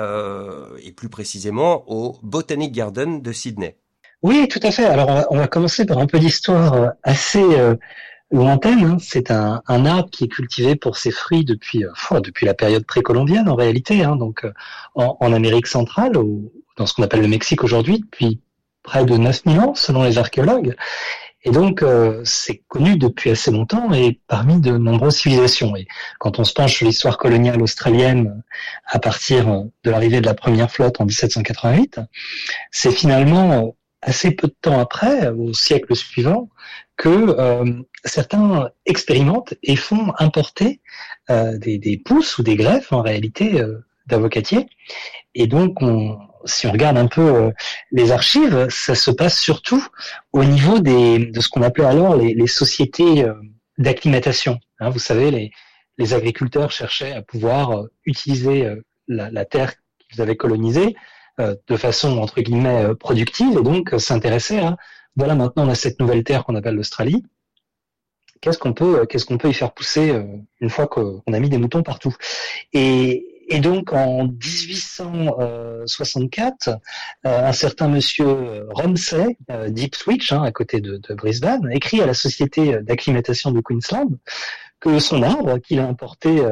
et 0.83 0.93
plus 0.93 1.09
précisément 1.09 1.85
au 1.87 2.19
Botanic 2.23 2.73
Garden 2.73 3.21
de 3.21 3.33
Sydney. 3.33 3.77
Oui, 4.23 4.47
tout 4.49 4.61
à 4.63 4.71
fait. 4.71 4.85
Alors, 4.85 5.27
on 5.31 5.37
va, 5.37 5.49
commencer 5.49 5.85
par 5.85 5.99
un 5.99 6.07
peu 6.07 6.21
d'histoire 6.21 6.75
euh, 6.75 6.89
assez 7.03 7.43
euh, 7.43 7.75
lointaine. 8.31 8.85
Hein. 8.85 8.97
C'est 9.01 9.33
un, 9.33 9.61
arbre 9.67 10.11
qui 10.11 10.25
est 10.25 10.29
cultivé 10.29 10.77
pour 10.77 10.97
ses 10.97 11.11
fruits 11.11 11.45
depuis, 11.45 11.85
euh, 11.85 12.21
depuis 12.21 12.47
la 12.47 12.55
période 12.55 12.87
précolombienne, 12.87 13.49
en 13.49 13.57
réalité, 13.57 14.05
hein. 14.05 14.15
donc 14.15 14.47
en, 14.95 15.33
Amérique 15.33 15.67
centrale, 15.67 16.17
ou 16.17 16.53
dans 16.77 16.87
ce 16.87 16.95
qu'on 16.95 17.03
appelle 17.03 17.23
le 17.23 17.29
Mexique 17.29 17.65
aujourd'hui, 17.65 17.99
depuis 17.99 18.41
près 18.85 19.05
de 19.05 19.17
9000 19.17 19.59
ans, 19.59 19.75
selon 19.75 20.05
les 20.05 20.19
archéologues. 20.19 20.77
Et 21.45 21.51
donc, 21.51 21.85
c'est 22.23 22.63
connu 22.69 22.97
depuis 22.97 23.31
assez 23.31 23.51
longtemps 23.51 23.93
et 23.93 24.21
parmi 24.29 24.61
de 24.61 24.79
nombreuses 24.79 25.17
civilisations. 25.17 25.75
Et 25.75 25.89
quand 26.21 26.39
on 26.39 26.45
se 26.45 26.53
penche 26.53 26.77
sur 26.77 26.87
l'histoire 26.87 27.19
coloniale 27.19 27.61
australienne 27.61 28.45
à 28.87 29.01
partir 29.01 29.65
de 29.83 29.91
l'arrivée 29.91 30.21
de 30.21 30.27
la 30.27 30.35
première 30.35 30.71
flotte 30.71 31.01
en 31.01 31.05
1788, 31.05 32.01
c'est 32.71 32.93
finalement 32.93 33.75
assez 34.03 34.33
peu 34.33 34.49
de 34.49 34.57
temps 34.61 34.81
après, 34.81 35.29
au 35.29 35.55
siècle 35.55 35.95
suivant, 35.95 36.51
que 36.97 37.09
euh, 37.09 37.83
certains 38.05 38.71
expérimentent 38.85 39.55
et 39.63 39.77
font 39.77 40.13
importer 40.19 40.81
euh, 41.31 41.57
des, 41.57 41.79
des, 41.79 41.97
pousses 41.97 42.39
ou 42.39 42.43
des 42.43 42.57
greffes 42.57 42.93
en 42.93 43.01
réalité 43.01 43.61
euh, 43.61 43.79
d'avocatiers. 44.07 44.67
Et 45.35 45.47
donc, 45.47 45.81
on, 45.81 46.19
si 46.45 46.67
on 46.67 46.73
regarde 46.73 46.99
un 46.99 47.07
peu 47.07 47.23
euh, 47.23 47.51
les 47.93 48.11
archives, 48.11 48.67
ça 48.69 48.95
se 48.97 49.11
passe 49.11 49.39
surtout 49.39 49.87
au 50.33 50.45
niveau 50.45 50.81
des, 50.81 51.27
de 51.27 51.41
ce 51.41 51.49
qu'on 51.49 51.63
appelait 51.63 51.85
alors 51.85 52.17
les, 52.17 52.35
les 52.35 52.47
sociétés 52.49 53.25
euh, 53.25 53.35
d'acclimatation. 53.79 54.59
Hein, 54.81 54.91
vous 54.91 54.99
savez, 54.99 55.31
les, 55.31 55.53
les, 55.99 56.15
agriculteurs 56.15 56.73
cherchaient 56.73 57.13
à 57.13 57.23
pouvoir 57.23 57.85
utiliser 58.05 58.69
la, 59.07 59.31
la 59.31 59.45
terre 59.45 59.75
qu'ils 60.11 60.21
avaient 60.21 60.37
colonisée 60.37 60.97
euh, 60.97 60.99
de 61.39 61.77
façon 61.77 62.19
entre 62.19 62.41
guillemets 62.41 62.85
euh, 62.85 62.95
productive 62.95 63.59
et 63.59 63.63
donc 63.63 63.95
euh, 63.95 63.99
s'intéresser 63.99 64.59
à 64.59 64.77
voilà 65.17 65.35
maintenant 65.35 65.67
on 65.67 65.71
a 65.71 65.75
cette 65.75 65.99
nouvelle 66.01 66.25
terre 66.25 66.45
qu'on 66.45 66.55
appelle 66.55 66.75
l'Australie. 66.75 67.25
Qu'est-ce 68.41 68.59
qu'on 68.59 68.73
peut 68.73 69.05
qu'est-ce 69.07 69.25
qu'on 69.25 69.39
peut 69.39 69.49
y 69.49 69.55
faire 69.55 69.73
pousser 69.73 70.13
une 70.61 70.71
fois 70.71 70.89
qu'on 70.89 71.23
a 71.33 71.39
mis 71.39 71.49
des 71.49 71.59
moutons 71.59 71.85
partout? 71.85 72.13
Et, 72.73 73.29
donc 73.61 73.93
en 73.93 74.25
1864, 74.25 76.71
un 77.23 77.53
certain 77.53 77.87
monsieur 77.87 78.67
Ramsay, 78.71 79.37
Deep 79.69 79.95
Switch, 79.95 80.33
hein, 80.33 80.43
à 80.43 80.51
côté 80.51 80.81
de, 80.81 80.97
de, 80.97 81.15
Brisbane, 81.15 81.71
écrit 81.71 82.01
à 82.01 82.07
la 82.07 82.15
société 82.15 82.81
d'acclimatation 82.81 83.53
de 83.53 83.61
Queensland 83.61 84.19
que 84.81 84.99
son 84.99 85.23
arbre 85.23 85.59
qu'il 85.59 85.79
a 85.79 85.87
importé 85.87 86.43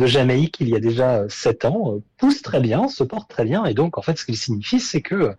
de 0.00 0.06
Jamaïque 0.06 0.56
il 0.60 0.70
y 0.70 0.74
a 0.74 0.80
déjà 0.80 1.28
sept 1.28 1.64
ans 1.64 1.94
euh, 1.94 2.02
pousse 2.16 2.42
très 2.42 2.60
bien, 2.60 2.88
se 2.88 3.04
porte 3.04 3.30
très 3.30 3.44
bien, 3.44 3.64
et 3.66 3.74
donc 3.74 3.98
en 3.98 4.02
fait 4.02 4.16
ce 4.18 4.24
qu'il 4.24 4.36
signifie 4.36 4.80
c'est 4.80 5.02
que 5.02 5.36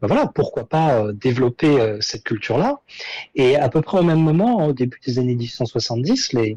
ben 0.00 0.08
voilà, 0.08 0.26
pourquoi 0.26 0.66
pas 0.66 0.98
euh, 0.98 1.12
développer 1.12 1.78
euh, 1.78 1.98
cette 2.00 2.24
culture-là. 2.24 2.80
Et 3.34 3.56
à 3.56 3.68
peu 3.68 3.82
près 3.82 3.98
au 3.98 4.02
même 4.02 4.22
moment, 4.22 4.66
au 4.66 4.72
début 4.72 4.98
des 5.06 5.18
années 5.18 5.34
1870, 5.34 6.32
les, 6.32 6.56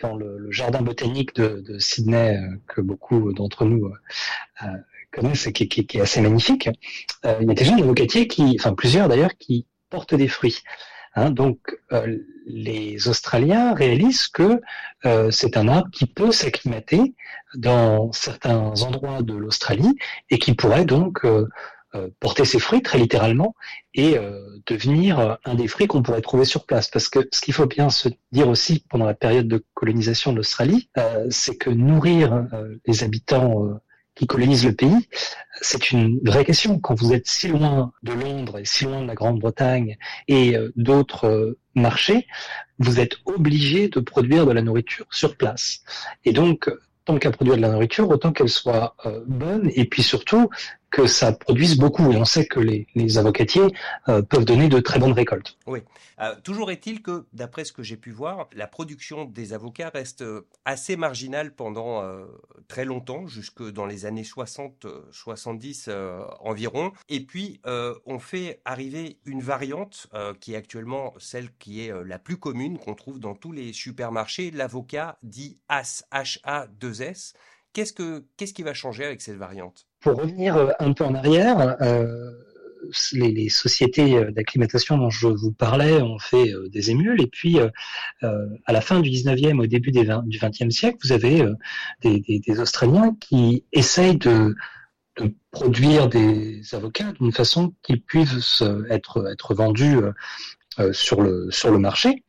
dans 0.00 0.16
le, 0.16 0.50
jardin 0.50 0.82
botanique 0.82 1.36
de, 1.36 1.78
Sydney, 1.78 2.40
que 2.66 2.80
beaucoup 2.80 3.32
d'entre 3.32 3.64
nous 3.64 3.92
connaissent 5.12 5.46
et 5.46 5.52
qui, 5.52 5.80
est 5.80 6.00
assez 6.00 6.20
magnifique, 6.20 6.68
il 7.40 7.46
y 7.46 7.50
a 7.52 7.54
déjà 7.54 7.74
un 7.74 7.78
avocatier 7.78 8.26
qui, 8.26 8.56
enfin 8.58 8.74
plusieurs 8.74 9.08
d'ailleurs, 9.08 9.36
qui 9.38 9.64
portent 9.88 10.16
des 10.16 10.26
fruits. 10.26 10.58
Hein, 11.14 11.30
donc 11.30 11.78
euh, 11.92 12.18
les 12.46 13.08
Australiens 13.08 13.74
réalisent 13.74 14.28
que 14.28 14.60
euh, 15.04 15.30
c'est 15.30 15.56
un 15.56 15.68
arbre 15.68 15.90
qui 15.90 16.06
peut 16.06 16.32
s'acclimater 16.32 17.14
dans 17.54 18.12
certains 18.12 18.72
endroits 18.82 19.22
de 19.22 19.34
l'Australie 19.34 19.96
et 20.30 20.38
qui 20.38 20.54
pourrait 20.54 20.86
donc 20.86 21.24
euh, 21.24 21.46
porter 22.20 22.46
ses 22.46 22.58
fruits 22.58 22.80
très 22.80 22.96
littéralement 22.96 23.54
et 23.92 24.16
devenir 24.64 25.36
un 25.44 25.54
des 25.54 25.68
fruits 25.68 25.86
qu'on 25.86 26.02
pourrait 26.02 26.22
trouver 26.22 26.46
sur 26.46 26.64
place. 26.64 26.88
Parce 26.88 27.10
que 27.10 27.28
ce 27.30 27.42
qu'il 27.42 27.52
faut 27.52 27.66
bien 27.66 27.90
se 27.90 28.08
dire 28.30 28.48
aussi 28.48 28.82
pendant 28.88 29.04
la 29.04 29.12
période 29.12 29.46
de 29.46 29.62
colonisation 29.74 30.32
de 30.32 30.38
l'Australie, 30.38 30.88
c'est 31.28 31.58
que 31.58 31.68
nourrir 31.68 32.46
les 32.86 33.04
habitants 33.04 33.78
qui 34.26 34.66
le 34.66 34.72
pays, 34.72 35.08
c'est 35.60 35.90
une 35.90 36.20
vraie 36.24 36.44
question. 36.44 36.78
Quand 36.78 36.94
vous 36.94 37.12
êtes 37.12 37.26
si 37.26 37.48
loin 37.48 37.92
de 38.02 38.12
Londres 38.12 38.58
et 38.58 38.64
si 38.64 38.84
loin 38.84 39.02
de 39.02 39.06
la 39.06 39.14
Grande-Bretagne 39.14 39.96
et 40.28 40.56
euh, 40.56 40.72
d'autres 40.76 41.26
euh, 41.26 41.58
marchés, 41.74 42.26
vous 42.78 43.00
êtes 43.00 43.16
obligé 43.24 43.88
de 43.88 44.00
produire 44.00 44.46
de 44.46 44.52
la 44.52 44.62
nourriture 44.62 45.06
sur 45.10 45.36
place. 45.36 45.82
Et 46.24 46.32
donc, 46.32 46.70
tant 47.04 47.18
qu'à 47.18 47.30
produire 47.30 47.56
de 47.56 47.62
la 47.62 47.70
nourriture, 47.70 48.08
autant 48.08 48.32
qu'elle 48.32 48.48
soit 48.48 48.94
euh, 49.06 49.20
bonne 49.26 49.70
et 49.74 49.84
puis 49.84 50.02
surtout 50.02 50.48
que 50.92 51.06
ça 51.06 51.32
produise 51.32 51.76
beaucoup. 51.76 52.12
Et 52.12 52.16
on 52.16 52.24
sait 52.24 52.46
que 52.46 52.60
les, 52.60 53.18
avocatiers 53.18 53.66
peuvent 54.06 54.44
donner 54.44 54.68
de 54.68 54.78
très 54.78 54.98
bonnes 54.98 55.12
récoltes. 55.12 55.58
Oui. 55.66 55.80
Euh, 56.22 56.36
toujours 56.42 56.70
est-il 56.70 57.02
que, 57.02 57.26
d'après 57.32 57.64
ce 57.64 57.72
que 57.72 57.82
j'ai 57.82 57.96
pu 57.96 58.10
voir, 58.10 58.48
la 58.52 58.68
production 58.68 59.24
des 59.24 59.52
avocats 59.52 59.90
reste 59.92 60.22
euh, 60.22 60.46
assez 60.64 60.96
marginale 60.96 61.52
pendant 61.52 62.02
euh, 62.02 62.26
très 62.68 62.84
longtemps, 62.84 63.26
jusque 63.26 63.62
dans 63.62 63.86
les 63.86 64.06
années 64.06 64.22
60-70 64.22 65.90
environ. 66.40 66.92
Et 67.08 67.20
puis, 67.20 67.60
on 67.64 68.18
fait 68.18 68.60
arriver 68.64 69.18
une 69.24 69.40
variante 69.40 70.06
qui 70.40 70.54
est 70.54 70.56
actuellement 70.56 71.14
celle 71.18 71.52
qui 71.58 71.86
est 71.86 71.92
la 72.04 72.18
plus 72.18 72.36
commune, 72.36 72.78
qu'on 72.78 72.94
trouve 72.94 73.18
dans 73.18 73.34
tous 73.34 73.52
les 73.52 73.72
supermarchés, 73.72 74.50
l'avocat 74.50 75.18
dit 75.22 75.58
AS, 75.68 76.04
H-A-2-S. 76.12 77.34
Qu'est-ce, 77.72 77.92
que, 77.92 78.24
qu'est-ce 78.36 78.52
qui 78.54 78.62
va 78.62 78.74
changer 78.74 79.04
avec 79.04 79.20
cette 79.22 79.36
variante? 79.36 79.86
Pour 80.00 80.16
revenir 80.16 80.74
un 80.78 80.92
peu 80.92 81.04
en 81.04 81.14
arrière, 81.14 81.76
les, 83.12 83.48
sociétés 83.48 84.16
euh, 84.16 84.30
d'acclimatation 84.30 84.98
dont 84.98 85.10
je 85.10 85.28
vous 85.28 85.52
parlais 85.52 86.00
ont 86.00 86.18
fait 86.18 86.52
euh, 86.52 86.68
des 86.68 86.90
émules. 86.90 87.20
Et 87.20 87.26
puis, 87.26 87.58
euh, 87.58 87.68
à 88.66 88.72
la 88.72 88.80
fin 88.80 89.00
du 89.00 89.10
19e, 89.10 89.60
au 89.60 89.66
début 89.66 89.90
des 89.90 90.04
du 90.24 90.38
20e 90.38 90.70
siècle, 90.70 90.98
vous 91.02 91.12
avez 91.12 91.44
des, 92.02 92.60
Australiens 92.60 93.16
qui 93.20 93.64
essayent 93.72 94.18
de, 94.18 94.54
produire 95.50 96.08
des 96.08 96.62
avocats 96.74 97.12
d'une 97.12 97.32
façon 97.32 97.74
qu'ils 97.82 98.02
puissent 98.02 98.62
être, 98.88 99.30
être 99.30 99.54
vendus 99.54 99.98
sur, 100.92 101.22
le, 101.22 101.48
sur 101.50 101.70
le 101.70 101.78
marché. 101.78 102.24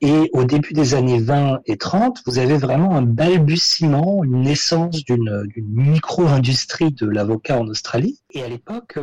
Et 0.00 0.30
au 0.32 0.44
début 0.44 0.72
des 0.72 0.94
années 0.94 1.20
20 1.20 1.60
et 1.66 1.76
30, 1.76 2.22
vous 2.26 2.38
avez 2.38 2.56
vraiment 2.56 2.96
un 2.96 3.02
balbutiement, 3.02 4.24
une 4.24 4.42
naissance 4.42 5.04
d'une 5.04 5.46
micro-industrie 5.56 6.92
de 6.92 7.06
l'avocat 7.06 7.58
en 7.58 7.68
Australie. 7.68 8.20
Et 8.32 8.42
à 8.42 8.48
l'époque, 8.48 8.98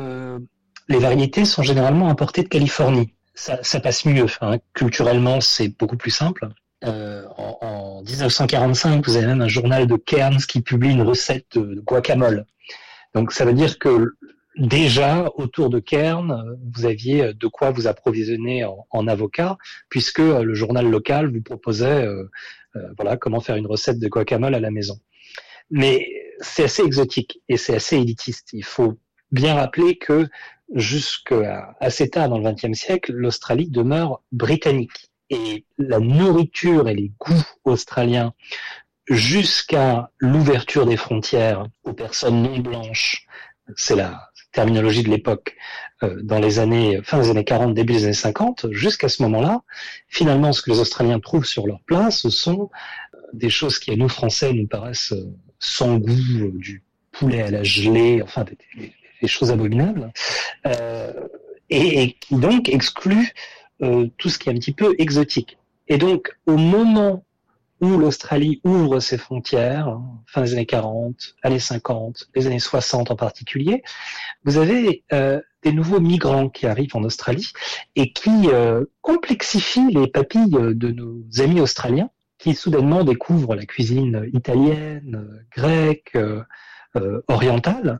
les 0.90 0.98
variétés 0.98 1.46
sont 1.46 1.64
généralement 1.64 2.10
importées 2.10 2.44
de 2.44 2.50
Californie. 2.50 3.14
Ça, 3.36 3.60
ça 3.62 3.80
passe 3.80 4.06
mieux. 4.06 4.26
Hein. 4.42 4.58
Culturellement, 4.74 5.40
c'est 5.40 5.70
beaucoup 5.70 5.96
plus 5.96 6.12
simple. 6.12 6.50
Euh, 6.84 7.24
en, 7.38 7.58
en, 7.62 8.02
1945, 8.04 9.06
vous 9.06 9.16
avez 9.16 9.28
même 9.28 9.42
un 9.42 9.48
journal 9.48 9.86
de 9.86 9.96
Cairns 9.96 10.40
qui 10.40 10.62
publie 10.62 10.92
une 10.92 11.02
recette 11.02 11.46
de, 11.58 11.82
guacamole. 11.86 12.46
Donc 13.14 13.32
ça 13.32 13.46
veut 13.46 13.54
dire 13.54 13.80
que 13.80 14.14
déjà 14.56 15.30
autour 15.36 15.70
de 15.70 15.80
Cairns, 15.80 16.58
vous 16.74 16.86
aviez 16.86 17.34
de 17.34 17.48
quoi 17.48 17.72
vous 17.72 17.88
approvisionner 17.88 18.66
en, 18.66 18.88
en 18.90 19.08
avocat, 19.08 19.58
puisque 19.90 20.20
le 20.20 20.54
journal 20.54 20.90
local 20.90 21.32
vous 21.32 21.42
proposait 21.42 22.06
euh, 22.06 22.30
euh, 22.76 22.88
voilà 22.98 23.18
comment 23.18 23.40
faire 23.40 23.56
une 23.56 23.68
recette 23.68 24.00
de 24.00 24.08
guacamole 24.08 24.56
à 24.56 24.60
la 24.60 24.72
maison. 24.72 25.00
Mais 25.72 26.08
c'est 26.40 26.64
assez 26.64 26.84
exotique 26.84 27.42
et 27.48 27.58
c'est 27.58 27.76
assez 27.76 27.98
élitiste. 27.98 28.50
Il 28.54 28.64
faut 28.64 28.98
bien 29.32 29.56
rappeler 29.56 29.98
que 29.98 30.28
jusqu'à 30.74 31.76
assez 31.80 32.10
tard 32.10 32.30
dans 32.30 32.38
le 32.38 32.52
XXe 32.52 32.78
siècle, 32.78 33.12
l'Australie 33.14 33.70
demeure 33.70 34.22
britannique. 34.32 35.10
Et 35.32 35.66
la 35.78 36.00
nourriture 36.00 36.90
et 36.90 36.96
les 36.96 37.12
goûts 37.20 37.46
australiens, 37.64 38.34
jusqu'à 39.08 40.12
l'ouverture 40.18 40.88
des 40.88 40.98
frontières 40.98 41.68
aux 41.84 41.94
personnes 41.94 42.42
non 42.42 42.58
blanches, 42.60 43.28
c'est 43.76 43.96
la 43.96 44.29
terminologie 44.52 45.04
de 45.04 45.10
l'époque, 45.10 45.56
euh, 46.04 46.22
dans 46.24 46.40
les 46.40 46.60
années, 46.60 47.00
fin 47.04 47.20
des 47.20 47.30
années 47.30 47.44
40, 47.44 47.74
début 47.74 47.94
des 47.94 48.06
années 48.06 48.14
50, 48.14 48.68
jusqu'à 48.72 49.10
ce 49.10 49.22
moment-là, 49.24 49.62
finalement, 50.08 50.52
ce 50.54 50.62
que 50.62 50.72
les 50.72 50.80
Australiens 50.80 51.20
trouvent 51.20 51.46
sur 51.46 51.68
leur 51.68 51.82
place, 51.82 52.22
ce 52.22 52.30
sont 52.30 52.70
euh, 53.14 53.18
des 53.34 53.50
choses 53.50 53.80
qui, 53.80 53.92
à 53.92 53.96
nous, 53.96 54.10
Français, 54.10 54.54
nous 54.54 54.68
paraissent 54.68 55.14
euh, 55.14 55.34
sans 55.60 55.98
goût, 55.98 56.52
du 56.54 56.84
poulet 57.12 57.42
à 57.42 57.52
la 57.52 57.64
gelée, 57.64 58.22
enfin, 58.24 58.44
des, 58.44 58.94
des 59.22 59.28
choses 59.28 59.52
abominables, 59.52 60.12
euh, 60.66 61.14
et, 61.70 62.14
qui 62.20 62.36
donc 62.36 62.70
exclut 62.70 63.34
euh, 63.82 64.08
tout 64.18 64.30
ce 64.30 64.40
qui 64.40 64.50
est 64.50 64.52
un 64.52 64.56
petit 64.56 64.72
peu 64.72 64.96
exotique. 64.98 65.58
Et 65.88 65.98
donc, 65.98 66.36
au 66.46 66.58
moment 66.58 67.24
où 67.82 67.98
l'Australie 67.98 68.62
ouvre 68.64 69.00
ses 69.00 69.18
frontières, 69.18 69.88
hein, 69.88 70.22
fin 70.26 70.42
des 70.42 70.54
années 70.54 70.66
40, 70.66 71.36
années 71.44 71.60
50, 71.60 72.30
les 72.36 72.48
années 72.48 72.60
60 72.60 73.12
en 73.12 73.16
particulier, 73.16 73.84
vous 74.44 74.58
avez 74.58 75.04
euh, 75.14 75.42
des 75.64 75.72
nouveaux 75.72 76.00
migrants 76.00 76.50
qui 76.50 76.68
arrivent 76.68 76.96
en 76.96 77.04
Australie 77.04 77.52
et 77.96 78.12
qui 78.14 78.50
euh, 78.50 78.86
complexifient 79.02 79.92
les 79.92 80.08
papilles 80.08 80.50
de 80.50 80.92
nos 80.92 81.24
amis 81.40 81.62
australiens 81.62 82.10
qui 82.38 82.56
soudainement 82.56 83.04
découvrent 83.04 83.56
la 83.56 83.66
cuisine 83.66 84.30
italienne, 84.34 85.44
grecque, 85.52 86.16
euh, 86.96 87.22
orientale 87.28 88.00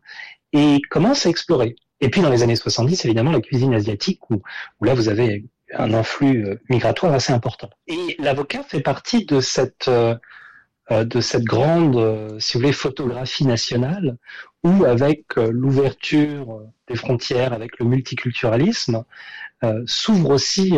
et 0.52 0.82
commencent 0.90 1.28
à 1.28 1.30
explorer. 1.30 1.76
Et 2.02 2.10
puis 2.10 2.22
dans 2.22 2.30
les 2.30 2.42
années 2.42 2.56
70, 2.56 3.06
évidemment, 3.06 3.32
la 3.32 3.42
cuisine 3.42 3.74
asiatique, 3.76 4.30
où, 4.32 4.42
où 4.80 4.84
là 4.84 4.96
vous 4.96 5.10
avez 5.10 5.46
un 5.74 5.94
influx 5.94 6.46
euh, 6.46 6.56
migratoire 6.70 7.14
assez 7.14 7.34
important. 7.34 7.70
Et 7.88 8.16
l'avocat 8.20 8.64
fait 8.64 8.82
partie 8.82 9.26
de 9.26 9.40
cette 9.40 9.88
euh, 9.88 10.16
euh, 10.92 11.04
de 11.04 11.22
cette 11.22 11.44
grande, 11.44 12.40
si 12.40 12.54
vous 12.54 12.62
voulez, 12.62 12.72
photographie 12.72 13.46
nationale, 13.46 14.18
où 14.64 14.86
avec 14.86 15.36
l'ouverture 15.36 16.64
des 16.88 16.96
frontières, 16.96 17.54
avec 17.54 17.78
le 17.78 17.86
multiculturalisme, 17.86 19.04
s'ouvrent 19.86 20.32
aussi 20.32 20.74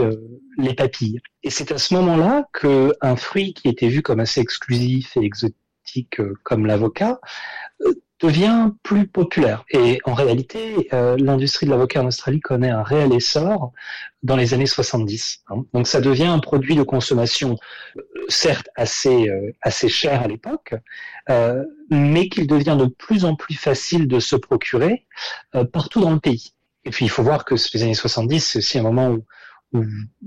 les 0.58 0.74
papilles. 0.74 1.22
Et 1.44 1.50
c'est 1.50 1.72
à 1.72 1.78
ce 1.78 1.94
moment-là 1.94 2.46
qu'un 2.54 3.16
fruit 3.16 3.54
qui 3.54 3.70
était 3.70 3.88
vu 3.88 4.02
comme 4.02 4.20
assez 4.20 4.42
exclusif 4.42 5.16
et 5.16 5.22
exotique 5.22 6.22
comme 6.44 6.66
l'avocat 6.66 7.22
devient 8.22 8.72
plus 8.84 9.08
populaire. 9.08 9.66
Et 9.70 10.00
en 10.06 10.14
réalité, 10.14 10.90
euh, 10.94 11.18
l'industrie 11.18 11.66
de 11.66 11.72
l'avocat 11.72 12.02
en 12.02 12.08
Australie 12.08 12.40
connaît 12.40 12.70
un 12.70 12.84
réel 12.84 13.14
essor 13.14 13.72
dans 14.24 14.36
les 14.36 14.54
années 14.54 14.68
70. 14.68 15.44
Hein. 15.50 15.66
Donc 15.74 15.88
ça 15.88 16.02
devient 16.02 16.26
un 16.26 16.40
produit 16.40 16.76
de 16.76 16.84
consommation, 16.84 17.58
euh, 17.98 18.02
certes 18.30 18.70
assez 18.76 19.28
euh, 19.30 19.52
assez 19.62 19.90
cher 19.90 20.22
à 20.22 20.28
l'époque, 20.28 20.76
mais 21.90 22.28
qu'il 22.30 22.48
devient 22.48 22.78
de 22.78 22.86
plus 22.86 23.26
en 23.26 23.36
plus 23.36 23.56
facile 23.56 24.08
de 24.08 24.20
se 24.20 24.36
procurer 24.36 25.06
partout 25.72 26.02
dans 26.02 26.12
le 26.12 26.20
pays. 26.20 26.54
Et 26.84 26.90
puis 26.90 27.06
il 27.06 27.10
faut 27.10 27.24
voir 27.24 27.46
que 27.46 27.56
les 27.74 27.84
années 27.84 27.94
70, 27.94 28.40
c'est 28.40 28.60
aussi 28.60 28.80
un 28.80 28.84
moment 28.84 29.10
où 29.10 29.24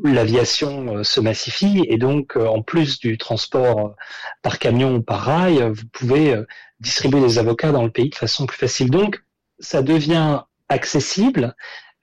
l'aviation 0.02 1.04
se 1.04 1.20
massifie 1.20 1.84
et 1.88 1.98
donc 1.98 2.36
en 2.36 2.62
plus 2.62 2.98
du 2.98 3.18
transport 3.18 3.94
par 4.42 4.58
camion 4.58 4.96
ou 4.96 5.02
par 5.02 5.20
rail, 5.20 5.70
vous 5.70 5.86
pouvez 5.92 6.34
distribuer 6.80 7.20
des 7.20 7.38
avocats 7.38 7.72
dans 7.72 7.82
le 7.82 7.90
pays 7.90 8.10
de 8.10 8.14
façon 8.14 8.46
plus 8.46 8.58
facile. 8.58 8.90
Donc, 8.90 9.24
ça 9.58 9.82
devient 9.82 10.42
accessible. 10.68 11.54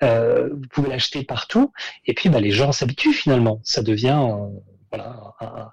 Euh, 0.03 0.49
vous 0.51 0.67
pouvez 0.71 0.89
l'acheter 0.89 1.23
partout. 1.23 1.71
Et 2.05 2.13
puis, 2.13 2.29
bah, 2.29 2.39
les 2.39 2.51
gens 2.51 2.71
s'habituent 2.71 3.13
finalement. 3.13 3.61
Ça 3.63 3.83
devient 3.83 4.27
euh, 4.93 5.63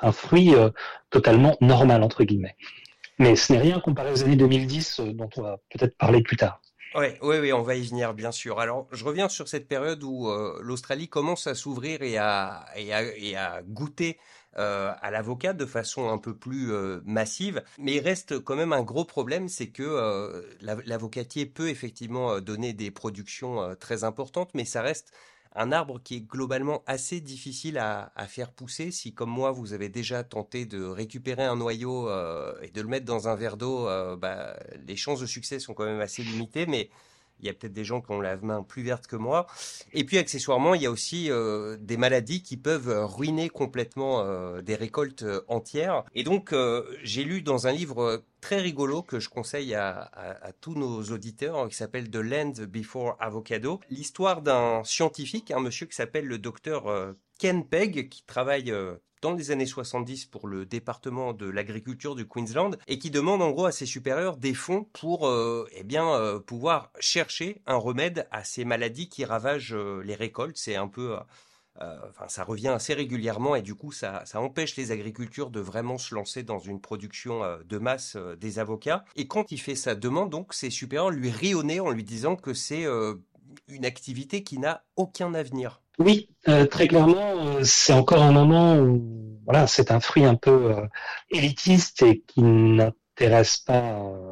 un, 0.00 0.12
fruit 0.12 0.54
euh, 0.54 0.70
totalement 1.10 1.56
normal, 1.60 2.02
entre 2.02 2.24
guillemets. 2.24 2.56
Mais 3.18 3.36
ce 3.36 3.52
n'est 3.52 3.60
rien 3.60 3.80
comparé 3.80 4.12
aux 4.12 4.22
années 4.22 4.36
2010 4.36 5.00
dont 5.14 5.30
on 5.36 5.42
va 5.42 5.58
peut-être 5.70 5.96
parler 5.96 6.22
plus 6.22 6.36
tard. 6.36 6.60
Oui, 6.94 7.06
oui, 7.22 7.36
oui, 7.38 7.52
on 7.52 7.62
va 7.62 7.74
y 7.74 7.86
venir, 7.86 8.12
bien 8.12 8.32
sûr. 8.32 8.60
Alors, 8.60 8.86
je 8.92 9.04
reviens 9.04 9.28
sur 9.28 9.48
cette 9.48 9.66
période 9.66 10.02
où 10.02 10.30
l'Australie 10.60 11.08
commence 11.08 11.46
à 11.46 11.54
s'ouvrir 11.54 12.02
et 12.02 12.18
à, 12.18 12.66
et, 12.76 12.92
à, 12.92 13.02
et 13.16 13.34
à 13.34 13.62
goûter 13.62 14.18
euh, 14.58 14.92
à 15.00 15.10
l'avocat 15.10 15.54
de 15.54 15.64
façon 15.64 16.10
un 16.10 16.18
peu 16.18 16.36
plus 16.36 16.72
euh, 16.72 17.00
massive. 17.06 17.62
Mais 17.78 17.94
il 17.94 18.00
reste 18.00 18.38
quand 18.40 18.54
même 18.54 18.74
un 18.74 18.82
gros 18.82 19.06
problème, 19.06 19.48
c'est 19.48 19.70
que 19.70 19.82
euh, 19.82 20.42
l'avocatier 20.60 21.46
peut 21.46 21.70
effectivement 21.70 22.38
donner 22.40 22.74
des 22.74 22.90
productions 22.90 23.74
très 23.80 24.04
importantes, 24.04 24.50
mais 24.52 24.66
ça 24.66 24.82
reste 24.82 25.14
un 25.54 25.72
arbre 25.72 26.00
qui 26.02 26.16
est 26.16 26.20
globalement 26.20 26.82
assez 26.86 27.20
difficile 27.20 27.78
à, 27.78 28.10
faire 28.26 28.52
pousser. 28.52 28.90
Si, 28.90 29.12
comme 29.12 29.30
moi, 29.30 29.52
vous 29.52 29.72
avez 29.72 29.88
déjà 29.88 30.24
tenté 30.24 30.64
de 30.64 30.82
récupérer 30.84 31.44
un 31.44 31.56
noyau 31.56 32.08
et 32.62 32.70
de 32.70 32.80
le 32.80 32.88
mettre 32.88 33.04
dans 33.04 33.28
un 33.28 33.34
verre 33.34 33.56
d'eau, 33.56 33.86
bah, 34.16 34.56
les 34.86 34.96
chances 34.96 35.20
de 35.20 35.26
succès 35.26 35.58
sont 35.58 35.74
quand 35.74 35.84
même 35.84 36.00
assez 36.00 36.22
limitées. 36.22 36.66
Mais 36.66 36.88
il 37.42 37.46
y 37.46 37.50
a 37.50 37.54
peut-être 37.54 37.72
des 37.72 37.84
gens 37.84 38.00
qui 38.00 38.10
ont 38.12 38.20
la 38.20 38.36
main 38.36 38.62
plus 38.62 38.82
verte 38.82 39.06
que 39.06 39.16
moi. 39.16 39.46
Et 39.92 40.04
puis 40.04 40.18
accessoirement, 40.18 40.74
il 40.74 40.82
y 40.82 40.86
a 40.86 40.90
aussi 40.90 41.30
euh, 41.30 41.76
des 41.80 41.96
maladies 41.96 42.42
qui 42.42 42.56
peuvent 42.56 43.04
ruiner 43.04 43.48
complètement 43.48 44.20
euh, 44.20 44.62
des 44.62 44.76
récoltes 44.76 45.24
euh, 45.24 45.42
entières. 45.48 46.04
Et 46.14 46.22
donc, 46.22 46.54
j'ai 47.02 47.24
lu 47.24 47.42
dans 47.42 47.66
un 47.66 47.72
livre 47.72 48.22
très 48.40 48.60
rigolo 48.60 49.02
que 49.02 49.18
je 49.18 49.28
conseille 49.28 49.74
à, 49.74 50.10
tous 50.60 50.74
nos 50.74 51.02
auditeurs 51.02 51.68
qui 51.68 51.74
s'appelle 51.74 52.10
The 52.10 52.16
Land 52.16 52.52
Before 52.68 53.16
Avocado, 53.20 53.80
l'histoire 53.90 54.42
d'un 54.42 54.82
scientifique, 54.84 55.50
un 55.50 55.60
monsieur 55.60 55.86
qui 55.86 55.94
s'appelle 55.94 56.26
le 56.26 56.38
docteur 56.38 57.14
Ken 57.38 57.64
Pegg, 57.66 58.08
qui 58.08 58.24
travaille 58.24 58.72
dans 59.22 59.32
les 59.32 59.52
années 59.52 59.66
70 59.66 60.26
pour 60.26 60.48
le 60.48 60.66
département 60.66 61.32
de 61.32 61.48
l'agriculture 61.48 62.16
du 62.16 62.26
Queensland 62.26 62.76
et 62.88 62.98
qui 62.98 63.10
demande 63.10 63.40
en 63.40 63.50
gros 63.50 63.66
à 63.66 63.72
ses 63.72 63.86
supérieurs 63.86 64.36
des 64.36 64.52
fonds 64.52 64.84
pour 64.92 65.28
euh, 65.28 65.66
eh 65.72 65.84
bien 65.84 66.12
euh, 66.12 66.40
pouvoir 66.40 66.90
chercher 66.98 67.62
un 67.66 67.76
remède 67.76 68.26
à 68.32 68.42
ces 68.42 68.64
maladies 68.64 69.08
qui 69.08 69.24
ravagent 69.24 69.74
euh, 69.74 70.02
les 70.04 70.16
récoltes. 70.16 70.56
C'est 70.56 70.76
un 70.76 70.88
peu 70.88 71.16
enfin, 71.78 72.28
ça 72.28 72.44
revient 72.44 72.68
assez 72.68 72.94
régulièrement 72.94 73.56
et 73.56 73.62
du 73.62 73.74
coup, 73.74 73.92
ça, 73.92 74.22
ça, 74.26 74.40
empêche 74.40 74.76
les 74.76 74.90
agricultures 74.90 75.50
de 75.50 75.60
vraiment 75.60 75.98
se 75.98 76.14
lancer 76.14 76.42
dans 76.42 76.58
une 76.58 76.80
production 76.80 77.40
de 77.64 77.78
masse 77.78 78.16
des 78.38 78.58
avocats. 78.58 79.04
Et 79.16 79.26
quand 79.26 79.52
il 79.52 79.58
fait 79.58 79.74
sa 79.74 79.94
demande, 79.94 80.30
donc, 80.30 80.52
ses 80.52 80.70
supérieurs 80.70 81.10
lui 81.10 81.32
nez 81.64 81.80
en 81.80 81.90
lui 81.90 82.04
disant 82.04 82.36
que 82.36 82.54
c'est 82.54 82.84
une 83.68 83.84
activité 83.84 84.44
qui 84.44 84.58
n'a 84.58 84.84
aucun 84.96 85.34
avenir. 85.34 85.81
Oui, 85.98 86.30
euh, 86.48 86.66
très 86.66 86.88
clairement, 86.88 87.56
euh, 87.58 87.60
c'est 87.64 87.92
encore 87.92 88.22
un 88.22 88.32
moment 88.32 88.76
où 88.78 89.38
voilà, 89.44 89.66
c'est 89.66 89.90
un 89.90 90.00
fruit 90.00 90.24
un 90.24 90.36
peu 90.36 90.72
euh, 90.72 90.86
élitiste 91.30 92.02
et 92.02 92.20
qui 92.26 92.42
n'intéresse 92.42 93.58
pas 93.58 93.80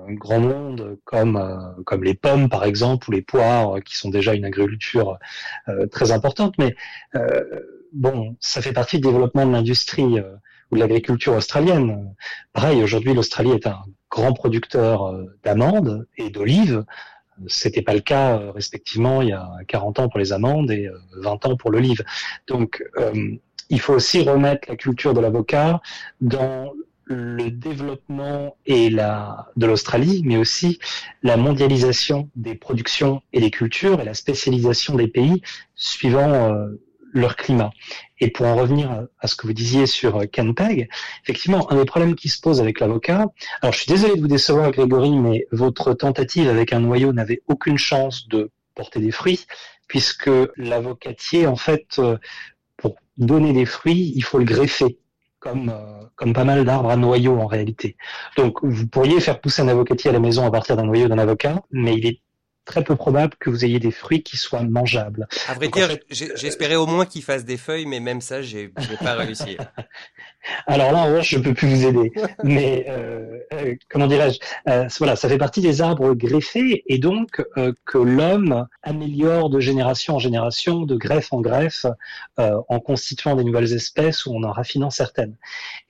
un 0.08 0.12
grand 0.14 0.40
monde 0.40 0.98
comme 1.04 1.38
comme 1.84 2.02
les 2.04 2.14
pommes 2.14 2.48
par 2.48 2.64
exemple 2.64 3.08
ou 3.08 3.12
les 3.12 3.22
poires 3.22 3.82
qui 3.84 3.96
sont 3.96 4.08
déjà 4.08 4.34
une 4.34 4.44
agriculture 4.44 5.18
très 5.90 6.12
importante. 6.12 6.56
Mais 6.58 6.74
bon, 7.92 8.36
ça 8.40 8.62
fait 8.62 8.72
partie 8.72 8.96
du 8.96 9.02
développement 9.08 9.46
de 9.46 9.52
l'industrie 9.52 10.20
ou 10.70 10.76
de 10.76 10.80
l'agriculture 10.80 11.34
australienne. 11.34 12.14
Pareil, 12.52 12.82
aujourd'hui, 12.82 13.14
l'Australie 13.14 13.52
est 13.52 13.66
un 13.66 13.82
grand 14.10 14.32
producteur 14.32 15.14
d'amandes 15.44 16.06
et 16.16 16.30
d'olives. 16.30 16.84
C'était 17.46 17.82
pas 17.82 17.94
le 17.94 18.00
cas 18.00 18.38
euh, 18.38 18.52
respectivement 18.52 19.22
il 19.22 19.28
y 19.28 19.32
a 19.32 19.48
40 19.68 20.00
ans 20.00 20.08
pour 20.08 20.18
les 20.18 20.32
amandes 20.32 20.70
et 20.70 20.90
20 21.16 21.30
euh, 21.30 21.48
ans 21.48 21.56
pour 21.56 21.70
l'olive. 21.70 22.04
Donc 22.46 22.82
euh, 22.98 23.36
il 23.68 23.80
faut 23.80 23.94
aussi 23.94 24.22
remettre 24.22 24.68
la 24.68 24.76
culture 24.76 25.14
de 25.14 25.20
l'avocat 25.20 25.80
dans 26.20 26.72
le 27.04 27.50
développement 27.50 28.56
et 28.66 28.88
la, 28.88 29.48
de 29.56 29.66
l'Australie, 29.66 30.22
mais 30.24 30.36
aussi 30.36 30.78
la 31.22 31.36
mondialisation 31.36 32.30
des 32.36 32.54
productions 32.54 33.20
et 33.32 33.40
des 33.40 33.50
cultures 33.50 34.00
et 34.00 34.04
la 34.04 34.14
spécialisation 34.14 34.94
des 34.94 35.08
pays 35.08 35.42
suivant 35.74 36.68
leur 37.12 37.36
climat. 37.36 37.70
Et 38.20 38.30
pour 38.30 38.46
en 38.46 38.56
revenir 38.56 39.06
à, 39.18 39.26
ce 39.26 39.34
que 39.34 39.46
vous 39.46 39.52
disiez 39.52 39.86
sur 39.86 40.16
euh, 40.16 40.26
Ken 40.26 40.54
Peg, 40.54 40.88
effectivement, 41.22 41.70
un 41.70 41.76
des 41.76 41.84
problèmes 41.84 42.14
qui 42.14 42.28
se 42.28 42.40
pose 42.40 42.60
avec 42.60 42.80
l'avocat, 42.80 43.26
alors 43.62 43.72
je 43.72 43.78
suis 43.78 43.88
désolé 43.90 44.16
de 44.16 44.20
vous 44.20 44.28
décevoir 44.28 44.70
Grégory, 44.70 45.10
mais 45.10 45.46
votre 45.52 45.94
tentative 45.94 46.48
avec 46.48 46.72
un 46.72 46.80
noyau 46.80 47.12
n'avait 47.12 47.42
aucune 47.48 47.78
chance 47.78 48.28
de 48.28 48.50
porter 48.74 49.00
des 49.00 49.10
fruits, 49.10 49.46
puisque 49.88 50.30
l'avocatier, 50.56 51.46
en 51.46 51.56
fait, 51.56 51.98
euh, 51.98 52.16
pour 52.76 52.96
donner 53.16 53.52
des 53.52 53.66
fruits, 53.66 54.12
il 54.14 54.24
faut 54.24 54.38
le 54.38 54.44
greffer. 54.44 54.98
Comme, 55.38 55.70
euh, 55.70 56.02
comme 56.16 56.34
pas 56.34 56.44
mal 56.44 56.66
d'arbres 56.66 56.90
à 56.90 56.96
noyau 56.96 57.38
en 57.40 57.46
réalité. 57.46 57.96
Donc 58.36 58.58
vous 58.62 58.86
pourriez 58.86 59.20
faire 59.20 59.40
pousser 59.40 59.62
un 59.62 59.68
avocatier 59.68 60.10
à 60.10 60.12
la 60.12 60.20
maison 60.20 60.44
à 60.44 60.50
partir 60.50 60.76
d'un 60.76 60.84
noyau 60.84 61.08
d'un 61.08 61.16
avocat, 61.16 61.62
mais 61.70 61.96
il 61.96 62.06
est 62.06 62.20
très 62.70 62.84
peu 62.84 62.94
probable 62.94 63.34
que 63.40 63.50
vous 63.50 63.64
ayez 63.64 63.80
des 63.80 63.90
fruits 63.90 64.22
qui 64.22 64.36
soient 64.36 64.62
mangeables. 64.62 65.26
À 65.48 65.54
vrai 65.54 65.68
dire, 65.68 65.88
j'espérais 66.10 66.76
au 66.76 66.86
moins 66.86 67.04
qu'il 67.04 67.22
fasse 67.22 67.44
des 67.44 67.56
feuilles, 67.56 67.86
mais 67.86 67.98
même 67.98 68.20
ça, 68.20 68.42
j'ai 68.42 68.72
pas 69.02 69.14
réussi. 69.14 69.56
Alors 70.66 70.92
là, 70.92 70.98
en 71.00 71.06
revanche, 71.06 71.30
je 71.30 71.38
peux 71.38 71.54
plus 71.54 71.68
vous 71.68 71.86
aider. 71.86 72.12
Mais 72.44 72.86
euh, 72.88 73.38
euh, 73.52 73.74
comment 73.88 74.06
dirais-je 74.06 74.38
euh, 74.68 74.88
Voilà, 74.98 75.16
ça 75.16 75.28
fait 75.28 75.38
partie 75.38 75.60
des 75.60 75.82
arbres 75.82 76.14
greffés, 76.14 76.84
et 76.86 76.98
donc 76.98 77.42
que 77.84 77.98
l'homme 77.98 78.66
améliore 78.82 79.50
de 79.50 79.60
génération 79.60 80.16
en 80.16 80.18
génération, 80.18 80.82
de 80.82 80.96
greffe 80.96 81.32
en 81.32 81.40
greffe, 81.40 81.86
en 82.38 82.80
constituant 82.80 83.36
des 83.36 83.44
nouvelles 83.44 83.72
espèces 83.72 84.26
ou 84.26 84.34
en 84.34 84.42
en 84.42 84.52
raffinant 84.52 84.90
certaines. 84.90 85.36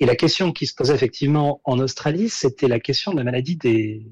Et 0.00 0.06
la 0.06 0.16
question 0.16 0.52
qui 0.52 0.66
se 0.66 0.74
posait 0.74 0.94
effectivement 0.94 1.60
en 1.64 1.78
Australie, 1.78 2.28
c'était 2.28 2.68
la 2.68 2.80
question 2.80 3.12
de 3.12 3.18
la 3.18 3.24
maladie 3.24 3.56
des 3.56 4.06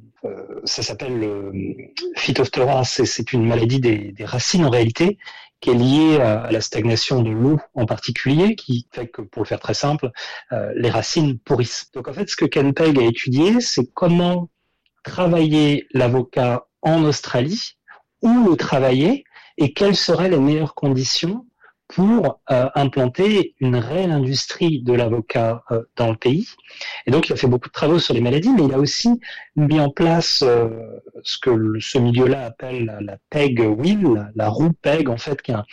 ça 0.64 0.82
s'appelle 0.82 1.18
le 1.18 1.53
phytophthora, 2.16 2.84
c'est 2.84 3.32
une 3.32 3.47
maladie 3.47 3.80
des, 3.80 4.12
des, 4.12 4.24
racines 4.24 4.64
en 4.64 4.70
réalité, 4.70 5.16
qui 5.61 5.71
est 5.71 5.75
liée 5.75 6.21
à, 6.21 6.51
la 6.51 6.61
stagnation 6.61 7.23
de 7.23 7.31
l'eau 7.31 7.59
en 7.75 7.87
particulier, 7.87 8.55
qui 8.55 8.87
fait 8.93 9.09
que, 9.09 9.23
pour 9.23 9.43
le 9.43 9.49
faire 9.49 9.61
très 9.61 9.75
simple, 9.75 10.11
euh, 10.53 10.73
les 10.77 10.91
racines 10.91 11.39
pourrissent. 11.39 11.91
Donc 11.93 12.09
en 12.09 12.13
fait, 12.13 12.29
ce 12.29 12.37
que 12.37 12.45
Ken 12.45 12.73
Pegg 12.75 12.99
a 12.99 13.03
étudié, 13.03 13.61
c'est 13.61 13.87
comment 13.93 14.51
travailler 15.03 15.87
l'avocat 15.93 16.67
en 16.83 17.05
Australie, 17.05 17.77
où 18.23 18.49
le 18.49 18.57
travailler, 18.57 19.25
et 19.57 19.73
quelles 19.73 19.97
seraient 19.97 20.31
les 20.31 20.39
meilleures 20.39 20.75
conditions 20.75 21.48
pour 21.89 22.43
euh, 22.51 22.68
implanter 22.74 23.55
une 23.61 23.76
réelle 23.76 24.11
industrie 24.11 24.82
de 24.82 24.93
l'avocat 24.93 25.64
euh, 25.70 25.82
dans 25.97 26.11
le 26.11 26.16
pays. 26.16 26.47
Et 27.07 27.11
donc, 27.11 27.28
il 27.28 27.32
a 27.32 27.36
fait 27.36 27.47
beaucoup 27.47 27.68
de 27.68 27.72
travaux 27.72 27.99
sur 27.99 28.12
les 28.12 28.20
maladies, 28.20 28.51
mais 28.51 28.64
il 28.64 28.74
a 28.74 28.78
aussi 28.78 29.20
mis 29.57 29.80
en 29.80 29.91
place 29.91 30.43
euh, 30.47 30.68
ce 31.22 31.39
que 31.39 31.51
ce 31.80 31.99
milieu-là 31.99 32.45
appelle 32.45 32.99
la, 33.01 33.16
PEG 33.30 33.61
wheel, 33.61 34.30
la, 34.36 34.49
roue 34.49 34.72
PEG, 34.82 35.09
en 35.09 35.16
fait, 35.16 35.41
qui 35.41 35.53
a, 35.53 35.64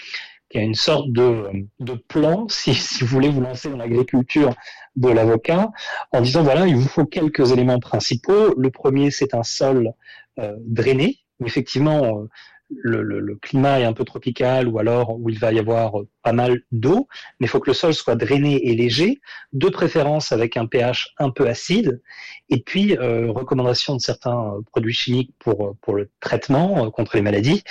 une 0.53 0.73
sorte 0.73 1.11
de, 1.11 1.67
de 1.81 1.93
plan, 2.07 2.47
si, 2.49 2.73
si, 2.73 3.03
vous 3.03 3.07
voulez 3.07 3.29
vous 3.29 3.41
lancer 3.41 3.69
dans 3.69 3.77
l'agriculture 3.77 4.55
de 4.95 5.09
l'avocat, 5.09 5.69
en 6.13 6.21
disant, 6.21 6.43
voilà, 6.43 6.65
il 6.65 6.77
vous 6.77 6.87
faut 6.87 7.05
quelques 7.05 7.51
éléments 7.51 7.79
principaux. 7.79 8.55
Le 8.57 8.71
premier, 8.71 9.11
c'est 9.11 9.33
un 9.33 9.43
sol 9.43 9.91
drainé. 10.37 11.19
Effectivement, 11.45 12.27
le, 12.69 13.35
climat 13.41 13.79
est 13.79 13.83
un 13.83 13.93
peu 13.93 14.05
tropical 14.05 14.67
ou 14.67 14.79
alors 14.79 15.19
où 15.19 15.29
il 15.29 15.39
va 15.39 15.51
y 15.51 15.59
avoir 15.59 15.93
pas 16.23 16.33
mal 16.33 16.61
d'eau, 16.71 17.07
mais 17.39 17.45
il 17.45 17.49
faut 17.49 17.59
que 17.59 17.69
le 17.69 17.75
sol 17.75 17.93
soit 17.93 18.15
drainé 18.15 18.67
et 18.67 18.75
léger, 18.75 19.21
de 19.53 19.69
préférence 19.69 20.31
avec 20.31 20.57
un 20.57 20.65
pH 20.65 21.13
un 21.19 21.29
peu 21.29 21.47
acide, 21.47 22.01
et 22.49 22.61
puis 22.61 22.97
euh, 22.97 23.31
recommandation 23.31 23.95
de 23.95 24.01
certains 24.01 24.53
euh, 24.53 24.61
produits 24.71 24.93
chimiques 24.93 25.33
pour, 25.39 25.75
pour 25.81 25.95
le 25.95 26.09
traitement 26.19 26.85
euh, 26.85 26.89
contre 26.89 27.15
les 27.15 27.21
maladies, 27.21 27.63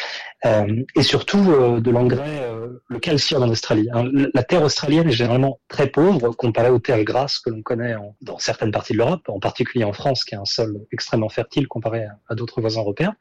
euh, 0.45 0.83
et 0.95 1.03
surtout 1.03 1.51
euh, 1.51 1.81
de 1.81 1.91
l'engrais, 1.91 2.49
le 2.89 2.99
calcium 2.99 3.43
en 3.43 3.49
Australie. 3.49 3.89
Hein, 3.93 4.05
la 4.35 4.43
terre 4.43 4.63
australienne 4.63 5.09
est 5.09 5.13
généralement 5.13 5.61
très 5.69 5.89
pauvre 5.89 6.31
comparée 6.33 6.71
aux 6.71 6.79
terres 6.79 7.03
grasses 7.05 7.39
que 7.39 7.51
l'on 7.51 7.63
connaît 7.63 7.95
dans 8.21 8.39
certaines 8.39 8.71
parties 8.71 8.93
de 8.93 8.99
l'Europe, 8.99 9.29
en 9.29 9.41
particulier 9.41 9.85
en 9.85 9.93
France, 9.93 10.25
qui 10.25 10.35
a 10.35 10.41
un 10.41 10.45
sol 10.45 10.81
extrêmement 10.93 11.29
fertile 11.29 11.67
comparé 11.67 12.07
à, 12.29 12.35
d'autres 12.35 12.61
voisins 12.61 12.81
européens. 12.81 13.15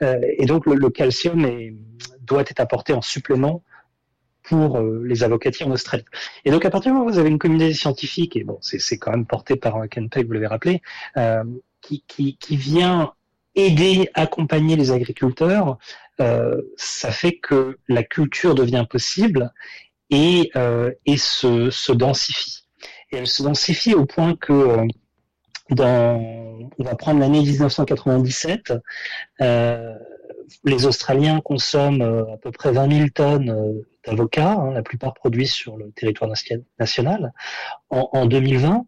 et 0.00 0.46
donc 0.46 0.66
le 0.66 0.90
calcium 0.90 1.09
est, 1.10 1.74
doit 2.22 2.42
être 2.42 2.60
apporté 2.60 2.92
en 2.92 3.02
supplément 3.02 3.62
pour 4.42 4.78
euh, 4.78 5.02
les 5.04 5.22
avocatiers 5.22 5.66
en 5.66 5.70
Australie. 5.70 6.04
Et 6.44 6.50
donc 6.50 6.64
à 6.64 6.70
partir 6.70 6.90
du 6.90 6.94
moment 6.94 7.08
où 7.08 7.12
vous 7.12 7.18
avez 7.18 7.28
une 7.28 7.38
communauté 7.38 7.74
scientifique, 7.74 8.36
et 8.36 8.44
bon, 8.44 8.58
c'est 8.60 8.98
quand 8.98 9.10
même 9.10 9.26
porté 9.26 9.56
par 9.56 9.88
Ken 9.88 10.08
Peck, 10.08 10.26
vous 10.26 10.32
l'avez 10.32 10.46
rappelé, 10.46 10.82
euh, 11.16 11.44
qui, 11.80 12.36
vient 12.50 13.12
aider, 13.54 14.10
accompagner 14.14 14.76
les 14.76 14.92
agriculteurs, 14.92 15.78
euh, 16.20 16.60
ça 16.76 17.10
fait 17.10 17.38
que 17.38 17.78
la 17.88 18.02
culture 18.02 18.54
devient 18.54 18.86
possible 18.88 19.52
et, 20.10 20.50
se, 20.54 21.92
densifie. 21.92 22.64
Et 23.12 23.16
elle 23.16 23.26
se 23.26 23.42
densifie 23.42 23.94
au 23.94 24.06
point 24.06 24.36
que 24.36 24.86
dans, 25.70 26.50
on 26.78 26.82
va 26.84 26.94
prendre 26.94 27.20
l'année 27.20 27.40
1997, 27.40 28.72
euh, 29.40 29.94
les 30.64 30.86
Australiens 30.86 31.40
consomment 31.40 32.02
euh, 32.02 32.34
à 32.34 32.36
peu 32.36 32.50
près 32.50 32.72
20 32.72 32.92
000 32.92 33.08
tonnes 33.14 33.50
euh, 33.50 33.86
d'avocats, 34.06 34.52
hein, 34.52 34.72
la 34.72 34.82
plupart 34.82 35.14
produits 35.14 35.46
sur 35.46 35.76
le 35.76 35.90
territoire 35.92 36.30
national. 36.78 37.32
En, 37.90 38.26
2020, 38.26 38.86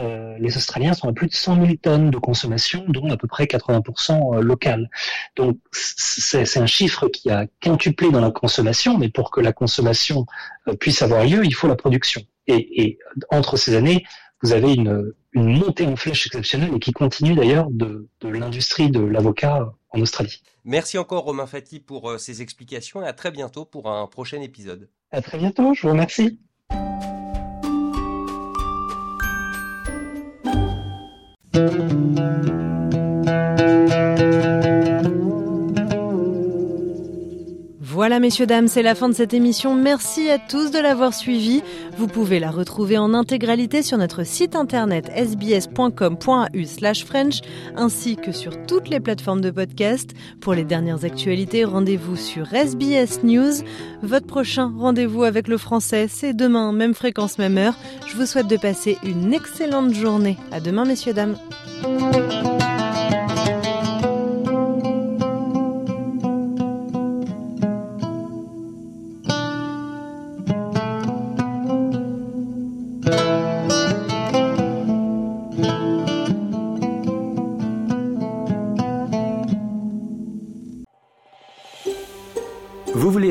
euh, 0.00 0.36
les 0.38 0.56
Australiens 0.56 0.94
sont 0.94 1.08
à 1.08 1.12
plus 1.12 1.28
de 1.28 1.34
100 1.34 1.56
000 1.56 1.74
tonnes 1.80 2.10
de 2.10 2.18
consommation, 2.18 2.84
dont 2.88 3.08
à 3.10 3.16
peu 3.16 3.28
près 3.28 3.44
80% 3.44 4.40
local. 4.40 4.90
Donc 5.36 5.58
c'est 5.72 6.58
un 6.58 6.66
chiffre 6.66 7.08
qui 7.08 7.30
a 7.30 7.46
quintuplé 7.60 8.10
dans 8.10 8.20
la 8.20 8.30
consommation, 8.30 8.98
mais 8.98 9.08
pour 9.08 9.30
que 9.30 9.40
la 9.40 9.52
consommation 9.52 10.26
puisse 10.80 11.00
avoir 11.02 11.24
lieu, 11.24 11.44
il 11.44 11.54
faut 11.54 11.68
la 11.68 11.76
production. 11.76 12.20
Et, 12.46 12.82
et 12.82 12.98
entre 13.30 13.56
ces 13.56 13.74
années, 13.74 14.04
vous 14.42 14.52
avez 14.52 14.74
une, 14.74 15.12
une, 15.32 15.58
montée 15.58 15.86
en 15.86 15.96
flèche 15.96 16.26
exceptionnelle 16.26 16.74
et 16.74 16.80
qui 16.80 16.92
continue 16.92 17.34
d'ailleurs 17.34 17.68
de 17.70 18.08
l'industrie 18.22 18.90
de 18.90 19.00
l'avocat 19.00 19.72
en 19.90 20.00
Australie. 20.00 20.42
Merci 20.64 20.96
encore 20.96 21.24
Romain 21.24 21.46
Fati 21.46 21.80
pour 21.80 22.08
euh, 22.08 22.18
ces 22.18 22.40
explications 22.40 23.02
et 23.02 23.06
à 23.06 23.12
très 23.12 23.30
bientôt 23.30 23.64
pour 23.64 23.90
un 23.90 24.06
prochain 24.06 24.40
épisode. 24.40 24.88
À 25.10 25.20
très 25.20 25.38
bientôt, 25.38 25.74
je 25.74 25.82
vous 25.82 25.88
remercie. 25.88 26.38
Voilà, 38.02 38.18
messieurs, 38.18 38.46
dames, 38.46 38.66
c'est 38.66 38.82
la 38.82 38.96
fin 38.96 39.08
de 39.08 39.14
cette 39.14 39.32
émission. 39.32 39.76
Merci 39.76 40.28
à 40.28 40.36
tous 40.36 40.72
de 40.72 40.80
l'avoir 40.80 41.14
suivi. 41.14 41.62
Vous 41.96 42.08
pouvez 42.08 42.40
la 42.40 42.50
retrouver 42.50 42.98
en 42.98 43.14
intégralité 43.14 43.80
sur 43.80 43.96
notre 43.96 44.24
site 44.24 44.56
internet 44.56 45.08
sbs.com.au 45.14 46.64
slash 46.64 47.04
French, 47.04 47.42
ainsi 47.76 48.16
que 48.16 48.32
sur 48.32 48.66
toutes 48.66 48.88
les 48.88 48.98
plateformes 48.98 49.40
de 49.40 49.52
podcast. 49.52 50.10
Pour 50.40 50.52
les 50.52 50.64
dernières 50.64 51.04
actualités, 51.04 51.64
rendez-vous 51.64 52.16
sur 52.16 52.52
SBS 52.52 53.22
News. 53.22 53.62
Votre 54.02 54.26
prochain 54.26 54.72
rendez-vous 54.76 55.22
avec 55.22 55.46
le 55.46 55.56
français, 55.56 56.08
c'est 56.08 56.34
demain, 56.34 56.72
même 56.72 56.94
fréquence, 56.94 57.38
même 57.38 57.56
heure. 57.56 57.78
Je 58.08 58.16
vous 58.16 58.26
souhaite 58.26 58.48
de 58.48 58.56
passer 58.56 58.98
une 59.04 59.32
excellente 59.32 59.94
journée. 59.94 60.38
À 60.50 60.58
demain, 60.58 60.84
messieurs, 60.84 61.14
dames. 61.14 61.36